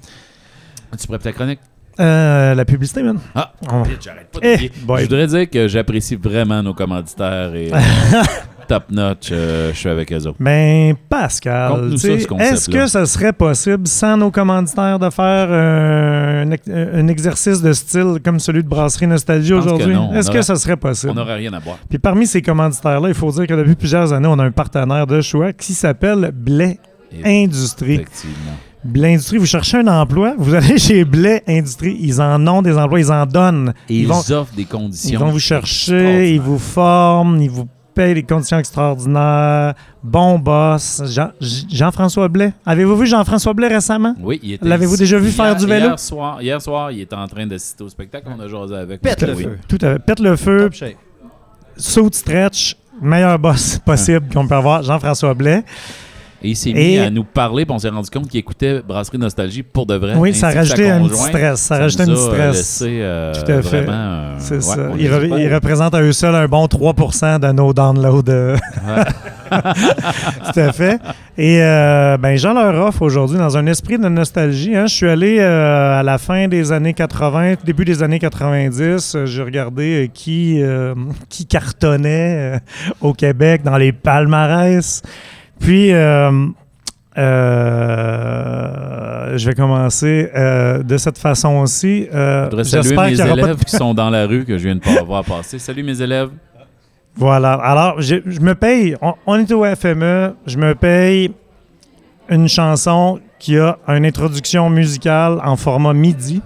Tu 0.98 1.06
prêt 1.06 1.16
pour 1.18 1.24
ta 1.24 1.32
chronique? 1.32 1.60
Euh, 2.00 2.54
la 2.54 2.64
publicité, 2.64 3.02
man. 3.02 3.18
Ah, 3.34 3.52
vite, 3.86 4.02
j'arrête 4.02 4.30
pas 4.30 4.40
de 4.40 4.46
Eh. 4.46 4.70
Je 4.74 5.02
voudrais 5.02 5.26
dire 5.26 5.50
que 5.50 5.68
j'apprécie 5.68 6.16
vraiment 6.16 6.62
nos 6.62 6.74
commanditaires 6.74 7.54
et 7.54 7.72
euh, 7.72 7.78
top 8.66 8.85
notch, 8.90 9.29
euh, 9.33 9.72
je 9.72 9.79
suis 9.79 9.88
avec 9.88 10.12
eux 10.12 10.16
autres. 10.27 10.37
Ben, 10.40 10.94
Pascal, 11.09 11.98
ce 11.98 12.09
est-ce 12.09 12.68
que 12.68 12.87
ça 12.87 13.07
serait 13.07 13.33
possible, 13.33 13.87
sans 13.87 14.16
nos 14.16 14.31
commanditaires, 14.31 14.98
de 14.98 15.11
faire 15.11 15.46
euh, 15.50 16.44
un, 16.44 16.50
ex- 16.50 16.68
un 16.68 17.09
exercice 17.09 17.62
de 17.62 17.72
style 17.72 18.18
comme 18.24 18.38
celui 18.40 18.62
de 18.62 18.68
Brasserie 18.68 19.07
Nostalgie 19.07 19.53
aujourd'hui? 19.55 19.94
Est-ce 20.14 20.31
que 20.31 20.42
ça 20.42 20.57
serait 20.57 20.77
possible? 20.77 21.12
On 21.12 21.14
n'aurait 21.16 21.37
rien 21.37 21.53
à 21.53 21.61
boire. 21.61 21.79
Puis 21.88 21.98
parmi 21.98 22.27
ces 22.27 22.42
commanditaires-là, 22.42 23.09
il 23.09 23.14
faut 23.14 23.31
dire 23.31 23.46
que 23.46 23.55
depuis 23.55 23.74
plusieurs 23.74 24.12
années, 24.12 24.29
on 24.31 24.38
a 24.38 24.44
un 24.44 24.50
partenaire 24.53 25.07
de 25.07 25.20
choix 25.20 25.53
qui 25.53 25.72
s'appelle 25.74 26.31
Blais 26.35 26.79
Et- 27.12 27.44
Industrie. 27.44 27.94
Effectivement. 27.94 28.53
Blais 28.85 29.14
Industrie, 29.14 29.38
vous 29.38 29.46
cherchez 29.46 29.79
un 29.79 29.87
emploi, 29.87 30.35
vous 30.37 30.55
allez 30.55 30.77
chez 30.79 31.07
Blais 31.07 31.42
Industrie, 31.48 31.96
ils 32.00 32.20
en 32.20 32.46
ont 32.46 32.61
des 32.61 32.77
emplois, 32.77 33.00
ils 33.00 33.11
en 33.11 33.24
donnent. 33.24 33.72
Et 33.88 33.94
Ils 33.94 34.00
ils, 34.03 34.07
vont- 34.09 34.18
offrent 34.18 34.55
des 34.55 34.66
conditions. 34.66 35.11
Ils 35.11 35.18
vont 35.18 35.31
vous 35.31 35.38
chercher, 35.38 36.35
ils 36.35 36.40
vous 36.40 36.59
forment, 36.59 37.40
ils 37.40 37.48
vous 37.50 37.66
payent 37.94 38.14
des 38.14 38.22
conditions 38.22 38.59
extraordinaires. 38.59 39.74
Bon 40.02 40.38
boss. 40.38 41.02
Jean- 41.07 41.30
Jean-François 41.40 42.28
Blais. 42.28 42.52
Avez-vous 42.66 42.96
vu 42.96 43.07
Jean-François 43.07 43.54
Blais 43.54 43.68
récemment? 43.68 44.14
Oui, 44.20 44.40
il 44.42 44.52
était 44.54 44.66
L'avez-vous 44.66 44.96
déjà 44.96 45.18
vu 45.18 45.28
Hier- 45.28 45.35
faire 45.35 45.57
du 45.57 45.66
vélo? 45.66 45.87
Hier 45.87 45.98
soir, 45.98 46.42
hier 46.42 46.61
soir, 46.62 46.90
il 46.92 47.00
était 47.00 47.16
en 47.16 47.26
train 47.26 47.46
d'assister 47.46 47.85
au 47.85 47.88
spectacle. 47.88 48.26
On 48.37 48.40
a 48.40 48.48
jasé 48.48 48.74
avec. 48.76 49.00
Pète 49.00 49.22
le 49.22 49.35
Oui. 49.35 49.44
feu. 49.44 49.59
Tout 49.68 49.78
à 49.83 49.92
fait. 49.94 49.98
Pète 50.00 50.20
le 50.20 50.37
feu, 50.37 50.59
Top 50.64 50.74
shape. 50.74 50.94
saut 51.76 52.11
de 52.11 52.14
stretch, 52.14 52.76
meilleur 53.00 53.38
boss 53.38 53.78
possible 53.85 54.26
qu'on 54.33 54.46
peut 54.46 54.54
avoir, 54.54 54.83
Jean-François 54.83 55.35
Blais. 55.35 55.64
Et 56.46 56.48
il 56.50 56.57
s'est 56.57 56.74
mis 56.74 56.98
à 56.98 57.09
nous 57.09 57.24
parler, 57.24 57.64
puis 57.64 57.74
on 57.74 57.78
s'est 57.78 57.88
rendu 57.88 58.11
compte 58.11 58.28
qu'il 58.28 58.38
écoutait 58.38 58.83
Brasserie 58.87 59.16
Nostalgie 59.16 59.62
pour 59.62 59.87
de 59.87 59.94
vrai. 59.94 60.12
Oui, 60.16 60.35
ça 60.35 60.50
rajoutait 60.50 60.90
un 60.90 61.02
petit 61.09 61.16
stress. 61.16 61.59
Ça 61.61 61.78
rajoutait 61.78 62.02
un 62.02 62.14
stress. 62.16 62.57
laissé, 62.57 62.98
euh, 63.00 63.33
Tout 63.33 63.50
à 63.50 63.62
fait. 63.62 63.80
vraiment, 63.80 63.92
euh, 63.92 64.35
C'est 64.38 64.54
ouais, 64.57 64.61
ça. 64.61 64.88
on 64.92 64.96
Ils, 64.96 65.04
les 65.04 65.12
a 65.14 65.18
re- 65.20 65.28
pas- 65.30 65.38
ils 65.40 65.54
représentent 65.54 65.94
à 65.94 66.02
eux 66.02 66.12
seuls 66.12 66.35
un 66.35 66.46
bon 66.46 66.66
3 66.68 66.92
de 67.38 67.52
nos 67.52 67.72
downloads. 67.72 68.22
Tout 69.50 70.61
à 70.61 70.72
fait. 70.72 70.98
Et 71.38 71.62
euh, 71.62 72.16
ben, 72.18 72.37
Jean 72.37 72.52
leur 72.54 72.87
offre 72.88 73.02
aujourd'hui, 73.02 73.38
dans 73.38 73.57
un 73.57 73.66
esprit 73.66 73.98
de 73.98 74.09
nostalgie, 74.09 74.76
hein, 74.76 74.87
je 74.87 74.94
suis 74.94 75.09
allé 75.09 75.38
euh, 75.40 75.98
à 75.98 76.02
la 76.02 76.18
fin 76.18 76.46
des 76.48 76.72
années 76.72 76.94
80, 76.94 77.54
début 77.64 77.85
des 77.85 78.02
années 78.02 78.18
90, 78.18 79.14
euh, 79.14 79.26
j'ai 79.26 79.42
regardé 79.42 80.04
euh, 80.04 80.09
qui, 80.12 80.61
qui 81.28 81.46
cartonnait 81.46 82.61
au 83.00 83.12
Québec 83.14 83.62
dans 83.64 83.76
les 83.76 83.92
palmarès. 83.92 85.02
Puis, 85.60 85.92
euh, 85.92 86.46
euh, 88.04 89.38
je 89.38 89.46
vais 89.46 89.54
commencer 89.54 90.30
euh, 90.34 90.82
de 90.82 90.96
cette 90.96 91.18
façon 91.18 91.56
aussi. 91.56 92.06
Euh, 92.12 92.44
Je 92.44 92.50
voudrais 92.50 92.64
saluer 92.64 92.82
j'espère 92.82 93.04
mes 93.04 93.16
de 93.16 93.40
élèves 93.40 93.64
qui 93.64 93.76
sont 93.76 93.94
dans 93.94 94.10
la 94.10 94.26
rue 94.26 94.44
que 94.44 94.58
je 94.58 94.64
viens 94.64 94.74
de 94.76 94.80
pas 94.80 95.02
voir 95.02 95.24
passer. 95.24 95.58
Salut 95.58 95.82
mes 95.82 96.00
élèves. 96.02 96.30
Voilà. 97.16 97.52
Alors, 97.54 98.00
je, 98.00 98.16
je 98.26 98.40
me 98.40 98.54
paye, 98.54 98.96
on, 99.00 99.14
on 99.26 99.38
est 99.38 99.52
au 99.52 99.64
FME, 99.64 100.34
je 100.46 100.58
me 100.58 100.74
paye 100.74 101.32
une 102.28 102.48
chanson 102.48 103.20
qui 103.38 103.56
a 103.58 103.78
une 103.88 104.04
introduction 104.06 104.68
musicale 104.70 105.38
en 105.44 105.56
format 105.56 105.92
MIDI 105.92 106.42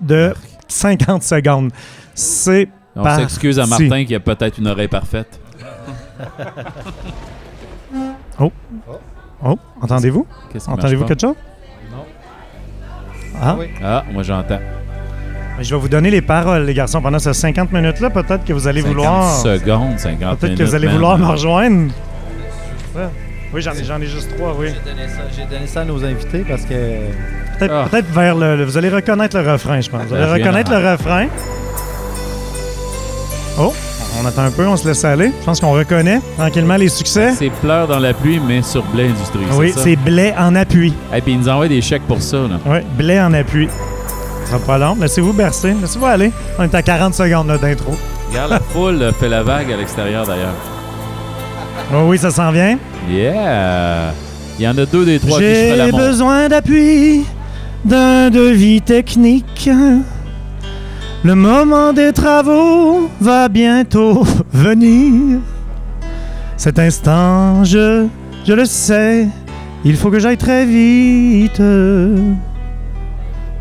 de 0.00 0.32
50 0.68 1.22
secondes. 1.22 1.70
C'est 2.14 2.68
On 2.94 3.04
s'excuse 3.16 3.58
à 3.58 3.66
Martin 3.66 4.04
qui 4.04 4.14
a 4.14 4.20
peut-être 4.20 4.58
une 4.58 4.68
oreille 4.68 4.88
parfaite. 4.88 5.40
Oh, 8.40 9.58
entendez-vous? 9.82 10.26
Qu'est-ce 10.52 10.64
qui 10.64 10.70
marche 10.70 10.80
Entendez-vous 10.80 11.04
quelque 11.04 11.20
chose? 11.20 11.34
Non. 11.90 12.04
Ah, 13.40 13.56
oui. 13.58 13.66
Ah, 13.84 14.04
moi 14.12 14.22
j'entends. 14.22 14.58
je 15.60 15.74
vais 15.74 15.80
vous 15.80 15.88
donner 15.88 16.10
les 16.10 16.22
paroles, 16.22 16.64
les 16.64 16.72
garçons. 16.74 17.02
Pendant 17.02 17.18
ces 17.18 17.32
50 17.34 17.70
minutes-là, 17.72 18.10
peut-être 18.10 18.44
que 18.44 18.52
vous 18.52 18.66
allez 18.66 18.80
50 18.80 18.96
vouloir. 18.96 19.32
secondes, 19.36 19.98
50 19.98 20.20
minutes. 20.20 20.38
Peut-être 20.38 20.54
que 20.58 20.62
vous 20.64 20.74
allez 20.74 20.86
man. 20.86 20.94
vouloir 20.94 21.18
me 21.18 21.26
rejoindre. 21.26 21.92
Ouais. 22.96 23.02
Oui, 23.52 23.60
j'en 23.62 23.72
ai, 23.72 23.84
j'en 23.84 24.00
ai 24.00 24.06
juste 24.06 24.34
trois, 24.36 24.54
oui. 24.58 24.68
J'ai 24.68 24.90
donné, 24.90 25.08
ça, 25.08 25.20
j'ai 25.36 25.44
donné 25.44 25.66
ça 25.66 25.80
à 25.82 25.84
nos 25.84 26.02
invités 26.04 26.44
parce 26.48 26.62
que. 26.62 26.74
Peut-être 27.58 27.72
Ah. 27.74 27.86
peut-être 27.90 28.08
vers 28.10 28.34
le, 28.34 28.56
le- 28.56 28.64
Vous 28.64 28.76
allez 28.78 28.88
reconnaître 28.88 29.38
le 29.38 29.52
refrain, 29.52 29.80
je 29.80 29.90
pense. 29.90 30.02
Vous 30.06 30.14
allez 30.14 30.24
Ben, 30.24 30.34
viens 30.34 30.44
reconnaître 30.46 30.70
le 30.72 30.90
refrain. 30.92 31.26
Oh, 33.58 33.72
on 34.24 34.28
attend 34.28 34.42
un 34.44 34.50
peu, 34.50 34.66
on 34.66 34.76
se 34.76 34.88
laisse 34.88 35.04
aller. 35.04 35.32
Je 35.40 35.44
pense 35.44 35.60
qu'on 35.60 35.72
reconnaît 35.72 36.20
tranquillement 36.38 36.76
les 36.76 36.88
succès. 36.88 37.32
C'est 37.36 37.50
pleurs 37.50 37.86
dans 37.86 37.98
la 37.98 38.14
pluie, 38.14 38.40
mais 38.46 38.62
sur 38.62 38.82
blé 38.84 39.04
industrie. 39.08 39.40
Oui, 39.56 39.72
c'est 39.76 39.96
blé 39.96 40.32
en 40.38 40.54
appui. 40.54 40.94
Et 41.14 41.20
puis 41.20 41.32
ils 41.32 41.38
nous 41.40 41.48
envoient 41.48 41.68
des 41.68 41.82
chèques 41.82 42.06
pour 42.08 42.22
ça. 42.22 42.38
Là. 42.38 42.58
Oui, 42.64 42.78
blé 42.96 43.20
en 43.20 43.32
appui. 43.34 43.68
Ça 44.44 44.52
sera 44.52 44.66
pas 44.66 44.78
long. 44.78 44.96
Laissez-vous 45.00 45.32
bercer. 45.32 45.74
Laissez-vous 45.80 46.06
aller. 46.06 46.32
On 46.58 46.64
est 46.64 46.74
à 46.74 46.82
40 46.82 47.14
secondes 47.14 47.48
d'intro. 47.60 47.92
Regarde, 48.30 48.50
la 48.50 48.60
foule 48.60 49.12
fait 49.20 49.28
la 49.28 49.42
vague 49.42 49.70
à 49.70 49.76
l'extérieur 49.76 50.26
d'ailleurs. 50.26 50.54
Oh 51.92 52.04
oui, 52.06 52.16
ça 52.18 52.30
s'en 52.30 52.50
vient. 52.50 52.78
Yeah! 53.10 54.12
Il 54.58 54.64
y 54.64 54.68
en 54.68 54.78
a 54.78 54.86
deux 54.86 55.04
des 55.04 55.18
trois 55.18 55.38
qui 55.38 55.44
J'ai 55.44 55.76
la 55.76 55.86
montre. 55.86 55.98
besoin 55.98 56.48
d'appui, 56.48 57.24
d'un 57.84 58.30
devis 58.30 58.80
technique. 58.80 59.68
Le 61.24 61.34
moment 61.34 61.94
des 61.94 62.12
travaux 62.12 63.08
va 63.18 63.48
bientôt 63.48 64.24
venir. 64.52 65.38
Cet 66.58 66.78
instant, 66.78 67.64
je, 67.64 68.06
je 68.46 68.52
le 68.52 68.66
sais, 68.66 69.26
il 69.86 69.96
faut 69.96 70.10
que 70.10 70.18
j'aille 70.18 70.36
très 70.36 70.66
vite. 70.66 71.62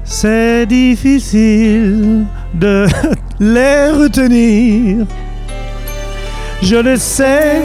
C'est 0.04 0.66
difficile 0.66 2.26
de 2.54 2.86
les 3.40 3.92
retenir. 3.92 5.06
Je 6.62 6.76
le 6.76 6.98
sais, 6.98 7.62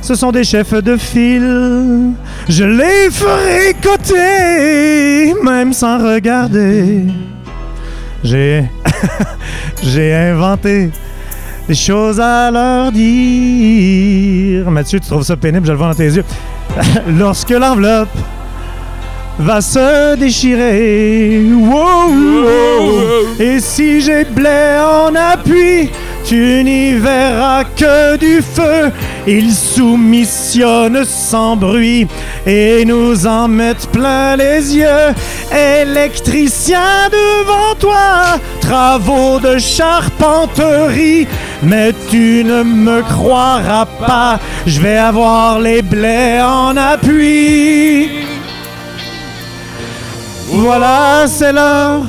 ce 0.00 0.16
sont 0.16 0.32
des 0.32 0.42
chefs 0.42 0.74
de 0.82 0.96
file. 0.96 2.10
Je 2.48 2.64
les 2.64 3.08
ferai 3.12 3.76
côté, 3.80 5.32
même 5.44 5.72
sans 5.72 5.98
regarder. 5.98 7.04
J'ai 8.24 8.64
j'ai 9.82 10.14
inventé 10.14 10.90
des 11.68 11.74
choses 11.74 12.20
à 12.20 12.50
leur 12.50 12.92
dire. 12.92 14.70
Mathieu, 14.70 15.00
tu 15.00 15.08
trouves 15.08 15.24
ça 15.24 15.36
pénible, 15.36 15.66
je 15.66 15.72
le 15.72 15.78
vois 15.78 15.88
dans 15.88 15.94
tes 15.94 16.10
yeux. 16.10 16.24
Lorsque 17.18 17.50
l'enveloppe 17.50 18.16
va 19.38 19.60
se 19.60 20.16
déchirer. 20.16 21.42
Wow, 21.52 22.10
wow. 22.10 23.40
Et 23.40 23.60
si 23.60 24.00
j'ai 24.00 24.24
blé 24.24 24.78
en 24.80 25.14
appui, 25.14 25.90
tu 26.24 26.62
n'y 26.64 26.94
verras 26.94 27.64
que 27.64 28.16
du 28.16 28.42
feu. 28.42 28.90
Ils 29.26 29.52
soumissionnent 29.52 31.04
sans 31.04 31.56
bruit 31.56 32.06
et 32.46 32.84
nous 32.84 33.26
en 33.26 33.48
mettent 33.48 33.88
plein 33.90 34.36
les 34.36 34.76
yeux. 34.76 35.14
Électricien 35.52 37.08
devant 37.10 37.74
toi, 37.78 38.38
travaux 38.60 39.38
de 39.38 39.58
charpenterie. 39.58 41.26
Mais 41.62 41.92
tu 42.10 42.42
ne 42.44 42.62
me 42.62 43.02
croiras 43.02 43.86
pas, 43.86 44.40
je 44.66 44.80
vais 44.80 44.96
avoir 44.96 45.60
les 45.60 45.82
blés 45.82 46.40
en 46.42 46.76
appui. 46.76 48.10
Voilà, 50.48 51.24
c'est 51.26 51.52
l'heure, 51.52 52.02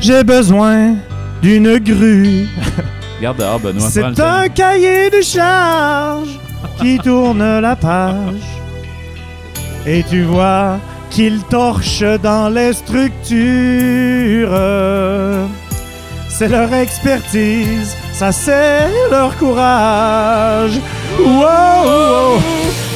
j'ai 0.00 0.22
besoin 0.22 0.94
d'une 1.42 1.78
grue. 1.78 2.46
Regarde 3.18 3.38
dehors, 3.38 3.58
Benoît. 3.60 3.88
prends 3.94 4.08
le 4.08 4.14
C'est 4.14 4.22
temps. 4.22 4.28
un 4.28 4.48
cahier 4.48 5.10
de 5.10 5.20
charge 5.22 6.38
qui 6.80 6.98
tourne 6.98 7.60
la 7.60 7.74
page. 7.76 8.46
Et 9.86 10.04
tu 10.08 10.22
vois 10.22 10.78
qu'il 11.10 11.42
torche 11.44 12.02
dans 12.22 12.48
les 12.48 12.72
structures. 12.74 14.50
C'est 16.28 16.48
leur 16.48 16.72
expertise, 16.72 17.96
ça 18.12 18.30
c'est 18.30 18.86
leur 19.10 19.36
courage. 19.38 20.78
Wow! 21.18 22.38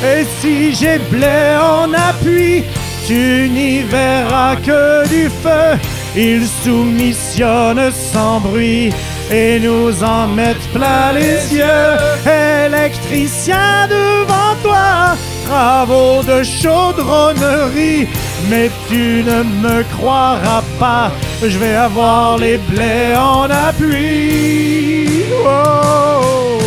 Et 0.04 0.24
si 0.40 0.72
j'ai 0.74 0.98
blé 1.10 1.56
en 1.60 1.92
appui, 1.92 2.62
tu 3.06 3.48
n'y 3.50 3.80
verras 3.82 4.54
que 4.56 5.08
du 5.08 5.28
feu. 5.42 5.76
Ils 6.14 6.46
soumissionnent 6.46 7.90
sans 8.12 8.38
bruit 8.40 8.92
et 9.32 9.58
nous 9.58 10.04
en 10.04 10.28
mettent 10.28 10.68
plein 10.74 11.12
les 11.12 11.54
yeux. 11.54 12.66
Électricien 12.66 13.88
devant 13.88 14.54
toi, 14.62 15.16
travaux 15.46 16.22
de 16.22 16.42
chaudronnerie. 16.42 18.06
Mais 18.50 18.70
tu 18.88 19.24
ne 19.24 19.42
me 19.64 19.82
croiras 19.96 20.62
pas, 20.78 21.10
je 21.42 21.58
vais 21.58 21.74
avoir 21.74 22.38
les 22.38 22.58
blés 22.58 23.14
en 23.16 23.48
appui. 23.50 25.24
Oh, 25.46 26.58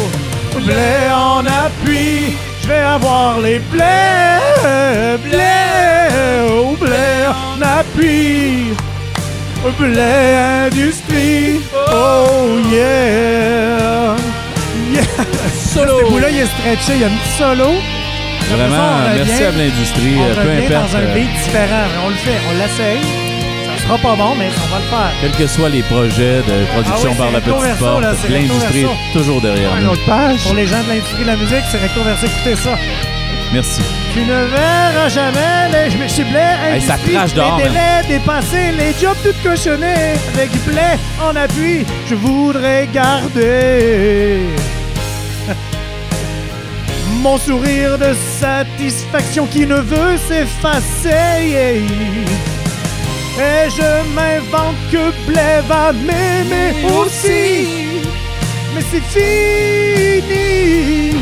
blé 0.55 1.11
en 1.13 1.45
appui, 1.45 2.35
je 2.61 2.67
vais 2.67 2.85
avoir 2.97 3.39
les 3.41 3.59
blés, 3.59 4.39
blés, 5.23 6.49
oh, 6.49 6.75
blé 6.79 7.27
en 7.27 7.61
appui. 7.61 8.73
Blé 9.79 10.35
Industrie, 10.67 11.59
oh 11.91 12.59
yeah! 12.71 14.15
yeah. 14.93 15.03
Solo! 15.73 15.99
Ce 16.05 16.11
bout-là, 16.11 16.29
il 16.29 16.37
est 16.37 16.45
stretché, 16.45 16.93
il 16.95 17.01
y 17.01 17.03
a 17.03 17.07
un 17.07 17.09
petit 17.09 17.37
solo. 17.37 17.71
Ça, 18.47 18.55
Vraiment, 18.55 19.09
revient- 19.09 19.23
merci 19.25 19.43
à 19.43 19.51
l'industrie. 19.51 20.15
On 20.19 20.33
Peu 20.35 20.41
revient 20.41 20.65
importe, 20.67 20.91
dans 20.91 20.97
un 20.97 21.01
euh, 21.01 21.13
beat 21.15 21.31
différent. 21.43 21.85
On 22.05 22.09
le 22.09 22.15
fait, 22.15 22.37
on 22.47 22.53
l'essaye. 22.59 23.01
Ça 23.65 23.83
sera 23.83 23.97
pas 23.97 24.15
bon, 24.15 24.35
mais 24.37 24.49
on 24.55 24.71
va 24.71 24.77
le 24.79 24.85
faire. 24.85 25.11
quels 25.21 25.31
que 25.31 25.47
soient 25.47 25.69
les 25.69 25.81
projets 25.81 26.37
de 26.45 26.65
production 26.73 27.09
Ah 27.09 27.11
oui, 27.11 27.17
par 27.17 27.31
la 27.31 27.41
petite 27.41 27.61
verso, 27.61 27.85
porte, 27.85 28.29
l'industrie 28.29 28.83
est 28.85 29.13
toujours 29.17 29.41
derrière 29.41 29.75
Une 29.77 29.85
nous. 29.85 29.89
autre 29.91 30.05
page. 30.05 30.43
Pour 30.43 30.53
les 30.53 30.67
gens 30.67 30.83
de 30.83 30.89
l'industrie 30.89 31.23
de 31.23 31.27
la 31.27 31.35
musique, 31.37 31.63
c'est 31.71 31.79
recto 31.81 32.03
verso. 32.03 32.25
Écoutez 32.27 32.55
ça. 32.55 32.75
Merci. 33.53 33.81
Tu 34.13 34.19
ne 34.21 34.45
verras 34.45 35.09
jamais 35.09 35.69
les 35.71 35.89
je 35.89 35.97
me 35.97 36.07
suis 36.07 36.23
blé 36.23 36.39
Hey, 36.39 36.81
ça 36.81 36.97
crache 36.97 37.33
dehors, 37.33 37.57
Les 37.57 37.63
délais 37.65 38.01
dépassés, 38.07 38.71
les 38.77 38.93
jobs 38.99 39.17
tout 39.23 39.35
cochonnés. 39.43 40.13
Avec 40.33 40.51
blé 40.65 40.97
en 41.21 41.35
appui, 41.35 41.85
je 42.09 42.15
voudrais 42.15 42.87
garder 42.93 44.39
mon 47.21 47.37
sourire 47.37 47.97
de 47.97 48.13
satisfaction 48.39 49.45
qui 49.47 49.65
ne 49.65 49.75
veut 49.75 50.17
s'effacer. 50.17 51.81
Et 53.37 53.69
je 53.69 54.13
m'invente 54.15 54.77
que 54.91 55.11
blé 55.27 55.61
va 55.67 55.91
m'aimer 55.91 56.73
aussi. 56.97 57.67
Mais 58.73 58.81
c'est 58.91 59.03
fini. 59.19 61.14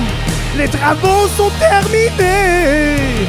Les 0.57 0.67
travaux 0.67 1.27
sont 1.35 1.51
terminés. 1.59 3.27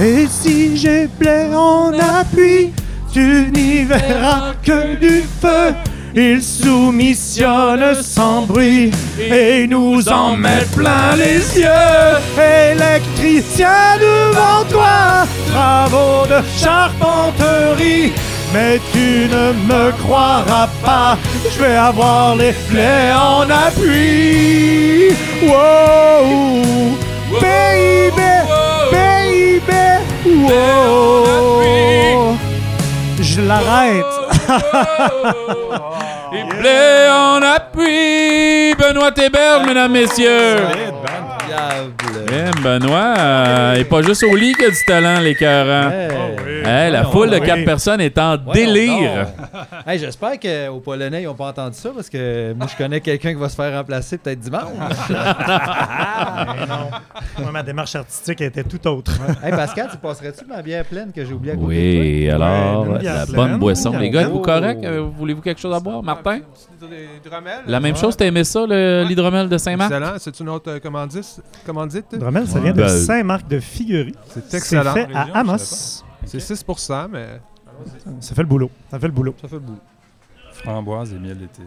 Et 0.00 0.26
si 0.28 0.76
j'ai 0.76 1.06
blé 1.06 1.46
en 1.54 1.92
appui, 1.92 2.72
tu 3.12 3.50
n'y 3.54 3.84
verras 3.84 4.54
que 4.62 4.96
du 4.96 5.22
feu. 5.40 5.74
Ils 6.14 6.42
soumissionnent 6.42 7.94
sans 8.02 8.42
bruit 8.42 8.90
et 9.20 9.68
nous 9.68 10.08
en 10.08 10.36
mettent 10.36 10.72
plein 10.72 11.14
les 11.16 11.60
yeux. 11.60 12.72
Électricien 12.72 13.96
devant 14.00 14.64
toi, 14.68 15.26
travaux 15.52 16.26
de 16.26 16.42
charpenterie. 16.58 18.12
Mais 18.52 18.80
tu 18.92 19.28
ne 19.30 19.52
me 19.52 19.92
croiras 20.02 20.68
pas, 20.84 21.16
je 21.44 21.58
vais 21.62 21.76
avoir 21.76 22.34
les 22.34 22.52
plaies 22.68 23.12
en 23.12 23.48
appui. 23.48 25.14
Wow, 25.42 26.96
baby, 27.40 28.32
baby, 28.90 29.62
wow. 30.48 32.36
Je 33.20 33.40
l'arrête. 33.42 34.14
Et 36.32 36.44
blé 36.44 37.08
en 37.08 37.40
appui! 37.42 38.74
Benoît 38.76 39.12
Thébert, 39.12 39.64
mesdames, 39.64 39.92
messieurs! 39.92 40.58
Eh, 41.52 42.60
Benoît, 42.62 43.14
euh, 43.18 43.74
et 43.74 43.84
pas 43.84 44.02
juste 44.02 44.22
au 44.24 44.34
lit 44.36 44.52
qu'il 44.54 44.64
y 44.64 44.66
a 44.66 44.70
du 44.70 44.84
talent, 44.86 45.20
l'écœurant. 45.20 45.90
Hey. 45.90 46.10
Hey, 46.64 46.92
la 46.92 47.02
Voyons 47.02 47.10
foule 47.10 47.30
de 47.30 47.38
quatre 47.44 47.64
personnes 47.64 48.00
est 48.00 48.16
en 48.18 48.36
Voyons 48.36 48.52
délire. 48.52 49.26
Hey, 49.86 49.98
J'espère 49.98 50.38
qu'aux 50.38 50.80
Polonais, 50.80 51.22
ils 51.22 51.26
n'ont 51.26 51.34
pas 51.34 51.48
entendu 51.48 51.76
ça 51.76 51.90
parce 51.94 52.08
que 52.08 52.52
moi, 52.52 52.66
je 52.70 52.76
connais 52.76 53.00
quelqu'un 53.00 53.30
qui 53.32 53.40
va 53.40 53.48
se 53.48 53.56
faire 53.56 53.72
remplacer 53.76 54.18
peut-être 54.18 54.38
dimanche. 54.40 54.62
Non. 56.68 56.90
Moi, 57.38 57.50
ma 57.52 57.62
démarche 57.62 57.94
artistique 57.96 58.40
était 58.42 58.64
tout 58.64 58.86
autre. 58.86 59.12
hey, 59.42 59.50
Pascal, 59.50 59.88
tu 59.90 59.96
passerais-tu 59.96 60.44
de 60.44 60.48
ma 60.50 60.62
bière 60.62 60.84
pleine 60.84 61.10
que 61.12 61.24
j'ai 61.24 61.32
oublié 61.32 61.54
à 61.54 61.56
côté 61.56 61.66
Oui, 61.66 62.30
alors, 62.30 62.82
Ouais, 62.86 62.92
une 62.94 62.98
bière 62.98 63.14
la 63.16 63.24
pleine. 63.24 63.36
bonne 63.36 63.56
boisson. 63.58 63.98
Les 63.98 64.10
gars, 64.10 64.22
êtes-vous 64.22 64.40
correct? 64.40 64.84
Euh, 64.84 65.08
Voulez-vous 65.18 65.40
quelque 65.42 65.60
chose 65.60 65.74
à 65.74 65.80
boire, 65.80 66.02
Martin? 66.02 66.40
Dromel. 67.24 67.52
La 67.66 67.78
même 67.80 67.96
chose, 67.96 68.16
t'as 68.16 68.24
aimé 68.26 68.42
ça, 68.44 68.64
le- 68.66 69.04
l'hydromel 69.06 69.48
de 69.48 69.58
Saint-Marc? 69.58 69.90
Excellent. 69.90 70.12
C'est 70.18 70.40
une 70.40 70.48
autre 70.48 70.70
euh, 70.70 70.78
commandite? 71.66 72.04
commandite? 72.08 72.18
Dromel, 72.18 72.46
ça 72.46 72.54
Ouais. 72.56 72.60
vient 72.62 72.72
de 72.72 72.82
Ben, 72.82 72.88
Saint-Marc 72.88 73.48
de 73.48 73.60
Figuerie. 73.60 74.14
C'est 74.28 74.44
C'est 74.50 74.56
excellent. 74.58 74.92
fait 74.94 75.04
Région, 75.06 75.20
je 75.26 75.32
à 75.32 75.38
Amos. 75.40 76.04
C'est 76.26 76.38
6% 76.40 77.08
mais 77.10 77.26
Ça 78.20 78.34
fait 78.34 78.42
le 78.42 78.48
boulot. 78.48 78.70
Ça 78.90 78.98
fait 78.98 79.06
le 79.06 79.12
boulot. 79.12 79.34
ça 79.40 79.48
fait 79.48 79.54
le 79.56 79.60
bout. 79.60 79.78
Framboise 80.52 81.12
et 81.14 81.18
miel 81.18 81.38
d'été. 81.38 81.62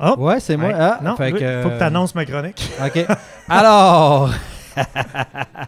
Oh. 0.00 0.14
Ouais, 0.18 0.38
c'est 0.38 0.56
moi. 0.56 0.68
Ouais. 0.68 0.74
Ah, 0.78 1.00
non, 1.02 1.16
fait 1.16 1.32
que- 1.32 1.62
faut 1.62 1.70
que 1.70 1.78
tu 1.78 1.82
annonces 1.82 2.14
ma 2.14 2.24
chronique. 2.24 2.70
OK. 2.84 3.06
Alors. 3.48 4.30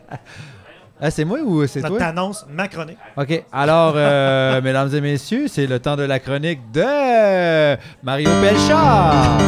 Ah, 1.03 1.11
c'est 1.11 1.25
moi 1.25 1.39
ou 1.43 1.67
c'est 1.67 1.81
Non, 1.81 1.89
toi? 1.89 1.99
T'annonces 1.99 2.45
ma 2.51 2.69
chronique. 2.69 2.99
OK. 3.17 3.43
Alors, 3.51 3.95
euh, 3.97 4.61
mesdames 4.63 4.95
et 4.95 5.01
messieurs, 5.01 5.49
c'est 5.49 5.67
le 5.67 5.79
temps 5.79 5.97
de 5.97 6.03
la 6.03 6.19
chronique 6.19 6.61
de 6.73 7.75
Mario 8.03 8.29
Pelchard. 8.43 9.39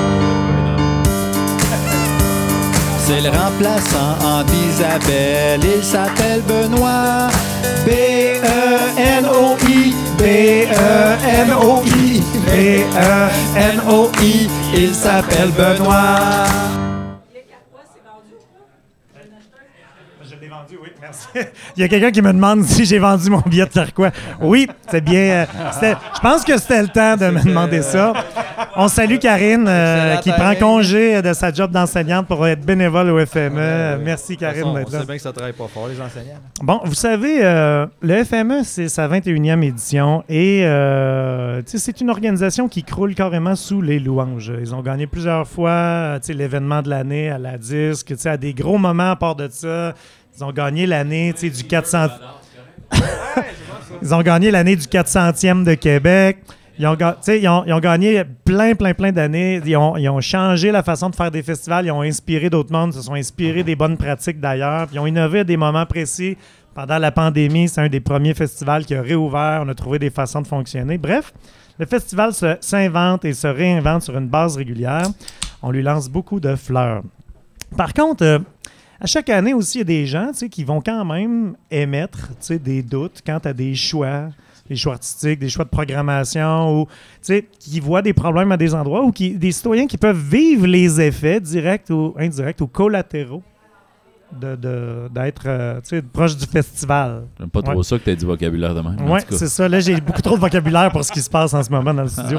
C'est 3.04 3.20
le 3.20 3.30
remplaçant 3.30 4.14
en 4.24 4.44
d'Isabelle. 4.44 5.60
Il 5.76 5.82
s'appelle 5.82 6.40
Benoît. 6.42 7.26
B-E-N-O-I. 7.84 9.92
B-E-N-O-I. 10.18 12.22
B-E-N-O-I. 12.46 14.48
Il 14.76 14.94
s'appelle 14.94 15.50
Benoît. 15.50 16.46
Il 21.76 21.80
y 21.80 21.84
a 21.84 21.88
quelqu'un 21.88 22.10
qui 22.10 22.22
me 22.22 22.32
demande 22.32 22.64
si 22.64 22.84
j'ai 22.84 22.98
vendu 22.98 23.30
mon 23.30 23.40
billet 23.40 23.64
de 23.66 23.90
quoi. 23.90 24.10
Oui, 24.40 24.68
c'est 24.88 25.00
bien. 25.00 25.46
euh, 25.82 25.94
je 26.14 26.20
pense 26.20 26.44
que 26.44 26.56
c'était 26.58 26.82
le 26.82 26.88
temps 26.88 27.16
de 27.16 27.30
me 27.30 27.42
demander 27.42 27.82
ça. 27.82 28.12
On 28.76 28.88
salue 28.88 29.18
Karine 29.18 29.66
euh, 29.68 30.16
qui 30.16 30.30
prend 30.30 30.54
congé 30.54 31.20
de 31.22 31.32
sa 31.32 31.52
job 31.52 31.70
d'enseignante 31.70 32.26
pour 32.26 32.46
être 32.46 32.64
bénévole 32.64 33.10
au 33.10 33.26
FME. 33.26 33.98
Merci 34.02 34.36
Karine 34.36 34.74
d'être 34.74 34.88
on 34.88 35.00
sait 35.00 35.06
bien 35.06 35.16
que 35.16 35.22
ça 35.22 35.32
travaille 35.32 35.52
pas 35.52 35.68
fort, 35.68 35.88
les 35.88 36.00
enseignants. 36.00 36.38
Bon, 36.62 36.80
vous 36.84 36.94
savez, 36.94 37.40
euh, 37.42 37.86
le 38.00 38.24
FME, 38.24 38.62
c'est 38.64 38.88
sa 38.88 39.08
21e 39.08 39.62
édition 39.62 40.24
et 40.28 40.64
euh, 40.64 41.62
c'est 41.66 42.00
une 42.00 42.10
organisation 42.10 42.68
qui 42.68 42.82
croule 42.82 43.14
carrément 43.14 43.56
sous 43.56 43.80
les 43.80 43.98
louanges. 43.98 44.52
Ils 44.60 44.74
ont 44.74 44.82
gagné 44.82 45.06
plusieurs 45.06 45.46
fois 45.46 45.70
euh, 45.70 46.18
l'événement 46.28 46.82
de 46.82 46.90
l'année 46.90 47.30
à 47.30 47.38
la 47.38 47.58
disque, 47.58 48.14
à 48.24 48.36
des 48.36 48.54
gros 48.54 48.78
moments 48.78 49.10
à 49.10 49.16
part 49.16 49.36
de 49.36 49.48
ça. 49.50 49.94
Ils 50.36 50.44
ont 50.44 50.52
gagné 50.52 50.86
l'année 50.86 51.32
du 51.32 51.64
400... 51.64 52.08
Ils 54.02 54.14
ont 54.14 54.22
gagné 54.22 54.50
l'année 54.50 54.76
du 54.76 54.86
400e 54.86 55.64
de 55.64 55.74
Québec. 55.74 56.38
Ils 56.78 56.86
ont, 56.86 56.96
ils, 57.28 57.64
ils 57.66 57.80
gagné 57.80 58.24
plein, 58.44 58.74
plein, 58.74 58.94
plein 58.94 59.12
d'années. 59.12 59.60
Ils 59.64 59.76
ont, 59.76 59.96
ils 59.96 60.20
changé 60.20 60.72
la 60.72 60.82
façon 60.82 61.10
de 61.10 61.14
faire 61.14 61.30
des 61.30 61.42
festivals. 61.42 61.86
Ils 61.86 61.92
ont 61.92 62.02
inspiré 62.02 62.50
d'autres 62.50 62.72
mondes, 62.72 62.92
se 62.94 63.02
sont 63.02 63.14
inspirés 63.14 63.62
des 63.62 63.76
bonnes 63.76 63.96
pratiques 63.96 64.40
d'ailleurs. 64.40 64.88
Ils 64.92 64.98
ont 64.98 65.06
innové 65.06 65.40
à 65.40 65.44
des 65.44 65.56
moments 65.56 65.86
précis. 65.86 66.36
Pendant 66.74 66.98
la 66.98 67.12
pandémie, 67.12 67.68
c'est 67.68 67.82
un 67.82 67.88
des 67.88 68.00
premiers 68.00 68.34
festivals 68.34 68.86
qui 68.86 68.94
a 68.94 69.02
réouvert. 69.02 69.62
On 69.64 69.68
a 69.68 69.74
trouvé 69.74 69.98
des 69.98 70.10
façons 70.10 70.40
de 70.40 70.46
fonctionner. 70.46 70.96
Bref, 70.96 71.32
le 71.78 71.86
festival 71.86 72.32
s'invente 72.60 73.24
et 73.24 73.34
se 73.34 73.46
réinvente 73.46 74.02
sur 74.02 74.16
une 74.16 74.28
base 74.28 74.56
régulière. 74.56 75.06
On 75.62 75.70
lui 75.70 75.82
lance 75.82 76.08
beaucoup 76.08 76.40
de 76.40 76.56
fleurs. 76.56 77.02
Par 77.76 77.92
contre, 77.92 78.24
euh, 78.24 78.38
à 79.02 79.06
chaque 79.06 79.28
année 79.30 79.52
aussi, 79.52 79.78
il 79.78 79.80
y 79.80 79.82
a 79.82 79.84
des 79.84 80.06
gens 80.06 80.30
tu 80.36 80.48
qui 80.48 80.64
vont 80.64 80.80
quand 80.80 81.04
même 81.04 81.54
émettre 81.70 82.30
tu 82.40 82.58
des 82.58 82.82
doutes 82.82 83.20
quant 83.26 83.38
à 83.44 83.52
des 83.52 83.74
choix, 83.74 84.28
des 84.68 84.76
choix 84.76 84.92
artistiques, 84.94 85.40
des 85.40 85.48
choix 85.48 85.64
de 85.64 85.70
programmation, 85.70 86.80
ou 86.82 86.86
tu 87.24 87.44
qui 87.58 87.80
voient 87.80 88.02
des 88.02 88.12
problèmes 88.12 88.52
à 88.52 88.56
des 88.56 88.74
endroits, 88.74 89.02
ou 89.02 89.10
qui, 89.10 89.30
des 89.34 89.50
citoyens 89.52 89.86
qui 89.86 89.98
peuvent 89.98 90.16
vivre 90.22 90.66
les 90.66 91.00
effets 91.00 91.40
directs 91.40 91.90
ou 91.90 92.14
indirects 92.18 92.60
ou 92.60 92.66
collatéraux 92.68 93.42
de- 94.40 94.56
de- 94.56 95.08
d'être 95.12 95.42
euh, 95.46 95.80
tu 95.86 96.00
proche 96.00 96.36
du 96.36 96.46
festival. 96.46 97.24
J'aime 97.38 97.50
pas 97.50 97.60
trop 97.60 97.74
Ouais. 97.78 97.82
ça 97.82 97.98
que 97.98 98.04
t'as 98.04 98.14
dit 98.14 98.24
vocabulaire 98.24 98.74
de 98.74 98.80
même. 98.80 98.96
Oui, 99.06 99.20
c'est 99.28 99.48
ça. 99.48 99.68
Là, 99.68 99.78
j'ai 99.80 100.00
beaucoup 100.00 100.22
trop 100.22 100.36
de 100.36 100.40
vocabulaire 100.40 100.90
pour 100.90 101.04
ce 101.04 101.12
qui 101.12 101.20
se 101.20 101.28
passe 101.28 101.52
en 101.52 101.62
ce 101.62 101.70
moment 101.70 101.92
dans 101.92 102.02
le 102.04 102.08
studio. 102.08 102.38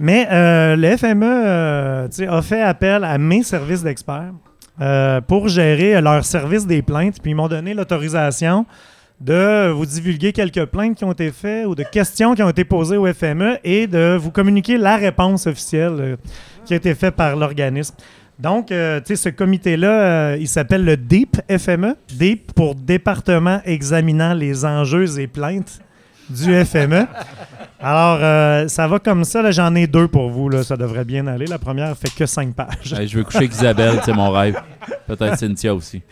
Mais 0.00 0.26
euh, 0.32 0.74
le 0.74 0.96
FME 0.96 1.22
euh, 1.24 2.08
tu 2.08 2.26
a 2.26 2.42
fait 2.42 2.62
appel 2.62 3.04
à 3.04 3.16
mes 3.18 3.42
services 3.44 3.82
d'experts 3.84 4.32
euh, 4.80 5.20
pour 5.20 5.48
gérer 5.48 6.00
leur 6.00 6.24
service 6.24 6.66
des 6.66 6.82
plaintes. 6.82 7.20
Puis 7.22 7.32
ils 7.32 7.34
m'ont 7.34 7.48
donné 7.48 7.74
l'autorisation 7.74 8.66
de 9.20 9.70
vous 9.70 9.86
divulguer 9.86 10.32
quelques 10.32 10.66
plaintes 10.66 10.96
qui 10.96 11.04
ont 11.04 11.12
été 11.12 11.30
faites 11.30 11.66
ou 11.66 11.74
de 11.74 11.82
questions 11.82 12.34
qui 12.34 12.42
ont 12.42 12.50
été 12.50 12.64
posées 12.64 12.98
au 12.98 13.10
FME 13.12 13.58
et 13.64 13.86
de 13.86 14.16
vous 14.20 14.30
communiquer 14.30 14.76
la 14.76 14.96
réponse 14.96 15.46
officielle 15.46 15.96
euh, 15.98 16.16
qui 16.64 16.74
a 16.74 16.76
été 16.76 16.94
faite 16.94 17.14
par 17.14 17.36
l'organisme. 17.36 17.94
Donc, 18.38 18.70
euh, 18.70 19.00
tu 19.00 19.16
sais, 19.16 19.16
ce 19.16 19.28
comité-là, 19.30 20.36
il 20.36 20.48
s'appelle 20.48 20.84
le 20.84 20.98
DEEP 20.98 21.38
FME. 21.58 21.96
DEEP 22.18 22.52
pour 22.52 22.74
Département 22.74 23.62
examinant 23.64 24.34
les 24.34 24.66
enjeux 24.66 25.18
et 25.18 25.26
plaintes 25.26 25.80
du 26.28 26.52
FME. 26.64 27.06
Alors, 27.80 28.18
euh, 28.20 28.68
ça 28.68 28.88
va 28.88 28.98
comme 28.98 29.24
ça. 29.24 29.42
là, 29.42 29.50
J'en 29.50 29.74
ai 29.74 29.86
deux 29.86 30.08
pour 30.08 30.30
vous. 30.30 30.48
Là. 30.48 30.62
Ça 30.62 30.76
devrait 30.76 31.04
bien 31.04 31.26
aller. 31.26 31.46
La 31.46 31.58
première 31.58 31.96
fait 31.96 32.12
que 32.14 32.24
cinq 32.26 32.54
pages. 32.54 32.92
Hey, 32.92 33.06
je 33.06 33.18
veux 33.18 33.24
coucher 33.24 33.38
avec 33.38 33.52
Isabelle, 33.52 34.00
c'est 34.04 34.14
mon 34.14 34.30
rêve. 34.30 34.56
Peut-être 35.06 35.38
Cynthia 35.38 35.74
aussi. 35.74 36.02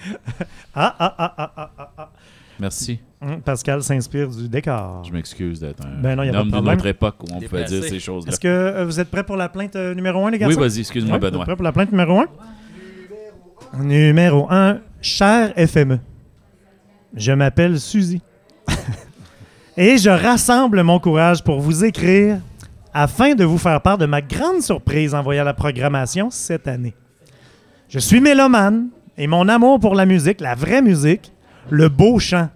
Ah, 0.75 0.95
ah, 0.99 1.15
ah, 1.19 1.35
ah, 1.39 1.53
ah, 1.57 1.71
ah, 1.79 1.91
ah. 1.99 2.11
Merci. 2.61 3.01
Hum, 3.21 3.41
Pascal 3.41 3.83
s'inspire 3.83 4.29
du 4.29 4.49
décor. 4.49 5.03
Je 5.05 5.13
m'excuse 5.13 5.59
d'être 5.59 5.85
un, 5.85 6.01
Ben 6.01 6.15
non, 6.15 6.23
y 6.23 6.29
a 6.29 6.31
un 6.31 6.33
pas 6.35 6.39
de 6.39 6.55
homme 6.57 6.63
d'une 6.65 6.75
autre 6.75 6.87
époque 6.87 7.17
où 7.23 7.27
on 7.35 7.41
pouvait 7.41 7.65
dire 7.65 7.83
ces 7.83 7.99
choses-là. 7.99 8.31
Est-ce 8.33 8.39
que 8.41 8.47
euh, 8.49 8.85
vous 8.85 9.01
êtes 9.01 9.11
prêts 9.11 9.25
pour 9.25 9.37
la 9.37 9.49
plainte 9.49 9.75
euh, 9.77 9.95
numéro 9.95 10.25
un, 10.27 10.31
les 10.31 10.39
gars? 10.39 10.47
Oui, 10.47 10.55
vas-y, 10.55 10.81
excuse-moi, 10.81 11.15
Ouais, 11.15 11.19
vous 11.19 11.27
êtes 11.27 11.33
Benoît. 11.33 11.45
prêts 11.47 11.57
pour 11.57 11.65
la 11.65 11.73
plainte 11.73 11.91
numéro 11.91 12.21
1? 12.21 12.27
Numéro 13.83 14.47
1. 14.51 14.79
Cher 15.01 15.53
FME, 15.57 15.99
je 17.17 17.33
m'appelle 17.33 17.81
Suzy. 17.81 18.21
Et 19.77 19.99
je 19.99 20.11
rassemble 20.11 20.83
mon 20.83 21.01
courage 21.01 21.43
pour 21.43 21.61
vous 21.61 21.85
écrire 21.85 22.39
afin 22.93 23.35
de 23.35 23.45
vous 23.45 23.59
faire 23.59 23.81
part 23.81 23.99
de 23.99 24.07
ma 24.07 24.23
grande 24.23 24.63
surprise 24.63 25.15
en 25.15 25.23
voyant 25.23 25.43
la 25.43 25.55
programmation 25.55 26.31
cette 26.31 26.69
année. 26.69 26.95
Je 27.89 27.99
suis 27.99 28.21
mélomane 28.21 28.89
et 29.19 29.27
mon 29.27 29.49
amour 29.49 29.81
pour 29.81 29.97
la 29.97 30.07
musique, 30.07 30.41
la 30.41 30.55
vraie 30.55 30.81
musique, 30.81 31.33
le 31.71 31.89
beau 31.89 32.21
chant, 32.21 32.49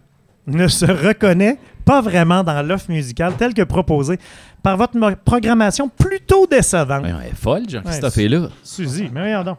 ne 0.46 0.68
se 0.68 0.86
reconnaît 0.86 1.58
pas 1.84 2.00
vraiment 2.00 2.44
dans 2.44 2.62
l'offre 2.62 2.90
musicale 2.90 3.34
telle 3.36 3.52
que 3.54 3.62
proposée 3.62 4.18
par 4.62 4.76
votre 4.76 4.94
programmation 5.24 5.88
plutôt 5.88 6.46
décevante. 6.46 7.04
Elle 7.04 7.30
est 7.30 7.34
folle, 7.34 7.68
Jean-Christophe 7.68 8.16
Ouais, 8.16 8.24
est 8.24 8.28
là. 8.28 8.48
Suzy, 8.62 9.08
mais 9.12 9.42
donc. 9.42 9.58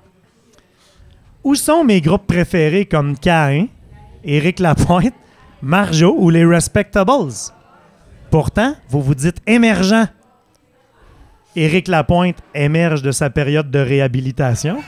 Où 1.43 1.55
sont 1.55 1.83
mes 1.83 1.99
groupes 2.01 2.27
préférés 2.27 2.85
comme 2.85 3.17
Cain, 3.17 3.67
Éric 4.23 4.59
Lapointe, 4.59 5.13
Marjo 5.61 6.15
ou 6.17 6.29
les 6.29 6.45
Respectables? 6.45 7.33
Pourtant, 8.31 8.75
vous 8.89 9.01
vous 9.01 9.15
dites 9.15 9.41
émergent. 9.47 10.07
Éric 11.55 11.87
Lapointe 11.87 12.37
émerge 12.53 13.01
de 13.01 13.11
sa 13.11 13.29
période 13.29 13.69
de 13.71 13.79
réhabilitation. 13.79 14.77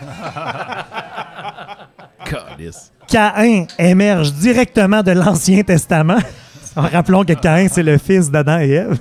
Caïn 3.07 3.65
émerge 3.77 4.33
directement 4.33 5.03
de 5.03 5.11
l'Ancien 5.11 5.63
Testament. 5.63 6.19
Rappelons 6.75 7.25
que 7.25 7.33
Caïn, 7.33 7.67
c'est 7.69 7.83
le 7.83 7.97
fils 7.97 8.31
d'Adam 8.31 8.59
et 8.59 8.69
Ève. 8.69 8.97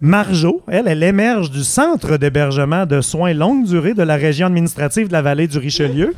Marjo, 0.00 0.62
elle, 0.68 0.88
elle 0.88 1.02
émerge 1.02 1.50
du 1.50 1.64
centre 1.64 2.18
d'hébergement 2.18 2.84
de 2.84 3.00
soins 3.00 3.32
longue 3.32 3.64
durée 3.64 3.94
de 3.94 4.02
la 4.02 4.16
région 4.16 4.48
administrative 4.48 5.08
de 5.08 5.12
la 5.12 5.22
vallée 5.22 5.48
du 5.48 5.56
Richelieu. 5.56 6.14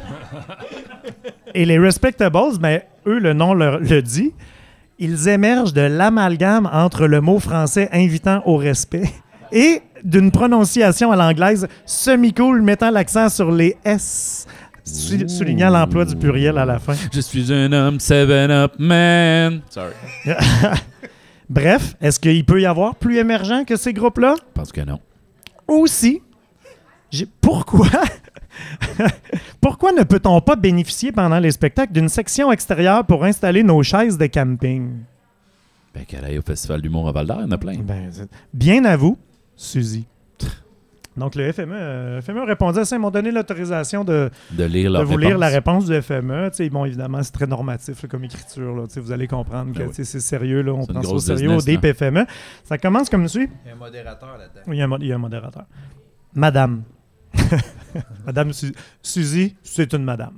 Et 1.54 1.64
les 1.64 1.78
Respectables, 1.78 2.58
ben, 2.60 2.80
eux, 3.06 3.18
le 3.18 3.32
nom 3.32 3.54
leur- 3.54 3.78
le 3.80 4.02
dit, 4.02 4.32
ils 4.98 5.28
émergent 5.28 5.72
de 5.72 5.80
l'amalgame 5.82 6.68
entre 6.72 7.06
le 7.06 7.20
mot 7.20 7.38
français 7.38 7.88
invitant 7.92 8.42
au 8.46 8.56
respect 8.56 9.08
et 9.52 9.80
d'une 10.04 10.30
prononciation 10.30 11.10
à 11.12 11.16
l'anglaise 11.16 11.66
semi-cool 11.86 12.62
mettant 12.62 12.90
l'accent 12.90 13.28
sur 13.28 13.50
les 13.50 13.76
S, 13.84 14.46
sou- 14.84 15.28
soulignant 15.28 15.70
l'emploi 15.70 16.04
du 16.04 16.14
pluriel 16.16 16.58
à 16.58 16.64
la 16.64 16.78
fin. 16.78 16.94
Je 17.12 17.20
suis 17.20 17.52
un 17.52 17.72
homme 17.72 17.96
7-up 17.98 18.74
man. 18.78 19.60
Sorry. 19.70 19.92
Bref, 21.48 21.94
est-ce 22.00 22.20
qu'il 22.20 22.44
peut 22.44 22.60
y 22.60 22.66
avoir 22.66 22.94
plus 22.96 23.16
émergent 23.18 23.64
que 23.66 23.76
ces 23.76 23.92
groupes-là? 23.92 24.34
Je 24.38 24.42
pense 24.54 24.70
que 24.70 24.82
non. 24.82 25.00
Aussi, 25.66 26.20
pourquoi 27.40 27.88
pourquoi 29.60 29.92
ne 29.92 30.02
peut-on 30.02 30.40
pas 30.40 30.56
bénéficier 30.56 31.12
pendant 31.12 31.38
les 31.38 31.50
spectacles 31.50 31.92
d'une 31.92 32.08
section 32.08 32.50
extérieure 32.52 33.04
pour 33.04 33.24
installer 33.24 33.62
nos 33.62 33.82
chaises 33.82 34.18
de 34.18 34.26
camping? 34.26 34.90
Ben, 35.94 36.04
qu'elle 36.04 36.24
aille 36.24 36.38
au 36.38 36.42
Festival 36.42 36.80
d'humour 36.82 37.08
à 37.08 37.12
Val 37.12 37.26
d'Or, 37.26 37.38
il 37.40 37.44
y 37.44 37.48
en 37.48 37.50
a 37.52 37.58
plein. 37.58 37.78
Ben, 37.78 38.10
bien 38.52 38.84
à 38.84 38.96
vous, 38.96 39.18
Suzy. 39.56 40.06
Donc, 41.16 41.34
le 41.34 41.50
FME, 41.50 41.72
euh, 41.74 42.22
FME 42.22 42.42
a 42.42 42.44
répondu 42.44 42.78
à 42.78 42.84
ça. 42.84 42.94
Ils 42.94 43.00
m'ont 43.00 43.10
donné 43.10 43.32
l'autorisation 43.32 44.04
de, 44.04 44.30
De 44.52 44.62
lire 44.62 44.92
de 44.92 45.02
vous 45.02 45.18
lire 45.18 45.36
la 45.36 45.48
réponse. 45.48 45.86
du 45.86 46.00
FME. 46.00 46.48
Tu 46.50 46.58
sais, 46.58 46.70
bon, 46.70 46.84
évidemment, 46.84 47.20
c'est 47.24 47.32
très 47.32 47.48
normatif 47.48 48.00
là, 48.04 48.08
comme 48.08 48.22
écriture. 48.22 48.76
là. 48.76 48.86
Tu 48.86 48.92
sais, 48.94 49.00
Vous 49.00 49.10
allez 49.10 49.26
comprendre 49.26 49.72
que 49.72 49.78
Ben 49.80 49.88
oui. 49.88 49.94
sais, 49.94 50.04
c'est 50.04 50.20
sérieux. 50.20 50.62
Là, 50.62 50.74
on 50.74 50.86
prend 50.86 51.02
ça 51.02 51.08
au 51.08 51.18
sérieux 51.18 51.50
au 51.50 51.56
business, 51.56 51.80
DIP 51.82 51.92
FME. 51.96 52.24
Ça 52.62 52.78
commence 52.78 53.10
comme 53.10 53.26
suit. 53.26 53.48
Il 53.64 53.68
y 53.68 53.72
a 53.72 53.74
un 53.74 53.78
modérateur 53.78 54.38
là-dedans. 54.38 54.60
Oui, 54.68 54.76
il 54.76 54.78
y 54.78 54.82
a 54.82 54.84
un, 54.84 54.86
mo- 54.86 54.98
il 55.00 55.06
y 55.08 55.12
a 55.12 55.16
un 55.16 55.18
modérateur. 55.18 55.64
Madame. 56.34 56.82
madame 58.26 58.52
Su- 58.52 58.74
Suzy, 59.02 59.56
c'est 59.62 59.92
une 59.92 60.04
madame. 60.04 60.34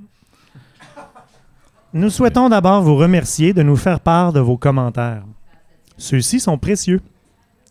Nous 1.93 2.09
souhaitons 2.09 2.47
d'abord 2.49 2.81
vous 2.81 2.95
remercier 2.95 3.53
de 3.53 3.63
nous 3.63 3.75
faire 3.75 3.99
part 3.99 4.31
de 4.31 4.39
vos 4.39 4.57
commentaires. 4.57 5.23
Ceux-ci 5.97 6.39
sont 6.39 6.57
précieux. 6.57 7.01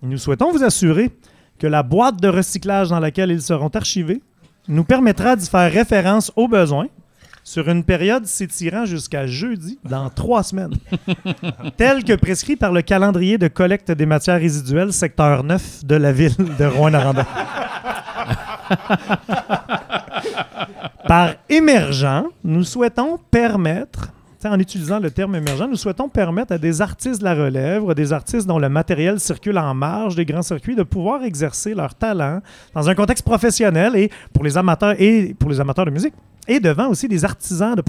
Nous 0.02 0.18
souhaitons 0.18 0.52
vous 0.52 0.62
assurer 0.62 1.10
que 1.58 1.66
la 1.66 1.82
boîte 1.82 2.20
de 2.20 2.28
recyclage 2.28 2.88
dans 2.90 3.00
laquelle 3.00 3.30
ils 3.30 3.42
seront 3.42 3.68
archivés 3.68 4.22
nous 4.68 4.84
permettra 4.84 5.36
d'y 5.36 5.46
faire 5.48 5.70
référence 5.72 6.30
au 6.36 6.48
besoin 6.48 6.86
sur 7.42 7.68
une 7.70 7.82
période 7.82 8.26
s'étirant 8.26 8.84
jusqu'à 8.84 9.26
jeudi 9.26 9.78
dans 9.84 10.10
trois 10.10 10.42
semaines, 10.42 10.74
tel 11.78 12.04
que 12.04 12.12
prescrit 12.14 12.56
par 12.56 12.70
le 12.70 12.82
calendrier 12.82 13.38
de 13.38 13.48
collecte 13.48 13.90
des 13.90 14.06
matières 14.06 14.38
résiduelles 14.38 14.92
secteur 14.92 15.42
9 15.42 15.84
de 15.86 15.94
la 15.96 16.12
ville 16.12 16.36
de 16.58 16.64
Rouen-Noranda. 16.66 17.26
Par 21.06 21.34
émergent, 21.48 22.24
nous 22.44 22.64
souhaitons 22.64 23.18
permettre, 23.30 24.12
en 24.44 24.58
utilisant 24.58 24.98
le 24.98 25.10
terme 25.10 25.34
émergent, 25.34 25.68
nous 25.68 25.76
souhaitons 25.76 26.08
permettre 26.08 26.52
à 26.52 26.58
des 26.58 26.80
artistes 26.80 27.20
de 27.20 27.24
la 27.24 27.34
relève 27.34 27.92
des 27.94 28.12
artistes 28.12 28.46
dont 28.46 28.58
le 28.58 28.68
matériel 28.68 29.20
circule 29.20 29.58
en 29.58 29.74
marge 29.74 30.14
des 30.14 30.24
grands 30.24 30.42
circuits 30.42 30.76
de 30.76 30.82
pouvoir 30.82 31.24
exercer 31.24 31.74
leur 31.74 31.94
talent 31.94 32.40
dans 32.74 32.88
un 32.88 32.94
contexte 32.94 33.24
professionnel 33.24 33.96
et 33.96 34.10
pour 34.32 34.44
les 34.44 34.56
amateurs 34.56 34.94
et 34.98 35.34
pour 35.38 35.50
les 35.50 35.60
amateurs 35.60 35.86
de 35.86 35.90
musique 35.90 36.14
et 36.46 36.60
devant 36.60 36.88
aussi 36.88 37.08
des 37.08 37.24
artisans 37.24 37.74
de 37.74 37.82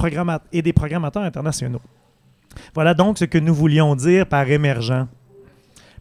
et 0.52 0.62
des 0.62 0.74
programmateurs 0.74 1.24
internationaux. 1.24 1.82
Voilà 2.74 2.94
donc 2.94 3.18
ce 3.18 3.26
que 3.26 3.38
nous 3.38 3.54
voulions 3.54 3.96
dire 3.96 4.26
par 4.26 4.50
émergent. 4.50 5.06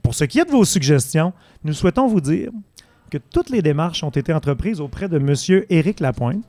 Pour 0.02 0.14
ce 0.14 0.24
qui 0.24 0.38
est 0.38 0.44
de 0.44 0.50
vos 0.50 0.64
suggestions, 0.64 1.32
nous 1.62 1.74
souhaitons 1.74 2.06
vous 2.06 2.20
dire 2.20 2.50
que 3.11 3.18
toutes 3.18 3.50
les 3.50 3.61
démarches 3.62 4.02
ont 4.04 4.11
été 4.11 4.32
entreprises 4.32 4.80
auprès 4.80 5.08
de 5.08 5.18
M. 5.18 5.34
Éric 5.68 6.00
Lapointe, 6.00 6.42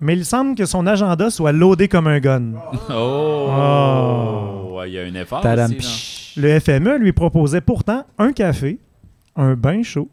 mais 0.00 0.14
il 0.14 0.24
semble 0.24 0.54
que 0.54 0.64
son 0.66 0.86
agenda 0.86 1.30
soit 1.30 1.52
loadé 1.52 1.88
comme 1.88 2.06
un 2.06 2.18
gun. 2.20 2.52
Oh! 2.90 4.76
Ouais, 4.78 4.90
Il 4.90 4.94
y 4.94 4.98
a 4.98 5.02
un 5.02 5.14
effort. 5.14 5.42
Le 6.36 6.60
FME 6.60 6.98
lui 6.98 7.12
proposait 7.12 7.60
pourtant 7.60 8.04
un 8.18 8.32
café, 8.32 8.78
un 9.36 9.54
bain 9.54 9.82
chaud, 9.82 10.08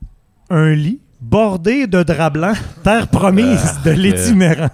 un 0.49 0.73
lit 0.73 0.99
bordé 1.21 1.87
de 1.87 2.03
draps 2.03 2.33
blancs, 2.33 2.57
terre 2.83 3.07
promise 3.07 3.79
de 3.85 3.91
l'itinérant. 3.91 4.69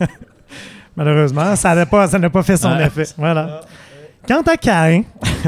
Malheureusement, 0.96 1.56
ça 1.56 1.74
n'a 1.74 1.86
pas, 1.86 2.06
ça 2.08 2.18
n'a 2.18 2.30
pas 2.30 2.42
fait 2.42 2.56
son 2.56 2.68
Ah. 2.68 2.86
effet. 2.86 3.04
Voilà. 3.16 3.62
Quant 4.28 4.42
à 4.42 4.56
Cain, 4.56 5.02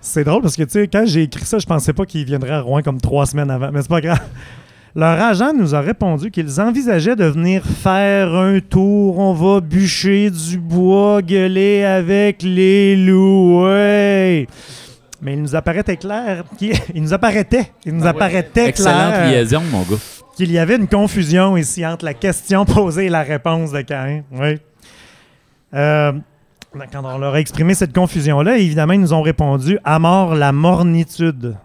c'est 0.00 0.24
drôle 0.24 0.42
parce 0.42 0.56
que 0.56 0.62
tu 0.64 0.70
sais, 0.70 0.88
quand 0.88 1.04
j'ai 1.06 1.22
écrit 1.24 1.44
ça, 1.44 1.58
je 1.58 1.66
pensais 1.66 1.92
pas 1.92 2.04
qu'il 2.06 2.24
viendrait 2.24 2.52
à 2.52 2.60
Rouen 2.60 2.82
comme 2.82 3.00
trois 3.00 3.26
semaines 3.26 3.50
avant, 3.50 3.70
mais 3.72 3.82
c'est 3.82 3.88
pas 3.88 4.00
grave. 4.00 4.20
Leur 4.96 5.20
agent 5.20 5.52
nous 5.52 5.74
a 5.74 5.80
répondu 5.80 6.30
qu'ils 6.30 6.60
envisageaient 6.60 7.14
de 7.14 7.26
venir 7.26 7.62
faire 7.64 8.34
un 8.34 8.58
tour. 8.58 9.18
On 9.18 9.32
va 9.32 9.60
bûcher 9.60 10.30
du 10.30 10.58
bois, 10.58 11.20
gueuler 11.22 11.84
avec 11.84 12.42
les 12.42 12.96
loups. 12.96 13.64
Ouais. 13.64 14.46
Mais 15.20 15.34
il 15.34 15.42
nous 15.42 15.54
apparaissait 15.54 15.96
clair, 15.96 16.44
qu'il- 16.56 16.72
il 16.94 17.02
nous 17.02 17.12
apparaissait, 17.12 17.70
il 17.84 17.94
nous 17.94 18.06
apparaissait 18.06 18.68
Excellente 18.68 19.12
clair 19.14 19.30
liaison, 19.30 19.62
mon 19.70 19.82
gars. 19.82 19.96
qu'il 20.36 20.50
y 20.50 20.58
avait 20.58 20.76
une 20.76 20.88
confusion 20.88 21.56
ici 21.56 21.84
entre 21.86 22.04
la 22.04 22.14
question 22.14 22.64
posée 22.64 23.06
et 23.06 23.10
la 23.10 23.22
réponse 23.22 23.70
de. 23.72 24.22
Oui. 24.32 24.56
Euh, 25.74 26.12
quand 26.92 27.04
on 27.04 27.18
leur 27.18 27.34
a 27.34 27.40
exprimé 27.40 27.74
cette 27.74 27.92
confusion-là, 27.92 28.58
évidemment, 28.58 28.92
ils 28.92 29.00
nous 29.00 29.12
ont 29.12 29.22
répondu 29.22 29.78
À 29.84 29.98
mort 29.98 30.34
la 30.34 30.52
mornitude 30.52 31.56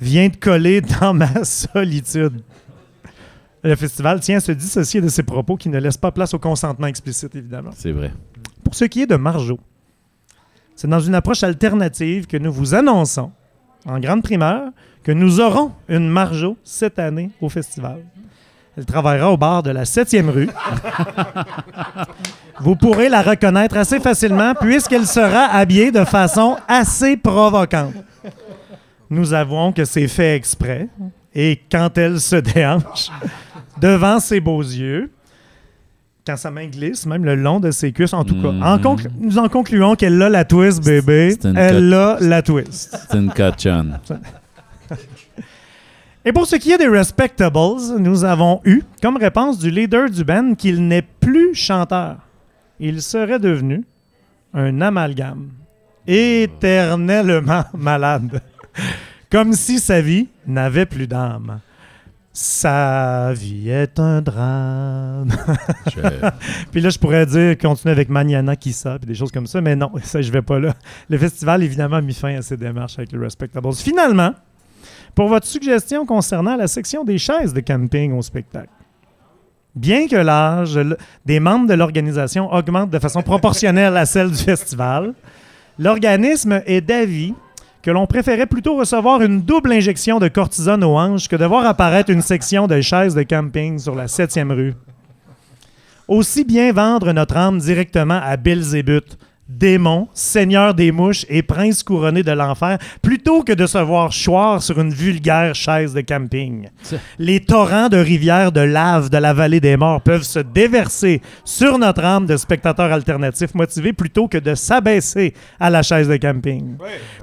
vient 0.00 0.28
de 0.28 0.36
coller 0.36 0.80
dans 0.80 1.14
ma 1.14 1.44
solitude. 1.44 2.42
Le 3.62 3.76
festival 3.76 4.20
tient 4.20 4.38
à 4.38 4.40
se 4.40 4.52
dissocier 4.52 5.00
de 5.00 5.08
ces 5.08 5.22
propos 5.22 5.56
qui 5.56 5.68
ne 5.68 5.78
laissent 5.78 5.96
pas 5.96 6.10
place 6.10 6.34
au 6.34 6.38
consentement 6.38 6.88
explicite, 6.88 7.34
évidemment. 7.36 7.70
C'est 7.76 7.92
vrai. 7.92 8.12
Pour 8.64 8.74
ce 8.74 8.84
qui 8.86 9.02
est 9.02 9.06
de 9.06 9.14
Marjo, 9.14 9.58
c'est 10.74 10.88
dans 10.88 11.00
une 11.00 11.14
approche 11.14 11.44
alternative 11.44 12.26
que 12.26 12.36
nous 12.36 12.52
vous 12.52 12.74
annonçons, 12.74 13.30
en 13.86 14.00
grande 14.00 14.22
primeur, 14.22 14.70
que 15.04 15.12
nous 15.12 15.40
aurons 15.40 15.72
une 15.88 16.08
Marjo 16.08 16.56
cette 16.64 16.98
année 16.98 17.30
au 17.40 17.48
festival. 17.48 18.02
Elle 18.76 18.86
travaillera 18.86 19.30
au 19.32 19.36
bar 19.36 19.62
de 19.62 19.70
la 19.70 19.84
7e 19.84 20.30
rue. 20.30 20.48
vous 22.60 22.76
pourrez 22.76 23.08
la 23.08 23.22
reconnaître 23.22 23.76
assez 23.76 24.00
facilement 24.00 24.54
puisqu'elle 24.54 25.06
sera 25.06 25.44
habillée 25.46 25.90
de 25.90 26.04
façon 26.04 26.56
assez 26.68 27.16
provocante. 27.16 27.92
Nous 29.10 29.34
avouons 29.34 29.72
que 29.72 29.84
c'est 29.84 30.08
fait 30.08 30.36
exprès 30.36 30.88
et 31.34 31.60
quand 31.70 31.98
elle 31.98 32.18
se 32.20 32.36
déhanche 32.36 33.10
devant 33.80 34.20
ses 34.20 34.40
beaux 34.40 34.62
yeux, 34.62 35.10
quand 36.26 36.36
sa 36.36 36.50
main 36.50 36.66
glisse, 36.68 37.04
même 37.04 37.24
le 37.24 37.34
long 37.34 37.58
de 37.60 37.72
ses 37.72 37.92
cuisses, 37.92 38.12
en 38.12 38.24
tout 38.24 38.40
cas. 38.40 38.48
En 38.48 38.78
Mhm. 38.78 38.96
nous 39.20 39.38
en 39.38 39.48
concluons 39.48 39.96
qu'elle 39.96 40.22
a 40.22 40.28
la 40.28 40.44
twist, 40.44 40.82
bébé. 40.84 41.36
Elle 41.56 41.92
a 41.92 42.16
la 42.20 42.42
twist. 42.42 42.96
C'est 43.10 43.18
une 43.18 43.30
cochonne. 43.32 43.98
Et 46.24 46.32
pour 46.32 46.46
ce 46.46 46.56
qui 46.56 46.70
est 46.70 46.78
des 46.78 46.88
Respectables, 46.88 47.98
nous 47.98 48.24
avons 48.24 48.60
eu 48.64 48.82
comme 49.02 49.16
réponse 49.16 49.58
du 49.58 49.70
leader 49.70 50.08
du 50.08 50.22
band 50.24 50.54
qu'il 50.54 50.86
n'est 50.86 51.02
plus 51.02 51.54
chanteur. 51.54 52.16
Il 52.78 53.02
serait 53.02 53.38
devenu 53.40 53.84
un 54.54 54.80
amalgame. 54.80 55.48
Éternellement 56.06 57.64
malade. 57.74 58.40
Comme 59.30 59.52
si 59.54 59.78
sa 59.78 60.00
vie 60.00 60.28
n'avait 60.46 60.86
plus 60.86 61.06
d'âme. 61.06 61.60
Sa 62.34 63.32
vie 63.34 63.68
est 63.68 63.98
un 64.00 64.22
drame. 64.22 65.28
Je- 65.94 66.00
Puis 66.70 66.80
là, 66.80 66.88
je 66.88 66.98
pourrais 66.98 67.26
dire 67.26 67.58
continuer 67.58 67.92
avec 67.92 68.08
Maniana 68.08 68.56
Kissa 68.56 68.98
puis 68.98 69.06
des 69.06 69.14
choses 69.14 69.30
comme 69.30 69.46
ça, 69.46 69.60
mais 69.60 69.76
non, 69.76 69.90
ça, 70.02 70.22
je 70.22 70.32
vais 70.32 70.40
pas 70.40 70.58
là. 70.58 70.74
Le 71.10 71.18
festival, 71.18 71.62
évidemment, 71.62 71.96
a 71.96 72.00
mis 72.00 72.14
fin 72.14 72.34
à 72.36 72.40
ces 72.42 72.56
démarches 72.56 72.98
avec 72.98 73.12
les 73.12 73.18
Respectables. 73.18 73.74
Finalement, 73.74 74.32
pour 75.14 75.28
votre 75.28 75.46
suggestion 75.46 76.06
concernant 76.06 76.56
la 76.56 76.66
section 76.66 77.04
des 77.04 77.18
chaises 77.18 77.52
de 77.52 77.60
camping 77.60 78.12
au 78.12 78.22
spectacle. 78.22 78.70
Bien 79.74 80.06
que 80.06 80.16
l'âge 80.16 80.78
des 81.24 81.40
membres 81.40 81.66
de 81.66 81.74
l'organisation 81.74 82.52
augmente 82.52 82.90
de 82.90 82.98
façon 82.98 83.22
proportionnelle 83.22 83.96
à 83.96 84.04
celle 84.04 84.30
du 84.30 84.42
festival, 84.42 85.14
l'organisme 85.78 86.62
est 86.66 86.82
d'avis 86.82 87.34
que 87.82 87.90
l'on 87.90 88.06
préférait 88.06 88.46
plutôt 88.46 88.76
recevoir 88.76 89.22
une 89.22 89.42
double 89.42 89.72
injection 89.72 90.18
de 90.18 90.28
cortisone 90.28 90.84
aux 90.84 90.96
hanches 90.96 91.28
que 91.28 91.36
de 91.36 91.44
voir 91.44 91.66
apparaître 91.66 92.10
une 92.10 92.22
section 92.22 92.66
de 92.66 92.80
chaises 92.80 93.14
de 93.14 93.22
camping 93.22 93.78
sur 93.78 93.94
la 93.94 94.06
7e 94.06 94.52
rue. 94.52 94.74
Aussi 96.06 96.44
bien 96.44 96.72
vendre 96.72 97.12
notre 97.12 97.36
âme 97.36 97.58
directement 97.58 98.20
à 98.22 98.36
Belzébuth, 98.36 99.18
démon, 99.58 100.08
seigneur 100.14 100.74
des 100.74 100.92
mouches 100.92 101.26
et 101.28 101.42
prince 101.42 101.82
couronné 101.82 102.22
de 102.22 102.32
l'enfer, 102.32 102.78
plutôt 103.00 103.42
que 103.42 103.52
de 103.52 103.66
se 103.66 103.78
voir 103.78 104.12
choir 104.12 104.62
sur 104.62 104.80
une 104.80 104.92
vulgaire 104.92 105.54
chaise 105.54 105.94
de 105.94 106.00
camping. 106.00 106.68
Les 107.18 107.40
torrents 107.40 107.88
de 107.88 107.96
rivières 107.96 108.52
de 108.52 108.60
lave 108.60 109.10
de 109.10 109.18
la 109.18 109.32
vallée 109.32 109.60
des 109.60 109.76
morts 109.76 110.00
peuvent 110.00 110.22
se 110.22 110.38
déverser 110.38 111.20
sur 111.44 111.78
notre 111.78 112.04
âme 112.04 112.26
de 112.26 112.36
spectateurs 112.36 112.92
alternatifs 112.92 113.54
motivés 113.54 113.92
plutôt 113.92 114.28
que 114.28 114.38
de 114.38 114.54
s'abaisser 114.54 115.34
à 115.60 115.70
la 115.70 115.82
chaise 115.82 116.08
de 116.08 116.16
camping. 116.16 116.76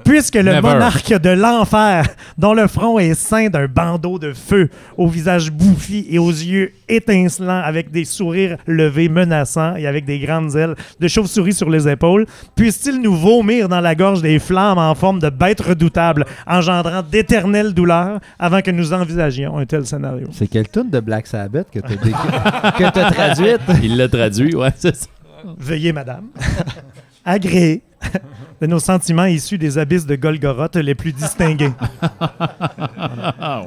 Puisque 0.03 0.35
le 0.35 0.43
Never. 0.43 0.61
monarque 0.61 1.13
de 1.13 1.29
l'enfer, 1.29 2.05
dont 2.37 2.53
le 2.53 2.67
front 2.67 2.99
est 2.99 3.13
ceint 3.13 3.49
d'un 3.49 3.67
bandeau 3.67 4.19
de 4.19 4.33
feu, 4.33 4.69
au 4.97 5.07
visage 5.07 5.51
bouffi 5.51 6.05
et 6.09 6.19
aux 6.19 6.29
yeux 6.29 6.71
étincelants, 6.87 7.61
avec 7.63 7.91
des 7.91 8.05
sourires 8.05 8.57
levés 8.67 9.09
menaçants 9.09 9.75
et 9.75 9.87
avec 9.87 10.05
des 10.05 10.19
grandes 10.19 10.55
ailes 10.55 10.75
de 10.99 11.07
chauve-souris 11.07 11.53
sur 11.53 11.69
les 11.69 11.87
épaules, 11.87 12.18
puisse-t-il 12.55 13.01
nous 13.01 13.15
vomir 13.15 13.69
dans 13.69 13.81
la 13.81 13.95
gorge 13.95 14.21
des 14.21 14.39
flammes 14.39 14.77
en 14.77 14.95
forme 14.95 15.19
de 15.19 15.29
bêtes 15.29 15.61
redoutables, 15.61 16.25
engendrant 16.47 17.01
d'éternelles 17.01 17.73
douleurs 17.73 18.19
avant 18.37 18.61
que 18.61 18.71
nous 18.71 18.93
envisagions 18.93 19.57
un 19.57 19.65
tel 19.65 19.85
scénario? 19.85 20.27
C'est 20.31 20.47
quelle 20.47 20.69
tune 20.69 20.89
de 20.89 20.99
Black 20.99 21.27
Sabbath 21.27 21.67
que 21.71 21.79
décrit- 21.79 22.11
que 22.77 22.91
t'as 22.91 23.11
traduite? 23.11 23.61
Il 23.83 23.97
l'a 23.97 24.07
traduit, 24.07 24.55
ouais, 24.55 24.71
c'est 24.77 24.95
ça. 24.95 25.07
Veuillez, 25.57 25.93
madame, 25.93 26.25
agréer 27.23 27.81
de 28.61 28.67
nos 28.67 28.79
sentiments 28.79 29.25
issus 29.25 29.57
des 29.57 29.77
abysses 29.77 30.05
de 30.05 30.15
Golgoroth 30.15 30.75
les 30.75 30.95
plus 30.95 31.13
distingués. 31.13 31.71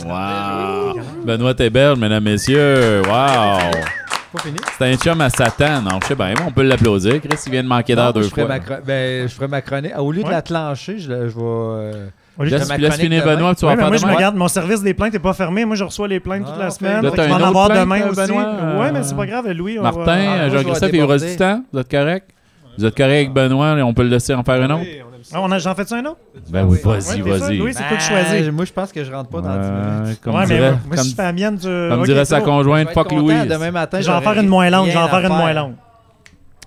Wow. 0.05 1.01
Benoît 1.25 1.55
Hébert, 1.59 1.97
mesdames, 1.97 2.25
messieurs. 2.25 3.03
Wow. 3.07 3.59
Pas 4.33 4.39
fini? 4.43 4.57
C'est 4.79 4.93
un 4.93 4.97
chum 4.97 5.21
à 5.21 5.29
Satan. 5.31 5.83
Non, 5.83 5.99
je 6.03 6.07
sais 6.09 6.15
bien, 6.15 6.35
on 6.47 6.51
peut 6.51 6.63
l'applaudir. 6.63 7.21
Chris, 7.21 7.37
il 7.47 7.53
vient 7.53 7.63
de 7.63 7.69
manquer 7.69 7.95
d'heure 7.95 8.07
Non, 8.07 8.13
deux 8.13 8.23
je 8.23 8.29
ferais 8.29 8.47
fois. 8.47 8.59
ma 8.71 8.81
ben, 8.81 9.29
je 9.29 9.35
ferais 9.35 9.49
ma 9.49 9.61
chronique. 9.61 9.93
Ah, 9.95 10.03
Au 10.03 10.11
lieu 10.13 10.21
Ouais. 10.21 10.27
de 10.27 10.31
la 10.31 10.43
clencher, 10.43 10.99
je, 10.99 11.05
je 11.07 11.13
vais. 11.37 11.43
euh, 11.43 12.07
Laisse, 12.41 12.97
finir. 12.99 13.25
Benoît, 13.27 13.51
puis 13.51 13.61
tu 13.61 13.67
vas 13.67 13.77
faire 13.77 13.89
moi, 13.89 13.97
je 13.99 14.03
demain. 14.03 14.15
me 14.15 14.19
garde, 14.19 14.37
mon 14.37 14.49
service 14.49 14.83
des 14.83 14.95
plaintes 14.95 15.13
n'est 15.13 15.19
pas 15.19 15.35
fermé. 15.35 15.67
Moi, 15.67 15.77
je 15.77 15.85
reçois 15.85 16.09
les 16.09 16.19
plaintes 16.19 16.47
toute 16.47 16.55
Ah, 16.57 16.61
la 16.61 16.69
ok. 16.69 16.73
semaine. 16.73 16.97
Je 17.03 17.09
vais 17.11 17.27
une 17.27 17.33
en 17.33 17.37
autre 17.37 17.47
avoir 17.47 17.69
demain 17.69 18.01
euh, 18.01 18.11
aussi. 18.11 18.21
Benoît? 18.23 18.45
Ouais, 18.81 18.91
mais 18.93 19.03
c'est 19.03 19.15
pas 19.17 19.27
grave. 19.27 19.51
Louis, 19.51 19.79
on 19.79 19.83
Martin, 19.83 20.09
euh, 20.19 20.51
je 20.51 20.57
Jean-Christophe, 20.57 20.91
du 20.93 21.37
temps. 21.37 21.63
Vous 21.73 21.79
êtes 21.81 21.91
correct? 21.91 22.31
Vous 22.79 22.87
êtes 22.87 22.97
correct 22.97 23.13
avec 23.13 23.33
Benoît? 23.35 23.77
et 23.79 23.83
On 23.83 23.93
peut 23.93 24.03
le 24.03 24.09
laisser 24.09 24.33
en 24.35 24.43
faire 24.43 24.63
un 24.63 24.71
autre? 24.71 24.87
Ah, 25.35 25.39
on 25.43 25.51
a- 25.51 25.59
J'en 25.59 25.75
fais-tu 25.75 25.95
un 25.95 26.05
autre? 26.05 26.19
Ben 26.51 26.65
oui, 26.65 26.79
vas-y, 26.85 27.21
vas-y. 27.21 27.57
Louis, 27.59 27.73
c'est 27.75 27.87
toi 27.89 27.97
qui 27.97 28.09
ben, 28.13 28.25
choisis. 28.27 28.53
Moi, 28.53 28.65
je 28.65 28.73
pense 28.73 28.93
que 28.93 29.03
je 29.05 29.13
rentre 29.13 29.31
pas 29.31 29.41
dans 29.41 29.49
10 29.51 29.57
Ouais, 29.69 30.01
minutes. 30.03 30.21
comme 30.23 30.35
Ouais, 30.35 30.41
mais 30.47 30.55
dirait, 30.57 30.71
moi, 30.71 30.79
comme, 30.97 30.99
si 30.99 31.11
je 31.11 31.15
fais 31.17 31.23
la 31.23 31.33
mienne, 31.33 31.59
tu... 31.59 31.67
comme 31.67 32.05
dirait 32.05 32.25
sa 32.25 32.41
conjointe, 32.41 32.91
fuck 32.93 33.13
Louise. 33.13 33.47
Demain 33.49 33.71
matin, 33.71 34.01
Je 34.01 34.07
vais 34.07 34.13
en 34.13 34.21
faire 34.21 34.39
une 34.39 34.49
moins 34.49 34.69
longue, 34.71 34.87
je 34.89 34.93
vais 34.93 34.99
en 34.99 35.09
faire 35.09 35.21
une 35.27 35.29
moins 35.37 35.53
longue. 35.53 35.73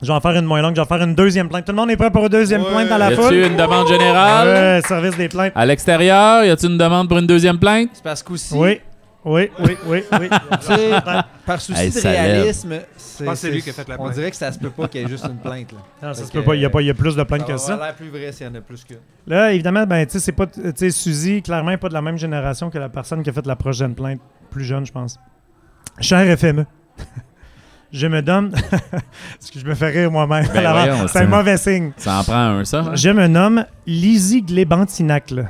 Je 0.02 0.08
vais 0.08 0.14
en 0.14 0.20
faire 0.20 0.32
une 0.36 0.46
moins 0.46 0.62
longue, 0.62 0.72
je 0.72 0.82
vais 0.82 0.82
en 0.82 0.86
faire 0.98 1.02
une 1.04 1.16
deuxième 1.16 1.48
plainte. 1.48 1.66
Tout 1.66 1.72
le 1.72 1.78
monde 1.78 1.90
est 1.90 1.96
prêt 1.96 2.12
pour 2.12 2.24
une 2.24 2.30
deuxième 2.30 2.62
Ouais. 2.64 2.70
plainte 2.86 2.92
à 2.92 2.98
Y 2.98 3.00
la 3.00 3.12
foule? 3.12 3.26
a-tu 3.26 3.46
une 3.48 3.56
demande 3.56 3.88
générale? 3.88 4.48
Ouais, 4.48 4.82
service 4.86 5.16
des 5.18 5.30
plaintes. 5.30 5.54
À 5.56 5.66
l'extérieur, 5.66 6.44
y 6.44 6.50
a-tu 6.50 6.66
une 6.66 6.78
demande 6.78 7.08
pour 7.08 7.18
une 7.18 7.28
deuxième 7.28 7.58
plainte? 7.58 7.90
C'est 7.94 8.04
parce 8.04 8.22
qu'aussi, 8.22 8.54
Oui, 8.54 8.82
oui, 9.26 9.50
oui, 9.60 9.78
oui, 9.88 10.04
oui. 10.20 10.30
par 11.46 11.60
souci 11.60 11.80
Hey, 11.80 11.90
de 11.92 12.00
réalisme, 12.00 12.80
c'est 12.96 13.26
pense 13.26 13.34
que 13.34 13.40
c'est 13.40 13.52
lui 13.52 13.62
qui 13.62 13.72
a 13.72 13.74
fait 13.74 13.88
la 13.88 14.00
On 14.00 14.10
dirait 14.10 14.30
que 14.30 14.38
ça 14.38 14.52
se 14.52 14.60
peut 14.60 14.70
pas 14.70 14.88
qu'il 14.88 15.02
y 15.02 15.04
ait 15.04 15.08
juste 15.08 15.26
une 15.26 15.38
plainte. 15.38 15.72
Là. 15.72 15.80
Non, 16.10 16.14
ça 16.14 16.26
se 16.26 16.32
peut 16.32 16.44
pas. 16.44 16.54
Il 16.56 16.62
y 16.62 16.66
a, 16.66 16.70
pas, 16.70 16.82
il 16.82 16.86
y 16.88 16.90
a 16.92 16.94
plus 16.94 17.16
de 17.16 17.24
plaintes 17.24 17.46
que 17.46 17.58
Ça 17.58 17.68
ça. 17.68 17.74
avoir 17.74 17.88
l'air 17.88 17.96
plus 17.96 18.10
vrai 18.10 18.32
s'il 18.32 18.46
y 18.46 18.50
en 18.50 18.56
a 18.56 18.62
plus 18.62 18.84
qu'une. 18.84 18.98
Là, 19.26 19.52
évidemment, 19.52 19.86
ben, 19.86 20.06
tu 20.06 20.14
sais, 20.14 20.20
c'est 20.20 20.32
pas. 20.32 20.46
Tu 20.46 20.62
sais, 20.76 20.92
Suzy, 20.92 21.42
clairement, 21.42 21.72
est 21.72 21.78
pas 21.78 21.90
de 21.90 21.94
la 21.94 22.02
même 22.04 22.18
génération 22.18 22.70
que 22.70 22.78
la 22.78 22.90
personne 22.90 23.24
qui 23.24 23.30
a 23.30 23.34
fait 23.34 23.46
la 23.48 23.56
prochaine 23.56 23.96
plainte. 23.96 24.20
Plus 24.52 24.64
jeune, 24.64 24.86
je 24.86 24.92
pense. 24.92 25.20
Cher 26.00 26.38
FME. 26.38 26.66
je 27.92 28.06
me 28.08 28.22
donne. 28.22 28.52
Parce 28.70 29.52
que 29.52 29.60
je 29.60 29.66
me 29.66 29.74
fais 29.74 29.90
rire 29.90 30.12
moi-même. 30.12 30.46
Ben 30.54 31.08
c'est 31.08 31.20
un 31.20 31.28
mauvais 31.28 31.58
signe. 31.58 31.92
Ça 31.98 32.20
en 32.20 32.24
prend 32.24 32.36
un, 32.60 32.66
ça? 32.66 32.80
hein? 32.82 32.96
Je 32.96 33.10
me 33.10 33.26
nomme 33.28 33.66
Lizzie 33.88 34.44
Glébantinacle. 34.44 35.48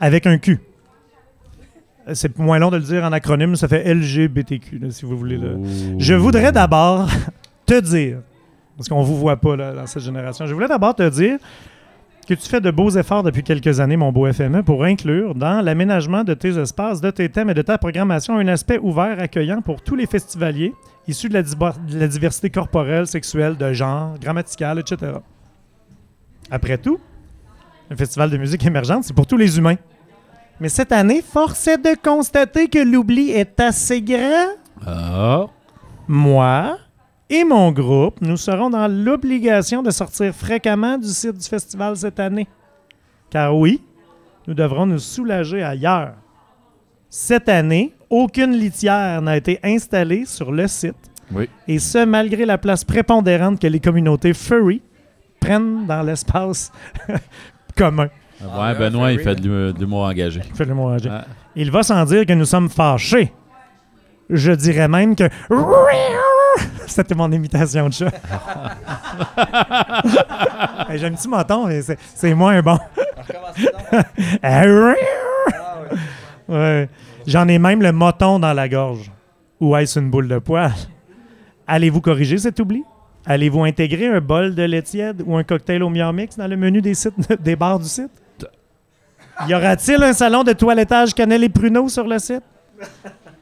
Avec 0.00 0.26
un 0.26 0.36
cul. 0.38 0.60
C'est 2.12 2.38
moins 2.38 2.58
long 2.58 2.70
de 2.70 2.76
le 2.76 2.82
dire 2.82 3.02
en 3.04 3.12
acronyme, 3.12 3.56
ça 3.56 3.66
fait 3.66 3.92
LGBTQ, 3.94 4.78
là, 4.78 4.90
si 4.90 5.06
vous 5.06 5.16
voulez. 5.16 5.38
Là. 5.38 5.52
Je 5.98 6.14
voudrais 6.14 6.52
d'abord 6.52 7.08
te 7.66 7.80
dire, 7.80 8.18
parce 8.76 8.88
qu'on 8.88 9.02
vous 9.02 9.16
voit 9.16 9.36
pas 9.36 9.56
là, 9.56 9.72
dans 9.72 9.86
cette 9.86 10.02
génération, 10.02 10.44
je 10.46 10.52
voulais 10.52 10.68
d'abord 10.68 10.94
te 10.94 11.08
dire 11.08 11.38
que 12.26 12.34
tu 12.34 12.48
fais 12.48 12.60
de 12.60 12.70
beaux 12.70 12.90
efforts 12.90 13.22
depuis 13.22 13.42
quelques 13.42 13.80
années, 13.80 13.96
mon 13.96 14.12
beau 14.12 14.30
FME, 14.32 14.62
pour 14.62 14.84
inclure 14.84 15.34
dans 15.34 15.62
l'aménagement 15.62 16.24
de 16.24 16.34
tes 16.34 16.58
espaces, 16.58 17.00
de 17.00 17.10
tes 17.10 17.28
thèmes 17.28 17.50
et 17.50 17.54
de 17.54 17.62
ta 17.62 17.78
programmation 17.78 18.36
un 18.38 18.48
aspect 18.48 18.78
ouvert, 18.78 19.20
accueillant 19.20 19.60
pour 19.60 19.82
tous 19.82 19.94
les 19.94 20.06
festivaliers 20.06 20.72
issus 21.06 21.28
de 21.28 21.34
la, 21.34 21.42
de 21.42 21.98
la 21.98 22.08
diversité 22.08 22.50
corporelle, 22.50 23.06
sexuelle, 23.06 23.56
de 23.56 23.72
genre, 23.72 24.18
grammaticale, 24.18 24.78
etc. 24.78 25.12
Après 26.50 26.78
tout, 26.78 26.98
un 27.90 27.96
festival 27.96 28.30
de 28.30 28.36
musique 28.38 28.64
émergente, 28.64 29.04
c'est 29.04 29.14
pour 29.14 29.26
tous 29.26 29.36
les 29.36 29.58
humains. 29.58 29.76
Mais 30.60 30.68
cette 30.68 30.92
année, 30.92 31.22
force 31.22 31.66
est 31.66 31.78
de 31.78 31.96
constater 32.00 32.68
que 32.68 32.78
l'oubli 32.78 33.30
est 33.30 33.58
assez 33.60 34.00
grand. 34.02 34.54
Ah. 34.86 35.46
Moi 36.06 36.78
et 37.30 37.42
mon 37.42 37.72
groupe, 37.72 38.20
nous 38.20 38.36
serons 38.36 38.70
dans 38.70 38.86
l'obligation 38.86 39.82
de 39.82 39.90
sortir 39.90 40.34
fréquemment 40.34 40.98
du 40.98 41.08
site 41.08 41.38
du 41.38 41.48
festival 41.48 41.96
cette 41.96 42.20
année. 42.20 42.46
Car 43.30 43.56
oui, 43.56 43.82
nous 44.46 44.54
devrons 44.54 44.86
nous 44.86 44.98
soulager 44.98 45.62
ailleurs. 45.62 46.14
Cette 47.08 47.48
année, 47.48 47.94
aucune 48.10 48.52
litière 48.52 49.22
n'a 49.22 49.36
été 49.36 49.58
installée 49.62 50.26
sur 50.26 50.52
le 50.52 50.68
site. 50.68 50.94
Oui. 51.32 51.48
Et 51.66 51.78
ce, 51.78 52.04
malgré 52.04 52.44
la 52.44 52.58
place 52.58 52.84
prépondérante 52.84 53.58
que 53.58 53.66
les 53.66 53.80
communautés 53.80 54.34
furry 54.34 54.82
prennent 55.40 55.86
dans 55.86 56.02
l'espace 56.02 56.70
commun. 57.76 58.08
Ouais, 58.44 58.74
Benoît, 58.74 59.12
il 59.12 59.20
fait 59.20 59.34
de 59.36 59.42
l'humour- 59.42 59.74
de 59.74 59.80
l'humour 59.80 60.02
engagé. 60.04 60.40
Fais-le 60.54 60.74
moi, 60.74 60.92
Roger. 60.92 61.08
Ah. 61.12 61.24
Il 61.56 61.70
va 61.70 61.82
sans 61.82 62.04
dire 62.04 62.26
que 62.26 62.32
nous 62.32 62.44
sommes 62.44 62.68
fâchés. 62.68 63.32
Je 64.30 64.52
dirais 64.52 64.88
même 64.88 65.14
que. 65.16 65.24
C'était 66.86 67.14
mon 67.14 67.30
imitation 67.32 67.88
de 67.88 67.92
chat. 67.94 68.10
J'ai 70.94 71.06
un 71.06 71.12
petit 71.12 71.28
menton, 71.28 71.66
mais 71.66 71.82
c'est- 71.82 72.34
moins 72.34 72.60
bon. 72.62 72.78
Ouais. 76.48 76.88
J'en 77.26 77.48
ai 77.48 77.58
même 77.58 77.80
le 77.82 77.90
moton 77.92 78.38
dans 78.38 78.52
la 78.52 78.68
gorge. 78.68 79.10
Ou 79.60 79.74
est-ce 79.76 79.98
une 79.98 80.10
boule 80.10 80.28
de 80.28 80.38
poil? 80.38 80.72
Allez-vous 81.66 82.02
corriger 82.02 82.36
cet 82.36 82.60
oubli? 82.60 82.84
Allez-vous 83.24 83.64
intégrer 83.64 84.08
un 84.08 84.20
bol 84.20 84.54
de 84.54 84.62
lait 84.64 84.82
tiède 84.82 85.22
ou 85.26 85.34
un 85.36 85.42
cocktail 85.44 85.82
au 85.82 85.88
Mix 85.88 86.36
dans 86.36 86.46
le 86.46 86.56
menu 86.56 86.82
des, 86.82 86.92
sites, 86.92 87.14
des 87.42 87.56
bars 87.56 87.78
du 87.78 87.86
site? 87.88 88.10
Y 89.48 89.54
aura-t-il 89.54 90.02
un 90.02 90.12
salon 90.12 90.42
de 90.44 90.52
toilettage 90.52 91.14
cannelle 91.14 91.44
et 91.44 91.48
pruneau 91.48 91.88
sur 91.88 92.06
le 92.06 92.18
site? 92.18 92.42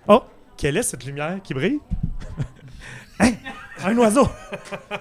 Oh, 0.08 0.22
quelle 0.56 0.76
est 0.76 0.82
cette 0.82 1.04
lumière 1.04 1.38
qui 1.42 1.54
brille? 1.54 1.80
Hein? 3.20 3.32
Un 3.84 3.96
oiseau! 3.98 4.28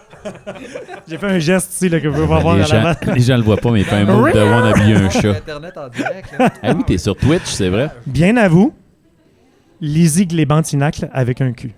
J'ai 1.07 1.17
fait 1.17 1.25
un 1.27 1.39
geste 1.39 1.73
ici 1.73 1.89
là, 1.89 1.99
que 1.99 2.07
vous 2.07 2.13
pouvez 2.15 2.27
pas 2.27 2.39
voir 2.39 2.55
les, 2.55 2.63
à 2.63 2.65
gens, 2.65 2.83
la 2.83 3.13
les 3.13 3.21
gens 3.21 3.37
le 3.37 3.43
voient 3.43 3.57
pas, 3.57 3.71
mais 3.71 3.79
il 3.79 3.85
fait 3.85 3.95
un 3.95 4.05
move 4.05 4.31
de 4.31 4.39
on 4.39 4.63
habiller 4.63 4.95
un 4.95 5.09
chat. 5.09 5.31
Internet 5.37 5.77
en 5.77 5.87
direct. 5.87 6.37
là. 6.37 6.49
Ah 6.61 6.73
oui, 6.75 6.83
t'es 6.85 6.97
sur 6.97 7.15
Twitch, 7.15 7.45
c'est 7.45 7.69
vrai? 7.69 7.89
Bien 8.05 8.37
à 8.37 8.47
vous, 8.47 8.73
Lizzie 9.79 10.27
Glébantinacle 10.27 11.09
avec 11.13 11.41
un 11.41 11.51
cul. 11.53 11.73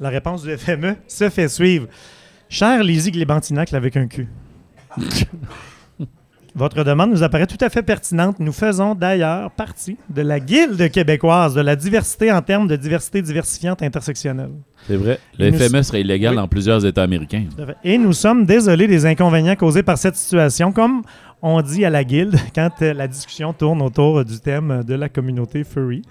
La 0.00 0.08
réponse 0.10 0.42
du 0.42 0.56
FME 0.56 0.96
se 1.06 1.30
fait 1.30 1.48
suivre. 1.48 1.86
Cher 2.48 2.82
Lizzie 2.82 3.12
Glébantinacle 3.12 3.76
avec 3.76 3.96
un 3.96 4.06
cul. 4.06 4.28
Votre 6.54 6.84
demande 6.84 7.10
nous 7.10 7.22
apparaît 7.22 7.46
tout 7.46 7.62
à 7.64 7.70
fait 7.70 7.82
pertinente. 7.82 8.38
Nous 8.38 8.52
faisons 8.52 8.94
d'ailleurs 8.94 9.50
partie 9.52 9.96
de 10.10 10.20
la 10.20 10.38
Guilde 10.38 10.90
québécoise 10.90 11.54
de 11.54 11.62
la 11.62 11.76
diversité 11.76 12.30
en 12.30 12.42
termes 12.42 12.68
de 12.68 12.76
diversité 12.76 13.22
diversifiante 13.22 13.82
intersectionnelle. 13.82 14.50
C'est 14.86 14.96
vrai. 14.96 15.18
Le 15.38 15.46
Et 15.46 15.50
nous- 15.50 15.82
serait 15.82 16.02
illégal 16.02 16.32
Oui. 16.32 16.36
dans 16.36 16.48
plusieurs 16.48 16.84
États 16.84 17.04
américains. 17.04 17.44
Et 17.84 17.96
nous 17.96 18.12
sommes 18.12 18.44
désolés 18.44 18.86
des 18.86 19.06
inconvénients 19.06 19.56
causés 19.56 19.82
par 19.82 19.96
cette 19.96 20.16
situation, 20.16 20.72
comme 20.72 21.02
on 21.40 21.62
dit 21.62 21.84
à 21.86 21.90
la 21.90 22.04
guilde 22.04 22.36
quand 22.54 22.70
euh, 22.82 22.92
la 22.92 23.08
discussion 23.08 23.52
tourne 23.54 23.80
autour 23.80 24.22
du 24.24 24.38
thème 24.38 24.82
de 24.86 24.94
la 24.94 25.08
communauté 25.08 25.64
furry. 25.64 26.02